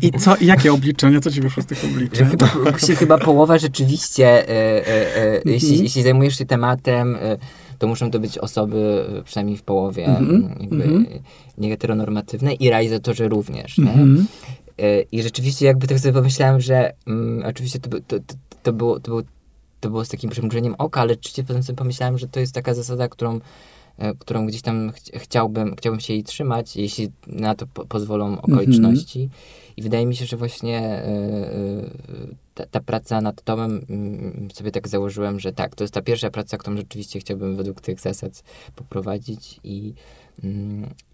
I 0.01 0.11
co, 0.11 0.35
jakie 0.41 0.73
obliczenia? 0.73 1.19
Co 1.19 1.31
ci 1.31 1.41
wyszło 1.41 1.63
z 1.63 1.65
tych 1.65 1.83
obliczeń? 1.85 2.27
chyba, 2.27 2.79
się 2.79 2.95
chyba 2.95 3.17
połowa 3.17 3.57
rzeczywiście, 3.57 4.25
e, 4.49 4.87
e, 4.87 5.17
e, 5.17 5.41
jeśli, 5.45 5.69
Mhm. 5.69 5.83
jeśli 5.83 6.03
zajmujesz 6.03 6.37
się 6.37 6.45
tematem, 6.45 7.17
to 7.79 7.87
muszą 7.87 8.11
to 8.11 8.19
być 8.19 8.37
osoby 8.37 9.05
przynajmniej 9.25 9.57
w 9.57 9.63
połowie 9.63 10.05
Mhm. 10.05 10.55
jakby 10.59 10.83
Mhm. 10.83 11.05
nieheteronormatywne 11.57 12.53
i 12.53 12.69
realizatorzy 12.69 13.27
również. 13.27 13.77
Nie? 13.77 13.93
I 15.11 15.21
rzeczywiście 15.23 15.65
jakby 15.65 15.87
tak 15.87 15.99
sobie 15.99 16.13
pomyślałem, 16.13 16.61
że 16.61 16.93
mm, 17.07 17.43
oczywiście 17.45 17.79
to, 17.79 17.89
to, 17.89 18.19
to, 18.19 18.35
to, 18.63 18.73
było, 18.73 18.99
to, 18.99 19.11
było, 19.11 19.21
to 19.79 19.89
było 19.89 20.05
z 20.05 20.09
takim 20.09 20.29
przymrużeniem 20.29 20.75
oka, 20.77 21.01
ale 21.01 21.13
rzeczywiście 21.13 21.43
potem 21.43 21.63
sobie 21.63 21.77
pomyślałem, 21.77 22.17
że 22.17 22.27
to 22.27 22.39
jest 22.39 22.53
taka 22.53 22.73
zasada, 22.73 23.07
którą, 23.07 23.39
e, 23.97 24.13
którą 24.13 24.47
gdzieś 24.47 24.61
tam 24.61 24.91
ch 24.91 24.95
chciałbym, 25.15 25.75
chciałbym 25.75 25.99
się 25.99 26.13
jej 26.13 26.23
trzymać, 26.23 26.75
jeśli 26.75 27.11
na 27.27 27.55
to 27.55 27.67
po 27.67 27.85
pozwolą 27.85 28.41
okoliczności. 28.41 29.29
I 29.77 29.81
wydaje 29.81 30.05
mi 30.05 30.15
się, 30.15 30.25
że 30.25 30.37
właśnie 30.37 30.79
e, 30.79 31.05
e, 31.05 31.89
ta, 32.53 32.65
ta 32.65 32.79
praca 32.79 33.21
nad 33.21 33.41
tomem 33.41 33.85
mm, 33.89 34.47
sobie 34.53 34.71
tak 34.71 34.87
założyłem, 34.87 35.39
że 35.39 35.53
tak, 35.53 35.75
to 35.75 35.83
jest 35.83 35.93
ta 35.93 36.01
pierwsza 36.01 36.29
praca, 36.29 36.57
którą 36.57 36.77
rzeczywiście 36.77 37.19
chciałbym 37.19 37.55
według 37.55 37.81
tych 37.81 37.99
zasad 37.99 38.43
poprowadzić 38.75 39.59
i, 39.63 39.93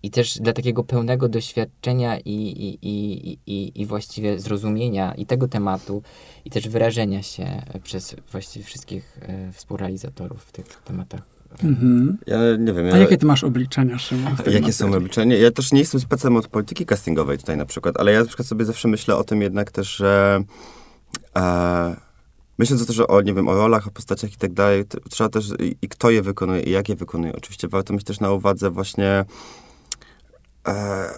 i 0.03 0.11
też 0.11 0.37
dla 0.37 0.53
takiego 0.53 0.83
pełnego 0.83 1.29
doświadczenia 1.29 2.19
i, 2.19 2.29
i, 2.29 2.79
i, 2.81 3.37
i, 3.47 3.81
i 3.81 3.85
właściwie 3.85 4.39
zrozumienia 4.39 5.13
i 5.13 5.25
tego 5.25 5.47
tematu 5.47 6.01
i 6.45 6.49
też 6.49 6.69
wyrażenia 6.69 7.23
się 7.23 7.61
przez 7.83 8.15
właściwie 8.31 8.65
wszystkich 8.65 9.19
e, 9.21 9.51
współrealizatorów 9.51 10.43
w 10.43 10.51
tych 10.51 10.65
tematach. 10.67 11.21
Mhm. 11.63 12.17
Ja 12.27 12.37
nie 12.59 12.73
wiem. 12.73 12.85
Ja, 12.85 12.93
A 12.93 12.97
jakie 12.97 13.17
ty 13.17 13.25
masz 13.25 13.43
obliczenia, 13.43 13.97
Szymon? 13.97 14.35
Jakie 14.51 14.73
są 14.73 14.93
obliczenia? 14.93 15.37
Ja 15.37 15.51
też 15.51 15.71
nie 15.71 15.79
jestem 15.79 16.01
specem 16.01 16.37
od 16.37 16.47
polityki 16.47 16.85
castingowej 16.85 17.37
tutaj 17.37 17.57
na 17.57 17.65
przykład, 17.65 17.99
ale 17.99 18.11
ja 18.11 18.19
na 18.19 18.25
przykład 18.25 18.47
sobie 18.47 18.65
zawsze 18.65 18.87
myślę 18.87 19.15
o 19.15 19.23
tym 19.23 19.41
jednak 19.41 19.71
też, 19.71 19.95
że 19.95 20.43
e, 21.37 21.95
myśląc 22.57 22.87
też 22.87 22.99
o, 22.99 23.21
nie 23.21 23.33
wiem, 23.33 23.47
o 23.47 23.55
rolach, 23.55 23.87
o 23.87 23.91
postaciach 23.91 24.33
i 24.33 24.37
tak 24.37 24.53
dalej, 24.53 24.85
to 24.85 24.97
trzeba 25.09 25.29
też 25.29 25.53
i, 25.59 25.75
i 25.81 25.89
kto 25.89 26.09
je 26.09 26.21
wykonuje 26.21 26.61
i 26.61 26.71
jak 26.71 26.89
je 26.89 26.95
wykonuje. 26.95 27.33
Oczywiście 27.35 27.67
warto 27.67 27.93
mieć 27.93 28.03
też 28.03 28.19
na 28.19 28.31
uwadze 28.31 28.69
właśnie 28.69 29.25
e, 30.67 31.09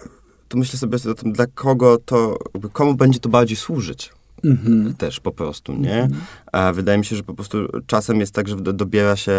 tu 0.48 0.58
myślę 0.58 0.78
sobie 0.78 0.98
o 1.10 1.14
tym, 1.14 1.32
dla 1.32 1.46
kogo 1.46 1.98
to, 1.98 2.38
komu 2.72 2.94
będzie 2.94 3.20
to 3.20 3.28
bardziej 3.28 3.56
służyć. 3.56 4.12
Mhm. 4.46 4.94
też 4.94 5.20
po 5.20 5.32
prostu, 5.32 5.74
nie? 5.74 6.08
A 6.52 6.72
wydaje 6.72 6.98
mi 6.98 7.04
się, 7.04 7.16
że 7.16 7.22
po 7.22 7.34
prostu 7.34 7.58
czasem 7.86 8.20
jest 8.20 8.34
tak, 8.34 8.48
że 8.48 8.56
do- 8.56 8.72
dobiera 8.72 9.16
się 9.16 9.32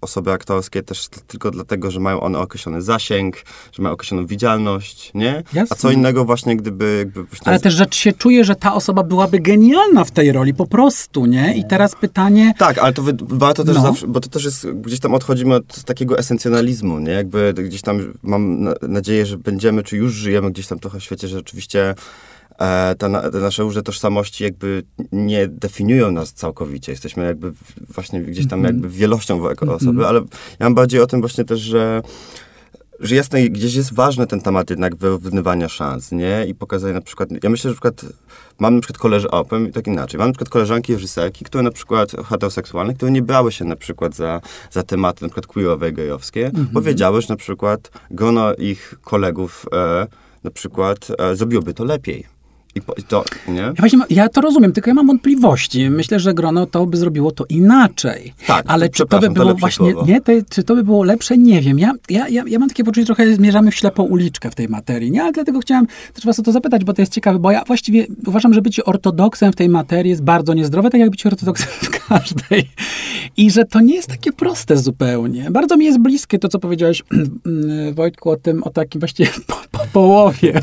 osoby 0.00 0.32
aktorskie 0.32 0.82
też 0.82 1.08
tylko 1.26 1.50
dlatego, 1.50 1.90
że 1.90 2.00
mają 2.00 2.20
one 2.20 2.38
określony 2.38 2.82
zasięg, 2.82 3.36
że 3.72 3.82
mają 3.82 3.92
określoną 3.94 4.26
widzialność, 4.26 5.10
nie? 5.14 5.42
Jasne. 5.52 5.66
A 5.70 5.74
co 5.74 5.90
innego 5.90 6.24
właśnie, 6.24 6.56
gdyby... 6.56 6.96
Jakby 6.98 7.24
właśnie 7.24 7.46
Ale 7.48 7.60
też, 7.60 7.74
że 7.74 7.86
się 7.90 8.12
czuje, 8.12 8.44
że 8.44 8.54
ta 8.56 8.74
osoba 8.74 9.02
byłaby 9.02 9.40
genialna 9.40 10.04
w 10.04 10.10
tej 10.10 10.32
roli, 10.32 10.54
po 10.54 10.66
prostu, 10.66 11.26
nie? 11.26 11.54
I 11.56 11.64
teraz 11.64 11.94
pytanie, 11.96 12.54
Tak, 12.58 12.78
ale 12.78 12.92
to 12.92 13.02
wy, 13.02 13.12
warto 13.20 13.64
też 13.64 13.76
No. 13.76 13.82
zawsze, 13.82 14.06
bo 14.06 14.20
to 14.20 14.28
też 14.28 14.44
jest, 14.44 14.66
gdzieś 14.70 15.00
tam 15.00 15.14
odchodzimy 15.14 15.54
od 15.54 15.82
takiego 15.84 16.18
esencjonalizmu, 16.18 16.98
nie? 16.98 17.12
Jakby 17.12 17.54
gdzieś 17.54 17.82
tam 17.82 18.14
mam 18.22 18.62
na, 18.62 18.74
nadzieję, 18.82 19.26
że 19.26 19.38
będziemy, 19.38 19.82
czy 19.82 19.96
już 19.96 20.12
żyjemy 20.12 20.50
gdzieś 20.50 20.66
tam 20.66 20.78
trochę 20.78 21.00
w 21.00 21.04
świecie, 21.04 21.28
że 21.28 21.36
rzeczywiście 21.36 21.94
e, 22.58 23.08
na- 23.08 23.30
te 23.30 23.38
nasze 23.38 23.62
różne 23.62 23.82
tożsamości 23.82 24.44
jakby 24.44 24.82
nie 25.12 25.48
definiują 25.48 26.10
nas 26.10 26.32
całkowicie. 26.32 26.92
Jesteśmy 26.92 27.24
jakby 27.24 27.52
właśnie 27.94 28.20
gdzieś 28.20 28.48
tam 28.48 28.64
jakby 28.64 28.88
wielością 28.88 29.48
jako 29.48 29.74
osoby, 29.74 30.06
ale 30.06 30.20
ja 30.60 30.66
mam 30.66 30.74
bardziej 30.74 31.00
o 31.00 31.06
tym 31.06 31.20
właśnie 31.20 31.44
też, 31.44 31.60
że 31.60 32.02
że 33.00 33.14
jasne, 33.16 33.42
gdzieś 33.48 33.74
jest 33.74 33.94
ważny 33.94 34.26
ten 34.26 34.40
temat 34.40 34.70
jednak 34.70 34.96
wyrównywania 34.96 35.68
szans, 35.68 36.12
nie? 36.12 36.46
I 36.48 36.54
pokazania 36.54 36.94
na 36.94 37.00
przykład, 37.00 37.28
ja 37.42 37.50
myślę, 37.50 37.70
że 37.70 37.74
na 37.74 37.74
przykład 37.74 38.12
mam 38.58 38.74
na 38.74 38.80
przykład 38.80 38.98
koleżanki, 38.98 39.34
o, 39.36 39.44
powiem 39.44 39.72
tak 39.72 39.86
inaczej, 39.86 40.18
mam 40.18 40.28
na 40.28 40.32
przykład 40.32 40.48
koleżanki 40.48 40.92
reżyserki, 40.92 41.44
które 41.44 41.62
na 41.62 41.70
przykład 41.70 42.12
heteroseksualne, 42.28 42.94
które 42.94 43.10
nie 43.10 43.22
brały 43.22 43.52
się 43.52 43.64
na 43.64 43.76
przykład 43.76 44.14
za, 44.14 44.40
za 44.70 44.82
tematy 44.82 45.22
na 45.24 45.28
przykład 45.28 45.46
queerowe, 45.46 45.92
gejowskie, 45.92 46.50
bo 46.72 46.82
wiedziały, 46.82 47.22
że 47.22 47.26
na 47.28 47.36
przykład 47.36 47.90
grono 48.10 48.54
ich 48.54 48.94
kolegów 49.02 49.66
e, 49.72 50.06
na 50.44 50.50
przykład 50.50 51.08
e, 51.18 51.36
zrobiłoby 51.36 51.74
to 51.74 51.84
lepiej. 51.84 52.37
I, 52.74 52.80
to, 53.08 53.24
nie? 53.48 53.60
Ja, 53.60 53.72
właśnie, 53.78 53.98
ja 54.10 54.28
to 54.28 54.40
rozumiem, 54.40 54.72
tylko 54.72 54.90
ja 54.90 54.94
mam 54.94 55.06
wątpliwości. 55.06 55.90
Myślę, 55.90 56.20
że 56.20 56.34
grono 56.34 56.66
to 56.66 56.86
by 56.86 56.96
zrobiło 56.96 57.30
to 57.30 57.44
inaczej. 57.48 58.34
Tak, 58.46 58.64
Ale 58.68 58.88
czy 58.88 59.06
to 59.06 59.18
by 59.20 59.26
to 59.26 59.32
było 59.32 59.44
lepsze 59.46 59.60
właśnie, 59.60 59.92
słowo. 59.92 60.06
nie, 60.06 60.20
to, 60.20 60.32
czy 60.50 60.62
to 60.62 60.74
by 60.74 60.84
było 60.84 61.04
lepsze, 61.04 61.38
nie 61.38 61.60
wiem. 61.60 61.78
Ja, 61.78 61.92
ja, 62.10 62.28
ja, 62.28 62.42
ja 62.46 62.58
mam 62.58 62.68
takie 62.68 62.84
poczucie, 62.84 63.02
że 63.02 63.06
trochę 63.06 63.34
zmierzamy 63.34 63.70
w 63.70 63.74
ślepą 63.74 64.02
uliczkę 64.02 64.50
w 64.50 64.54
tej 64.54 64.68
materii, 64.68 65.10
nie? 65.10 65.22
Ale 65.22 65.32
dlatego 65.32 65.60
chciałam 65.60 65.86
też 66.14 66.24
was 66.24 66.38
o 66.38 66.42
to 66.42 66.52
zapytać, 66.52 66.84
bo 66.84 66.92
to 66.92 67.02
jest 67.02 67.12
ciekawe, 67.12 67.38
bo 67.38 67.50
ja 67.50 67.64
właściwie 67.66 68.06
uważam, 68.26 68.54
że 68.54 68.62
bycie 68.62 68.84
ortodoksem 68.84 69.52
w 69.52 69.56
tej 69.56 69.68
materii 69.68 70.10
jest 70.10 70.22
bardzo 70.22 70.54
niezdrowe, 70.54 70.90
tak 70.90 71.00
jak 71.00 71.10
bycie 71.10 71.28
ortodoksem 71.28 71.68
w 71.68 72.08
każdej. 72.08 72.70
I 73.36 73.50
że 73.50 73.64
to 73.64 73.80
nie 73.80 73.94
jest 73.94 74.08
takie 74.08 74.32
proste 74.32 74.76
zupełnie. 74.76 75.50
Bardzo 75.50 75.76
mi 75.76 75.84
jest 75.84 75.98
bliskie 75.98 76.38
to, 76.38 76.48
co 76.48 76.58
powiedziałeś, 76.58 77.02
Wojtku, 77.94 78.30
o 78.30 78.36
tym, 78.36 78.62
o 78.64 78.70
takim 78.70 78.98
właściwie 78.98 79.30
po, 79.46 79.56
po 79.70 79.86
połowie. 79.92 80.60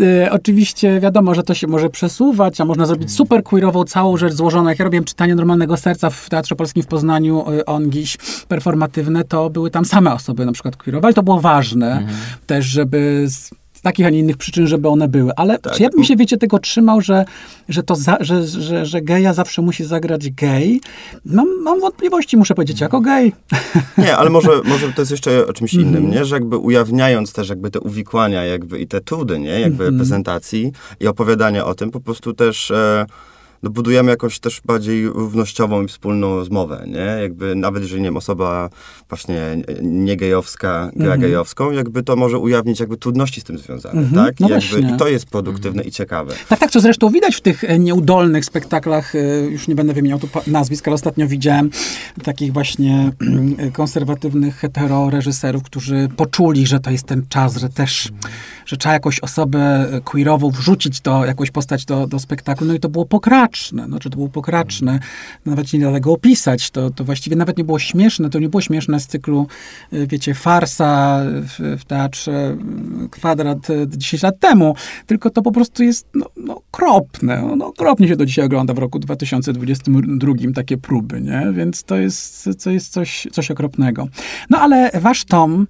E, 0.00 0.32
oczywiście 0.32 1.00
wiadomo, 1.00 1.34
że 1.34 1.42
to 1.42 1.54
się 1.54 1.66
może 1.66 1.90
przesuwać, 1.90 2.60
a 2.60 2.64
można 2.64 2.86
zrobić 2.86 3.12
super 3.12 3.42
queerową 3.42 3.84
całą 3.84 4.16
rzecz 4.16 4.32
złożoną. 4.32 4.68
Jak 4.68 4.78
ja 4.78 4.84
robiłem 4.84 5.04
czytanie 5.04 5.34
Normalnego 5.34 5.76
Serca 5.76 6.10
w 6.10 6.28
Teatrze 6.30 6.56
Polskim 6.56 6.82
w 6.82 6.86
Poznaniu, 6.86 7.50
y, 7.50 7.64
Ongiś, 7.64 8.16
performatywne, 8.48 9.24
to 9.24 9.50
były 9.50 9.70
tam 9.70 9.84
same 9.84 10.14
osoby 10.14 10.46
na 10.46 10.52
przykład 10.52 10.76
queerowe, 10.76 11.06
ale 11.06 11.14
to 11.14 11.22
było 11.22 11.40
ważne 11.40 12.06
też, 12.46 12.66
żeby 12.66 13.24
z 13.28 13.50
z 13.82 13.84
takich, 13.84 14.06
a 14.06 14.10
nie 14.10 14.18
innych 14.18 14.36
przyczyn, 14.36 14.66
żeby 14.66 14.88
one 14.88 15.08
były. 15.08 15.32
Ale 15.36 15.58
Tak. 15.58 15.80
ja 15.80 15.90
bym 15.90 16.04
się, 16.04 16.16
wiecie, 16.16 16.36
tego 16.36 16.58
trzymał, 16.58 17.00
że, 17.00 17.24
że, 17.68 17.82
to 17.82 17.94
za, 17.96 18.16
że, 18.20 18.46
że, 18.46 18.86
że 18.86 19.02
geja 19.02 19.34
zawsze 19.34 19.62
musi 19.62 19.84
zagrać 19.84 20.30
gej? 20.30 20.80
Mam, 21.24 21.48
mam 21.62 21.80
wątpliwości, 21.80 22.36
muszę 22.36 22.54
powiedzieć, 22.54 22.80
jako 22.80 23.00
gej. 23.00 23.32
Nie, 23.98 24.16
ale 24.16 24.30
może, 24.30 24.48
może 24.64 24.92
to 24.92 25.02
jest 25.02 25.10
jeszcze 25.10 25.46
o 25.46 25.52
czymś 25.52 25.74
Mhm. 25.74 25.94
innym, 25.94 26.10
nie? 26.10 26.24
Że 26.24 26.36
jakby 26.36 26.56
ujawniając 26.58 27.32
też 27.32 27.48
jakby 27.48 27.70
te 27.70 27.80
uwikłania 27.80 28.44
jakby 28.44 28.78
i 28.78 28.86
te 28.86 29.00
trudy, 29.00 29.38
nie? 29.38 29.60
Jakby 29.60 29.84
Mhm. 29.84 29.96
prezentacji 29.96 30.72
i 31.00 31.06
opowiadania 31.06 31.64
o 31.66 31.74
tym, 31.74 31.90
po 31.90 32.00
prostu 32.00 32.32
też 32.32 32.70
e, 32.70 33.06
no, 33.62 33.70
budujemy 33.70 34.10
jakąś 34.10 34.38
też 34.40 34.60
bardziej 34.64 35.06
równościową 35.08 35.82
i 35.82 35.88
wspólną 35.88 36.36
rozmowę, 36.36 36.84
nie? 36.86 37.22
Jakby 37.22 37.54
nawet 37.54 37.82
jeżeli, 37.82 38.02
nie 38.02 38.06
wiem, 38.06 38.16
osoba 38.16 38.70
właśnie 39.08 39.62
nie 39.82 40.16
gejowska 40.16 40.90
gra 40.96 41.04
Mhm. 41.12 41.20
gejowską, 41.20 41.70
jakby 41.70 42.02
to 42.02 42.16
może 42.16 42.38
ujawnić 42.38 42.80
jakby 42.80 42.96
trudności 42.96 43.40
z 43.40 43.44
tym 43.44 43.58
związane, 43.58 44.00
Mhm. 44.00 44.26
tak? 44.26 44.40
No 44.40 44.48
I, 44.48 44.50
jakby. 44.50 44.80
I 44.94 44.96
to 44.98 45.08
jest 45.08 45.26
produktywne 45.26 45.82
i 45.82 45.90
ciekawe. 45.90 46.34
Tak, 46.48 46.58
tak, 46.58 46.70
co 46.70 46.80
zresztą 46.80 47.08
widać 47.08 47.36
w 47.36 47.40
tych 47.40 47.64
e, 47.64 47.78
nieudolnych 47.78 48.44
spektaklach, 48.44 49.14
e, 49.14 49.40
już 49.40 49.68
nie 49.68 49.74
będę 49.74 49.92
wymieniał 49.92 50.18
tu 50.18 50.28
nazwisk, 50.46 50.88
ale 50.88 50.94
ostatnio 50.94 51.28
widziałem 51.28 51.70
takich 52.24 52.52
właśnie 52.52 53.12
e, 53.58 53.70
konserwatywnych 53.70 54.56
hetero-reżyserów, 54.60 55.62
którzy 55.62 56.08
poczuli, 56.16 56.66
że 56.66 56.80
to 56.80 56.90
jest 56.90 57.04
ten 57.04 57.26
czas, 57.28 57.56
że 57.56 57.68
też, 57.68 58.12
że 58.66 58.76
trzeba 58.76 58.92
jakąś 58.92 59.20
osobę 59.20 59.86
queerową 60.04 60.50
wrzucić 60.50 61.00
do, 61.00 61.24
jakąś 61.24 61.50
postać 61.50 61.84
do, 61.84 62.06
do 62.06 62.18
spektaklu, 62.18 62.66
no 62.66 62.74
i 62.74 62.80
to 62.80 62.88
było 62.88 63.04
pokraczne, 63.52 63.88
no, 63.88 63.98
czy 63.98 64.10
to 64.10 64.16
było 64.16 64.28
pokraczne, 64.28 64.98
nawet 65.46 65.72
nie 65.72 65.80
da 65.80 65.92
tego 65.92 66.12
opisać, 66.12 66.70
to, 66.70 66.90
to 66.90 67.04
właściwie 67.04 67.36
nawet 67.36 67.58
nie 67.58 67.64
było 67.64 67.78
śmieszne, 67.78 68.30
to 68.30 68.38
nie 68.38 68.48
było 68.48 68.60
śmieszne 68.60 69.00
z 69.00 69.06
cyklu, 69.06 69.46
e, 69.92 70.06
wiecie, 70.06 70.34
farsa 70.34 71.20
w, 71.24 71.80
w 71.80 71.84
teatrze 71.84 72.32
e, 72.32 73.08
Kwadrat 73.10 73.70
e, 73.70 73.88
10 73.88 74.22
lat 74.22 74.38
temu, 74.40 74.74
tylko 75.06 75.30
to 75.30 75.42
po 75.42 75.52
prostu 75.52 75.82
jest 75.82 76.06
no, 76.14 76.26
no, 76.36 76.56
okropne. 76.56 77.42
No, 77.42 77.56
no, 77.56 77.66
okropnie 77.66 78.08
się 78.08 78.16
do 78.16 78.26
dzisiaj 78.26 78.44
ogląda 78.44 78.74
w 78.74 78.78
roku 78.78 78.98
2022 78.98 80.32
takie 80.54 80.76
próby, 80.76 81.20
nie? 81.20 81.46
Więc 81.52 81.82
to 81.84 81.96
jest, 81.96 82.48
to 82.64 82.70
jest 82.70 82.92
coś, 82.92 83.26
coś 83.32 83.50
okropnego. 83.50 84.08
No 84.50 84.58
ale 84.58 84.90
wasz 85.00 85.24
tom, 85.24 85.66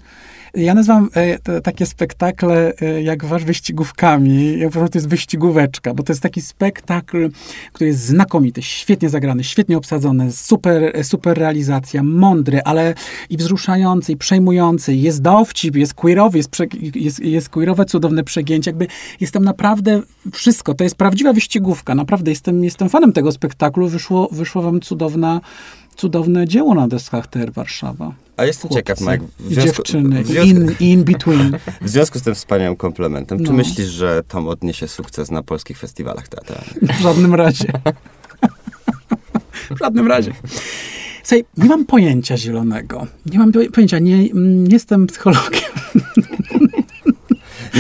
ja 0.55 0.75
nazywam 0.75 1.09
e, 1.15 1.61
takie 1.61 1.87
spektakle 1.87 2.73
e, 2.81 3.03
jak 3.03 3.25
wasz 3.25 3.45
wyścigówkami. 3.45 4.59
Ja 4.59 4.67
uważam, 4.67 4.87
że 4.87 4.91
to 4.91 4.99
jest 4.99 5.09
wyścigóweczka, 5.09 5.95
bo 5.95 6.03
to 6.03 6.13
jest 6.13 6.23
taki 6.23 6.43
spektakl, 6.43 7.31
który 7.73 7.91
jest 7.91 8.01
znakomity, 8.01 8.63
świetnie 8.63 9.09
zagrany, 9.09 9.45
świetnie 9.45 9.77
obsadzony, 9.77 10.33
super, 10.33 11.05
super 11.05 11.39
realizacja, 11.39 12.03
mądry, 12.03 12.61
ale 12.65 12.95
i 13.31 13.37
wzruszający, 13.37 14.13
i 14.13 14.17
przejmujący. 14.17 14.95
Jest 14.95 15.23
dowcip, 15.23 15.77
jest 15.77 15.95
queerowy, 15.95 16.39
jest, 16.39 16.51
prze, 16.51 16.65
jest, 16.95 17.21
jest 17.21 17.49
queerowe, 17.49 17.85
cudowne 17.85 18.25
przegięcie. 18.25 18.71
Jakby 18.71 18.87
jest 19.21 19.33
tam 19.33 19.45
naprawdę 19.45 20.03
wszystko. 20.33 20.75
To 20.75 20.85
jest 20.85 20.97
prawdziwa 20.97 21.33
wyścigówka. 21.33 21.95
Naprawdę 21.95 22.31
jestem, 22.31 22.65
jestem 22.65 22.89
fanem 22.89 23.13
tego 23.13 23.33
spektaklu. 23.33 23.89
Wyszło, 23.89 24.29
wyszło 24.33 24.63
wam 24.63 24.81
cudowna, 24.81 25.41
cudowne 25.97 26.49
dzieło 26.49 26.75
na 26.75 26.89
deskach 26.89 27.27
TR 27.27 27.53
Warszawa. 27.53 28.15
A 28.37 28.45
jestem 28.45 28.71
ciekaw, 28.71 29.01
Mike, 29.01 29.25
I 29.51 29.55
dziewczyny, 29.55 30.23
w 30.25 30.27
związku, 30.27 30.51
in, 30.51 30.75
in 30.81 31.05
between. 31.05 31.59
w 31.83 31.89
związku 31.89 32.19
z 32.19 32.23
tym 32.23 32.35
wspaniałym 32.35 32.77
komplementem, 32.77 33.39
czy 33.39 33.45
No. 33.45 33.53
myślisz, 33.53 33.89
że 33.89 34.23
Tom 34.29 34.49
odniesie 34.49 34.89
sukces 34.89 35.31
na 35.31 35.43
polskich 35.43 35.79
festiwalach 35.79 36.29
teatralnych? 36.29 36.99
W 36.99 37.03
żadnym 37.03 37.35
razie. 37.35 37.73
W 39.71 39.79
żadnym 39.79 40.07
razie. 40.07 40.33
Słuchaj, 41.23 41.45
nie 41.57 41.69
mam 41.69 41.85
pojęcia 41.87 42.37
zielonego. 42.37 43.07
Nie 43.27 43.39
mam 43.39 43.53
pojęcia, 43.53 43.99
nie, 43.99 44.15
mm, 44.17 44.67
nie 44.67 44.73
jestem 44.73 45.07
psychologiem. 45.07 45.61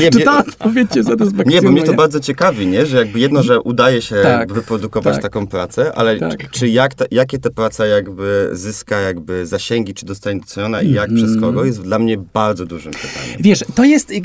Nie, 0.00 0.10
Czy 0.10 0.20
to 0.20 0.38
odpowiedź 0.38 0.88
satysfakcjonuje? 0.92 1.54
Nie, 1.56 1.62
bo 1.62 1.70
mnie 1.72 1.82
to 1.82 1.94
bardzo 1.94 2.20
ciekawi, 2.20 2.66
nie? 2.66 2.86
Że 2.86 2.96
jakby 2.96 3.18
jedno, 3.20 3.42
że 3.42 3.60
udaje 3.60 4.02
się 4.02 4.16
Tak, 4.22 4.52
wyprodukować 4.52 5.14
tak. 5.14 5.22
taką 5.22 5.46
pracę, 5.46 5.92
ale 5.94 6.18
Tak. 6.18 6.30
czy, 6.42 6.48
czy 6.58 6.68
jak 6.68 6.94
ta, 6.94 7.04
jakie 7.10 7.38
ta 7.38 7.50
praca 7.50 7.86
jakby 7.86 8.48
zyska 8.52 9.00
jakby 9.00 9.46
zasięgi, 9.46 9.94
czy 9.94 10.06
zostanie 10.06 10.40
doceniona 10.40 10.82
i 10.82 10.92
jak 10.92 11.08
Mhm. 11.10 11.26
przez 11.28 11.40
kogo, 11.42 11.64
jest 11.64 11.82
dla 11.82 11.98
mnie 11.98 12.16
bardzo 12.34 12.66
dużym 12.66 12.92
pytaniem. 12.92 13.36
Wiesz, 13.40 13.64
to 13.74 13.84
jest. 13.84 14.10
y, 14.10 14.14
y, 14.14 14.18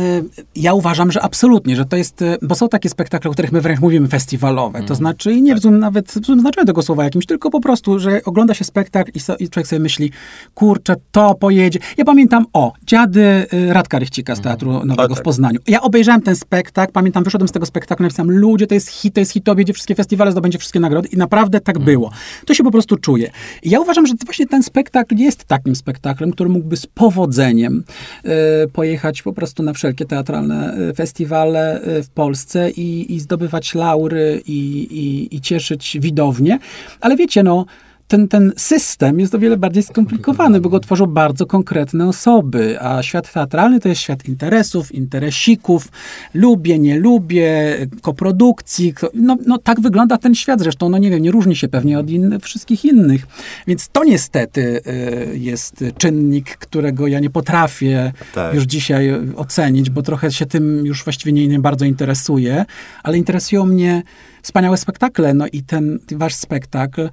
y, 0.00 0.24
Ja 0.56 0.74
uważam, 0.74 1.12
że 1.12 1.22
absolutnie, 1.22 1.76
że 1.76 1.84
to 1.84 1.96
jest. 1.96 2.24
Bo 2.42 2.54
są 2.54 2.68
takie 2.68 2.88
spektakle, 2.88 3.30
o 3.30 3.32
których 3.32 3.52
my 3.52 3.60
wręcz 3.60 3.80
mówimy 3.80 4.08
festiwalowe. 4.08 4.82
To 4.82 4.94
znaczy, 4.94 5.32
i 5.32 5.42
nie 5.42 5.54
w 5.54 5.58
złym 5.60 5.78
nawet 5.78 6.12
w 6.12 6.26
złym 6.26 6.40
znaczeniu 6.40 6.66
tego 6.66 6.82
słowa 6.82 7.04
jakimś, 7.04 7.26
tylko 7.26 7.50
po 7.50 7.60
prostu, 7.60 7.98
że 7.98 8.20
ogląda 8.24 8.54
się 8.54 8.64
spektakl 8.64 9.10
i, 9.14 9.20
so, 9.20 9.36
i 9.36 9.48
człowiek 9.48 9.66
sobie 9.66 9.80
myśli, 9.80 10.10
kurczę, 10.54 10.94
to 11.12 11.34
pojedzie. 11.34 11.78
Ja 11.96 12.04
pamiętam, 12.04 12.46
o, 12.52 12.72
dziady 12.86 13.46
Radka 13.68 13.98
Rychcika 13.98 14.36
z 14.36 14.40
Teatru 14.40 14.72
Nowego 14.72 15.03
O, 15.10 15.14
w 15.14 15.18
tak. 15.18 15.24
Poznaniu. 15.24 15.60
Ja 15.66 15.80
obejrzałem 15.80 16.22
ten 16.22 16.36
spektakl, 16.36 16.92
pamiętam, 16.92 17.24
wyszedłem 17.24 17.48
z 17.48 17.52
tego 17.52 17.66
spektaklu, 17.66 18.02
napisałem, 18.02 18.30
ludzie, 18.30 18.66
to 18.66 18.74
jest 18.74 18.88
hit, 18.88 19.14
to 19.14 19.20
jest 19.20 19.32
hit, 19.32 19.44
to 19.44 19.52
objedzie 19.52 19.72
wszystkie 19.72 19.94
festiwale, 19.94 20.32
zdobędzie 20.32 20.58
wszystkie 20.58 20.80
nagrody 20.80 21.08
i 21.08 21.16
naprawdę 21.16 21.60
tak 21.60 21.78
było. 21.78 22.10
To 22.46 22.54
się 22.54 22.64
po 22.64 22.70
prostu 22.70 22.96
czuje. 22.96 23.30
I 23.62 23.70
ja 23.70 23.80
uważam, 23.80 24.06
że 24.06 24.14
właśnie 24.24 24.46
ten 24.46 24.62
spektakl 24.62 25.16
jest 25.16 25.44
takim 25.44 25.76
spektaklem, 25.76 26.32
który 26.32 26.50
mógłby 26.50 26.76
z 26.76 26.86
powodzeniem 26.86 27.84
e, 28.24 28.30
pojechać 28.68 29.22
po 29.22 29.32
prostu 29.32 29.62
na 29.62 29.72
wszelkie 29.72 30.04
teatralne 30.04 30.74
e, 30.74 30.94
festiwale 30.94 31.80
e, 31.80 32.02
w 32.02 32.10
Polsce 32.10 32.70
i, 32.70 33.14
i 33.14 33.20
zdobywać 33.20 33.74
laury 33.74 34.42
i, 34.46 34.58
i, 34.90 35.36
i 35.36 35.40
cieszyć 35.40 35.96
widownię. 36.00 36.58
Ale 37.00 37.16
wiecie, 37.16 37.42
no, 37.42 37.66
ten, 38.08 38.28
ten 38.28 38.52
system 38.56 39.20
jest 39.20 39.34
o 39.34 39.38
wiele 39.38 39.56
bardziej 39.56 39.82
skomplikowany, 39.82 40.60
bo 40.60 40.68
go 40.68 40.80
tworzą 40.80 41.06
bardzo 41.06 41.46
konkretne 41.46 42.08
osoby, 42.08 42.76
a 42.80 43.02
świat 43.02 43.32
teatralny 43.32 43.80
to 43.80 43.88
jest 43.88 44.00
świat 44.00 44.28
interesów, 44.28 44.92
interesików, 44.92 45.88
lubię, 46.34 46.78
nie 46.78 46.98
lubię, 46.98 47.76
koprodukcji. 48.02 48.94
No, 49.14 49.36
no 49.46 49.58
tak 49.58 49.80
wygląda 49.80 50.18
ten 50.18 50.34
świat 50.34 50.60
zresztą, 50.60 50.88
no 50.88 50.98
nie 50.98 51.10
wiem, 51.10 51.22
nie 51.22 51.30
różni 51.30 51.56
się 51.56 51.68
pewnie 51.68 51.98
od 51.98 52.10
innych, 52.10 52.42
wszystkich 52.42 52.84
innych. 52.84 53.26
Więc 53.66 53.88
to 53.88 54.04
niestety 54.04 54.80
y, 54.86 55.38
jest 55.38 55.84
czynnik, 55.98 56.56
którego 56.56 57.06
ja 57.06 57.20
nie 57.20 57.30
potrafię 57.30 58.12
tak. 58.34 58.54
już 58.54 58.64
dzisiaj 58.64 59.12
ocenić, 59.36 59.90
bo 59.90 60.02
trochę 60.02 60.32
się 60.32 60.46
tym 60.46 60.86
już 60.86 61.04
właściwie 61.04 61.32
nie, 61.32 61.48
nie 61.48 61.58
bardzo 61.58 61.84
interesuję, 61.84 62.64
ale 63.02 63.18
interesują 63.18 63.66
mnie 63.66 64.02
wspaniałe 64.42 64.76
spektakle, 64.76 65.34
no 65.34 65.46
i 65.52 65.62
ten 65.62 65.98
wasz 66.12 66.34
spektakl 66.34 67.08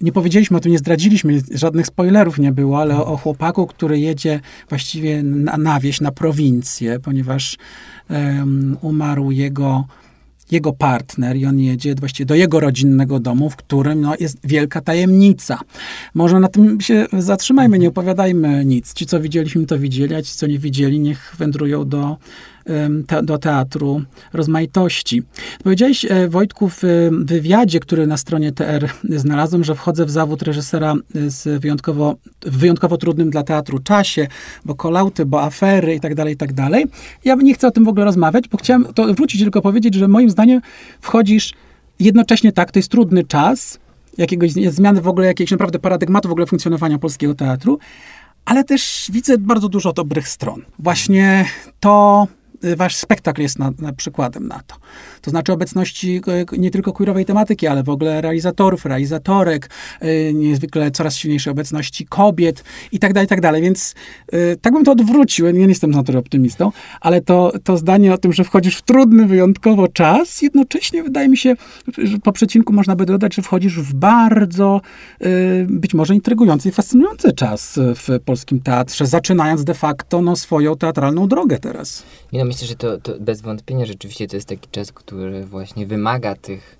nie 0.00 0.12
powiedzieliśmy 0.12 0.56
o 0.56 0.60
tym, 0.60 0.72
nie 0.72 0.78
zdradziliśmy, 0.78 1.40
żadnych 1.54 1.86
spoilerów 1.86 2.38
nie 2.38 2.52
było, 2.52 2.80
ale 2.80 2.96
o, 2.96 3.16
chłopaku, 3.16 3.66
który 3.66 3.98
jedzie 3.98 4.40
właściwie 4.68 5.22
na, 5.22 5.56
na 5.56 5.80
wieś, 5.80 6.00
na 6.00 6.12
prowincję, 6.12 7.00
ponieważ 7.00 7.56
um, 8.10 8.76
umarł 8.80 9.30
jego 9.30 9.84
jego 10.50 10.72
partner 10.72 11.36
i 11.36 11.46
on 11.46 11.58
jedzie 11.58 11.94
właściwie 11.94 12.26
do 12.26 12.34
jego 12.34 12.60
rodzinnego 12.60 13.20
domu, 13.20 13.50
w 13.50 13.56
którym 13.56 14.00
no, 14.00 14.14
jest 14.20 14.38
wielka 14.44 14.80
tajemnica. 14.80 15.60
Może 16.14 16.40
na 16.40 16.48
tym 16.48 16.80
się 16.80 17.06
zatrzymajmy, 17.18 17.78
nie 17.78 17.88
opowiadajmy 17.88 18.64
nic. 18.64 18.94
Ci, 18.94 19.06
co 19.06 19.20
widzieliśmy, 19.20 19.66
to 19.66 19.78
widzieli, 19.78 20.14
a 20.14 20.22
ci, 20.22 20.34
co 20.34 20.46
nie 20.46 20.58
widzieli, 20.58 21.00
niech 21.00 21.34
wędrują 21.38 21.88
do 21.88 22.16
te, 23.06 23.22
do 23.22 23.38
teatru 23.38 24.02
rozmaitości. 24.32 25.22
Powiedziałeś, 25.64 26.04
e, 26.04 26.28
Wojtku, 26.28 26.68
w 26.68 26.82
wywiadzie, 27.24 27.80
który 27.80 28.06
na 28.06 28.16
stronie 28.16 28.52
TR 28.52 28.88
znalazłem, 29.04 29.64
że 29.64 29.74
wchodzę 29.74 30.06
w 30.06 30.10
zawód 30.10 30.42
reżysera 30.42 30.94
z 31.14 31.60
wyjątkowo, 31.62 32.16
w 32.46 32.58
wyjątkowo 32.58 32.96
trudnym 32.96 33.30
dla 33.30 33.42
teatru 33.42 33.78
czasie, 33.78 34.26
bo 34.64 34.74
kolauty, 34.74 35.26
bo 35.26 35.42
afery 35.42 35.94
i 35.94 36.00
tak 36.00 36.14
dalej, 36.14 36.34
i 36.34 36.36
tak 36.36 36.52
dalej. 36.52 36.86
Ja 37.24 37.34
nie 37.34 37.54
chcę 37.54 37.68
o 37.68 37.70
tym 37.70 37.84
w 37.84 37.88
ogóle 37.88 38.04
rozmawiać, 38.04 38.48
bo 38.48 38.58
chciałem 38.58 38.84
to 38.94 39.14
wrócić 39.14 39.40
tylko 39.40 39.62
powiedzieć, 39.62 39.94
że 39.94 40.08
moim 40.08 40.30
zdaniem 40.30 40.60
wchodzisz 41.00 41.52
jednocześnie 42.00 42.52
tak, 42.52 42.72
to 42.72 42.78
jest 42.78 42.90
trudny 42.90 43.24
czas, 43.24 43.78
jakiegoś 44.18 44.52
zmiany 44.52 45.00
w 45.00 45.08
ogóle 45.08 45.26
jakiegoś 45.26 45.50
naprawdę 45.50 45.78
paradygmatu 45.78 46.28
w 46.28 46.32
ogóle 46.32 46.46
funkcjonowania 46.46 46.98
polskiego 46.98 47.34
teatru, 47.34 47.78
ale 48.44 48.64
też 48.64 49.10
widzę 49.12 49.38
bardzo 49.38 49.68
dużo 49.68 49.92
dobrych 49.92 50.28
stron. 50.28 50.62
Właśnie 50.78 51.44
to, 51.80 52.26
wasz 52.76 52.96
spektakl 52.96 53.42
jest 53.42 53.58
na, 53.58 53.72
na 53.78 53.92
przykładem 53.92 54.48
na 54.48 54.60
to. 54.66 54.76
To 55.22 55.30
znaczy 55.30 55.52
obecności 55.52 56.20
y, 56.52 56.58
nie 56.58 56.70
tylko 56.70 56.92
queerowej 56.92 57.24
tematyki, 57.24 57.66
ale 57.66 57.82
w 57.82 57.88
ogóle 57.88 58.20
realizatorów, 58.20 58.86
realizatorek, 58.86 59.70
y, 60.02 60.32
niezwykle 60.34 60.90
coraz 60.90 61.16
silniejszej 61.16 61.50
obecności 61.50 62.06
kobiet 62.06 62.64
i 62.92 62.98
tak 62.98 63.12
dalej, 63.12 63.24
i 63.24 63.28
tak 63.28 63.40
dalej. 63.40 63.62
Więc 63.62 63.94
tak 64.60 64.72
bym 64.72 64.84
to 64.84 64.92
odwrócił. 64.92 65.46
Ja 65.46 65.52
nie 65.52 65.66
jestem 65.66 65.92
z 65.92 65.96
natury 65.96 66.18
optymistą, 66.18 66.72
ale 67.00 67.20
to, 67.20 67.52
to 67.64 67.76
zdanie 67.76 68.14
o 68.14 68.18
tym, 68.18 68.32
że 68.32 68.44
wchodzisz 68.44 68.76
w 68.76 68.82
trudny 68.82 69.26
wyjątkowo 69.26 69.88
czas, 69.88 70.42
jednocześnie 70.42 71.02
wydaje 71.02 71.28
mi 71.28 71.36
się, 71.36 71.54
że 71.98 72.18
po 72.18 72.32
przecinku 72.32 72.72
można 72.72 72.96
by 72.96 73.06
dodać, 73.06 73.34
że 73.34 73.42
wchodzisz 73.42 73.78
w 73.78 73.94
bardzo 73.94 74.80
być 75.68 75.94
może 75.94 76.14
intrygujący 76.14 76.68
i 76.68 76.72
fascynujący 76.72 77.32
czas 77.32 77.78
w 77.96 78.20
polskim 78.24 78.60
teatrze, 78.60 79.06
zaczynając 79.06 79.64
de 79.64 79.74
facto 79.74 80.22
no, 80.22 80.36
swoją 80.36 80.76
teatralną 80.76 81.28
drogę 81.28 81.58
teraz. 81.58 82.02
Nie 82.32 82.44
no, 82.44 82.49
myślę, 82.50 82.66
że 82.66 82.74
to, 82.74 82.98
to 82.98 83.12
bez 83.20 83.40
wątpienia 83.40 83.86
rzeczywiście 83.86 84.26
to 84.26 84.36
jest 84.36 84.48
taki 84.48 84.68
czas, 84.70 84.92
który 84.92 85.44
właśnie 85.44 85.86
wymaga 85.86 86.34
tych, 86.34 86.78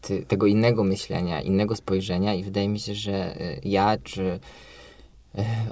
ty, 0.00 0.22
tego 0.22 0.46
innego 0.46 0.84
myślenia, 0.84 1.42
innego 1.42 1.76
spojrzenia 1.76 2.34
i 2.34 2.42
wydaje 2.42 2.68
mi 2.68 2.80
się, 2.80 2.94
że 2.94 3.40
y, 3.40 3.60
ja 3.64 3.96
czy 4.04 4.40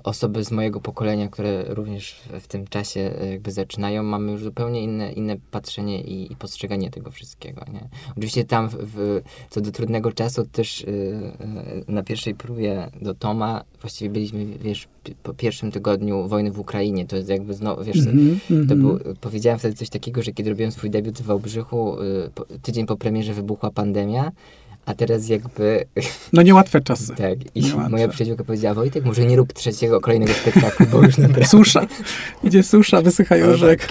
osoby 0.04 0.44
z 0.44 0.50
mojego 0.50 0.80
pokolenia, 0.80 1.28
które 1.28 1.64
również 1.68 2.22
w 2.40 2.46
tym 2.46 2.66
czasie 2.66 3.00
e, 3.20 3.30
jakby 3.30 3.52
zaczynają, 3.52 4.02
mamy 4.02 4.32
już 4.32 4.42
zupełnie 4.42 4.82
inne, 4.82 5.12
inne 5.12 5.36
patrzenie 5.50 6.00
i, 6.00 6.32
i 6.32 6.36
postrzeganie 6.36 6.90
tego 6.90 7.10
wszystkiego, 7.10 7.64
nie? 7.72 7.88
Oczywiście 8.10 8.44
tam 8.44 8.68
w, 8.68 8.76
w, 8.76 9.22
co 9.50 9.60
do 9.60 9.70
trudnego 9.70 10.12
czasu 10.12 10.46
też 10.46 10.80
yy, 10.80 11.84
na 11.88 12.02
pierwszej 12.02 12.34
próbie 12.34 12.90
do 13.02 13.14
Toma 13.14 13.64
właściwie 13.80 14.10
byliśmy, 14.10 14.46
wiesz, 14.46 14.88
po 15.22 15.34
pierwszym 15.34 15.72
tygodniu 15.72 16.28
wojny 16.28 16.50
w 16.50 16.58
Ukrainie, 16.58 17.06
to 17.06 17.16
jest 17.16 17.28
jakby 17.28 17.54
znowu, 17.54 17.84
wiesz, 17.84 18.06
mm 18.06 18.38
-hmm, 18.38 18.68
to 18.68 18.76
był, 18.76 18.98
powiedziałem 19.20 19.58
wtedy 19.58 19.74
coś 19.74 19.88
takiego, 19.88 20.22
że 20.22 20.32
kiedy 20.32 20.50
robiłem 20.50 20.72
swój 20.72 20.90
debiut 20.90 21.18
w 21.18 21.22
Wałbrzychu, 21.22 22.02
yy, 22.02 22.30
po, 22.34 22.44
tydzień 22.62 22.86
po 22.86 22.96
premierze 22.96 23.34
wybuchła 23.34 23.70
pandemia 23.70 24.32
a 24.90 24.94
teraz 24.94 25.28
jakby... 25.28 25.84
No 26.32 26.42
niełatwe 26.42 26.80
czasy. 26.80 27.14
tak. 27.14 27.38
I 27.54 27.60
niełatwe. 27.60 27.90
moja 27.90 28.08
przyjaciółka 28.08 28.44
powiedziała, 28.44 28.74
Wojtek, 28.74 29.04
może 29.04 29.24
nie 29.24 29.36
rób 29.36 29.52
trzeciego, 29.52 30.00
kolejnego 30.00 30.32
spektaklu, 30.32 30.86
bo 30.92 31.02
już 31.02 31.18
naprawdę... 31.18 31.46
Susza. 31.56 31.86
Idzie 32.44 32.62
susza, 32.62 33.02
wysychają 33.02 33.46
no, 33.46 33.56
rzek. 33.56 33.88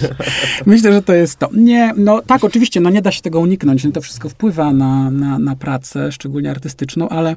Myślę, 0.66 0.92
że 0.92 1.02
to 1.02 1.14
jest 1.14 1.38
to. 1.38 1.48
Nie, 1.52 1.92
no 1.96 2.22
tak, 2.22 2.44
oczywiście, 2.44 2.80
no 2.80 2.90
nie 2.90 3.02
da 3.02 3.12
się 3.12 3.22
tego 3.22 3.40
uniknąć. 3.40 3.86
To 3.94 4.00
wszystko 4.00 4.28
wpływa 4.28 4.72
na, 4.72 5.10
na, 5.10 5.38
na 5.38 5.56
pracę, 5.56 6.12
szczególnie 6.12 6.50
artystyczną, 6.50 7.08
ale 7.08 7.36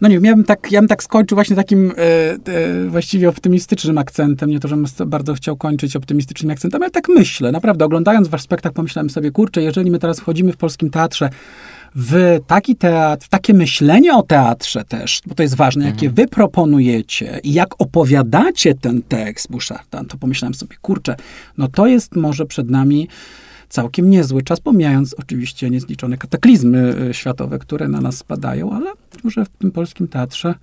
no 0.00 0.08
nie 0.08 0.14
wiem, 0.14 0.24
ja 0.24 0.34
bym 0.34 0.44
tak, 0.44 0.72
ja 0.72 0.80
bym 0.80 0.88
tak 0.88 1.02
skończył 1.02 1.36
właśnie 1.36 1.56
takim 1.56 1.90
e, 1.90 1.94
e, 1.96 2.88
właściwie 2.88 3.28
optymistycznym 3.28 3.98
akcentem. 3.98 4.50
Nie 4.50 4.60
to, 4.60 4.68
żebym 4.68 4.86
bardzo 5.06 5.34
chciał 5.34 5.56
kończyć 5.56 5.96
optymistycznym 5.96 6.50
akcentem, 6.50 6.82
ale 6.82 6.90
tak 6.90 7.08
myślę. 7.08 7.52
Naprawdę, 7.52 7.84
oglądając 7.84 8.28
wasz 8.28 8.42
spektakl, 8.42 8.74
pomyślałem 8.74 9.10
sobie, 9.10 9.30
kurczę, 9.30 9.62
jeżeli 9.62 9.90
my 9.90 9.98
teraz 9.98 10.20
wchodzimy 10.20 10.52
w 10.52 10.56
polskim 10.56 10.90
teatrze 10.90 11.30
w 11.94 12.40
taki 12.46 12.76
teatr, 12.76 13.26
w 13.26 13.28
takie 13.28 13.54
myślenie 13.54 14.14
o 14.14 14.22
teatrze 14.22 14.84
też, 14.84 15.20
bo 15.26 15.34
to 15.34 15.42
jest 15.42 15.54
ważne, 15.54 15.84
jakie 15.84 16.06
mhm. 16.06 16.14
wy 16.14 16.28
proponujecie 16.28 17.40
i 17.44 17.52
jak 17.52 17.82
opowiadacie 17.82 18.74
ten 18.74 19.02
tekst 19.02 19.50
Boucharda, 19.50 20.04
to 20.04 20.16
pomyślałem 20.16 20.54
sobie, 20.54 20.76
kurczę, 20.82 21.16
no 21.58 21.68
to 21.68 21.86
jest 21.86 22.16
może 22.16 22.46
przed 22.46 22.70
nami 22.70 23.08
całkiem 23.68 24.10
niezły 24.10 24.42
czas, 24.42 24.60
pomijając 24.60 25.14
oczywiście 25.14 25.70
niezliczone 25.70 26.16
kataklizmy 26.16 26.94
y, 27.10 27.14
światowe, 27.14 27.58
które 27.58 27.88
na 27.88 28.00
nas 28.00 28.16
spadają, 28.16 28.72
ale 28.72 28.92
może 29.24 29.44
w 29.44 29.48
tym 29.48 29.70
polskim 29.70 30.08
teatrze 30.08 30.54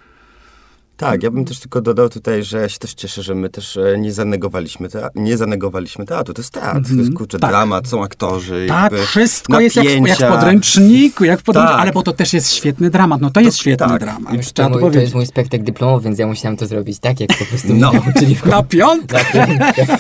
tak, 1.00 1.24
ja 1.24 1.32
bym 1.32 1.46
też 1.46 1.60
tylko 1.60 1.82
dodał 1.82 2.10
tutaj, 2.10 2.44
że 2.44 2.58
ja 2.58 2.70
się 2.70 2.80
też 2.80 2.94
cieszę, 2.94 3.24
że 3.24 3.36
my 3.36 3.50
też 3.50 3.78
e, 3.78 3.98
nie 3.98 4.14
zanegowaliśmy, 4.14 4.90
te, 4.90 5.10
nie 5.16 5.38
zanegowaliśmy 5.38 6.06
teatru. 6.06 6.34
To 6.34 6.42
jest 6.42 6.54
teatr, 6.54 6.70
mm 6.70 6.84
-hmm. 6.84 6.88
to 6.88 6.94
jest 6.94 7.00
mhm. 7.00 7.18
kurczę 7.18 7.40
tak. 7.40 7.50
dramat, 7.50 7.88
są 7.88 8.04
aktorzy. 8.04 8.66
Tak, 8.68 8.94
wszystko 8.94 9.54
napięcia. 9.54 9.84
jest 9.84 9.96
jak, 9.96 10.20
jak 10.20 10.30
w 10.30 10.34
podręczniku, 10.34 11.26
jak 11.26 11.40
w 11.40 11.44
podręczniku, 11.44 11.74
tak. 11.74 11.82
ale 11.82 11.92
bo 11.92 12.04
to 12.04 12.14
też 12.14 12.34
jest 12.34 12.54
świetny 12.54 12.90
dramat. 12.90 13.22
No 13.22 13.30
to 13.30 13.40
jest 13.40 13.58
to, 13.58 13.62
świetny 13.62 13.88
tak. 13.88 14.00
dramat. 14.00 14.34
Już 14.34 14.52
to, 14.52 14.70
mój, 14.70 14.92
to 14.92 15.00
jest 15.00 15.14
mój 15.14 15.26
spektakl 15.26 15.64
dyplomowy, 15.64 16.04
więc 16.04 16.20
ja 16.20 16.28
musiałem 16.28 16.58
to 16.58 16.68
zrobić 16.68 17.00
tak, 17.00 17.20
jak 17.20 17.30
po 17.40 17.46
prostu 17.46 17.74
no. 17.74 17.92
mnie 17.92 18.02
Na 18.46 18.64
piątkę? 18.64 19.18
Na 19.18 19.24
piątkę. 19.24 19.98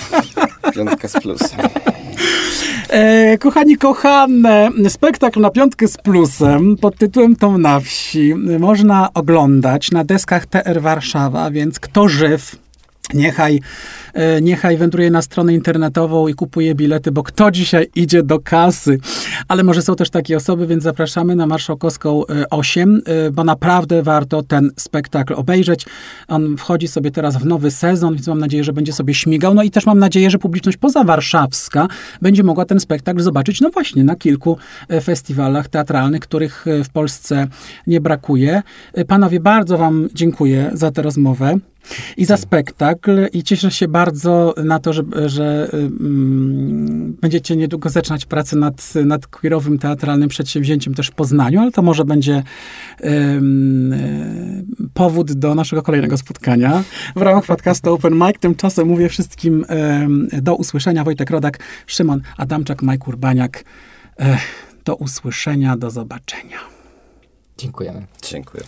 Piątka 0.73 1.07
z 1.07 1.13
plusem. 1.13 1.59
E, 2.89 3.37
kochani, 3.37 3.77
kochane, 3.77 4.69
spektakl 4.89 5.41
na 5.41 5.49
piątkę 5.49 5.87
z 5.87 5.97
plusem 5.97 6.77
pod 6.77 6.97
tytułem 6.97 7.35
Tom 7.35 7.61
na 7.61 7.79
wsi. 7.79 8.35
Można 8.59 9.09
oglądać 9.13 9.91
na 9.91 10.03
deskach 10.03 10.45
TR 10.45 10.81
Warszawa, 10.81 11.51
więc 11.51 11.79
kto 11.79 12.07
żyw, 12.07 12.55
Niechaj, 13.13 13.61
niechaj 14.41 14.77
wędruje 14.77 15.11
na 15.11 15.21
stronę 15.21 15.53
internetową 15.53 16.27
i 16.27 16.33
kupuje 16.33 16.75
bilety, 16.75 17.11
bo 17.11 17.23
kto 17.23 17.51
dzisiaj 17.51 17.87
idzie 17.95 18.23
do 18.23 18.39
kasy? 18.39 18.99
Ale 19.47 19.63
może 19.63 19.81
są 19.81 19.95
też 19.95 20.09
takie 20.09 20.37
osoby, 20.37 20.67
więc 20.67 20.83
zapraszamy 20.83 21.35
na 21.35 21.47
Marszałkowską 21.47 22.23
8, 22.49 23.01
e, 23.07 23.25
e, 23.25 23.31
bo 23.31 23.43
naprawdę 23.43 24.03
warto 24.03 24.43
ten 24.43 24.71
spektakl 24.77 25.33
obejrzeć. 25.33 25.85
On 26.27 26.57
wchodzi 26.57 26.87
sobie 26.87 27.11
teraz 27.11 27.37
w 27.37 27.45
nowy 27.45 27.71
sezon, 27.71 28.13
więc 28.13 28.27
mam 28.27 28.39
nadzieję, 28.39 28.63
że 28.63 28.73
będzie 28.73 28.93
sobie 28.93 29.13
śmigał. 29.13 29.53
No 29.53 29.63
i 29.63 29.71
też 29.71 29.85
mam 29.85 29.99
nadzieję, 29.99 30.29
że 30.29 30.37
publiczność 30.37 30.77
pozawarszawska 30.77 31.87
będzie 32.21 32.43
mogła 32.43 32.65
ten 32.65 32.79
spektakl 32.79 33.21
zobaczyć, 33.21 33.61
no 33.61 33.69
właśnie, 33.69 34.03
na 34.03 34.15
kilku 34.15 34.57
festiwalach 35.03 35.67
teatralnych, 35.67 36.21
których 36.21 36.65
w 36.83 36.89
Polsce 36.89 37.47
nie 37.87 38.01
brakuje. 38.01 38.61
Panowie, 39.07 39.39
bardzo 39.39 39.77
wam 39.77 40.09
dziękuję 40.13 40.71
za 40.73 40.91
tę 40.91 41.01
rozmowę 41.01 41.59
i 42.17 42.25
za 42.25 42.37
spektakl 42.37 43.11
i 43.33 43.43
cieszę 43.43 43.71
się 43.71 43.87
bardzo 43.87 44.08
na 44.63 44.79
to, 44.79 44.93
że, 44.93 45.03
że 45.25 45.69
um, 45.73 47.17
będziecie 47.21 47.55
niedługo 47.55 47.89
zaczynać 47.89 48.25
pracę 48.25 48.55
nad, 48.55 48.93
nad 49.05 49.27
queerowym 49.27 49.79
teatralnym 49.79 50.29
przedsięwzięciem 50.29 50.93
też 50.93 51.07
w 51.07 51.11
Poznaniu, 51.11 51.59
ale 51.59 51.71
to 51.71 51.81
może 51.81 52.05
będzie 52.05 52.43
um, 53.01 53.93
powód 54.93 55.33
do 55.33 55.55
naszego 55.55 55.81
kolejnego 55.81 56.17
spotkania 56.17 56.83
w 57.15 57.21
ramach 57.21 57.45
podcastu 57.45 57.93
Open 57.93 58.13
Mic. 58.13 58.39
Tymczasem 58.39 58.87
mówię 58.87 59.09
wszystkim 59.09 59.65
um, 59.69 60.27
do 60.41 60.55
usłyszenia. 60.55 61.03
Wojtek 61.03 61.29
Rodak, 61.29 61.59
Szymon 61.87 62.21
Adamczak, 62.37 62.81
Mike 62.81 63.05
Urbaniak. 63.07 63.63
Do 64.85 64.95
usłyszenia, 64.95 65.77
do 65.77 65.89
zobaczenia. 65.89 66.57
Dziękujemy. 67.57 68.05
Dziękuję. 68.21 68.63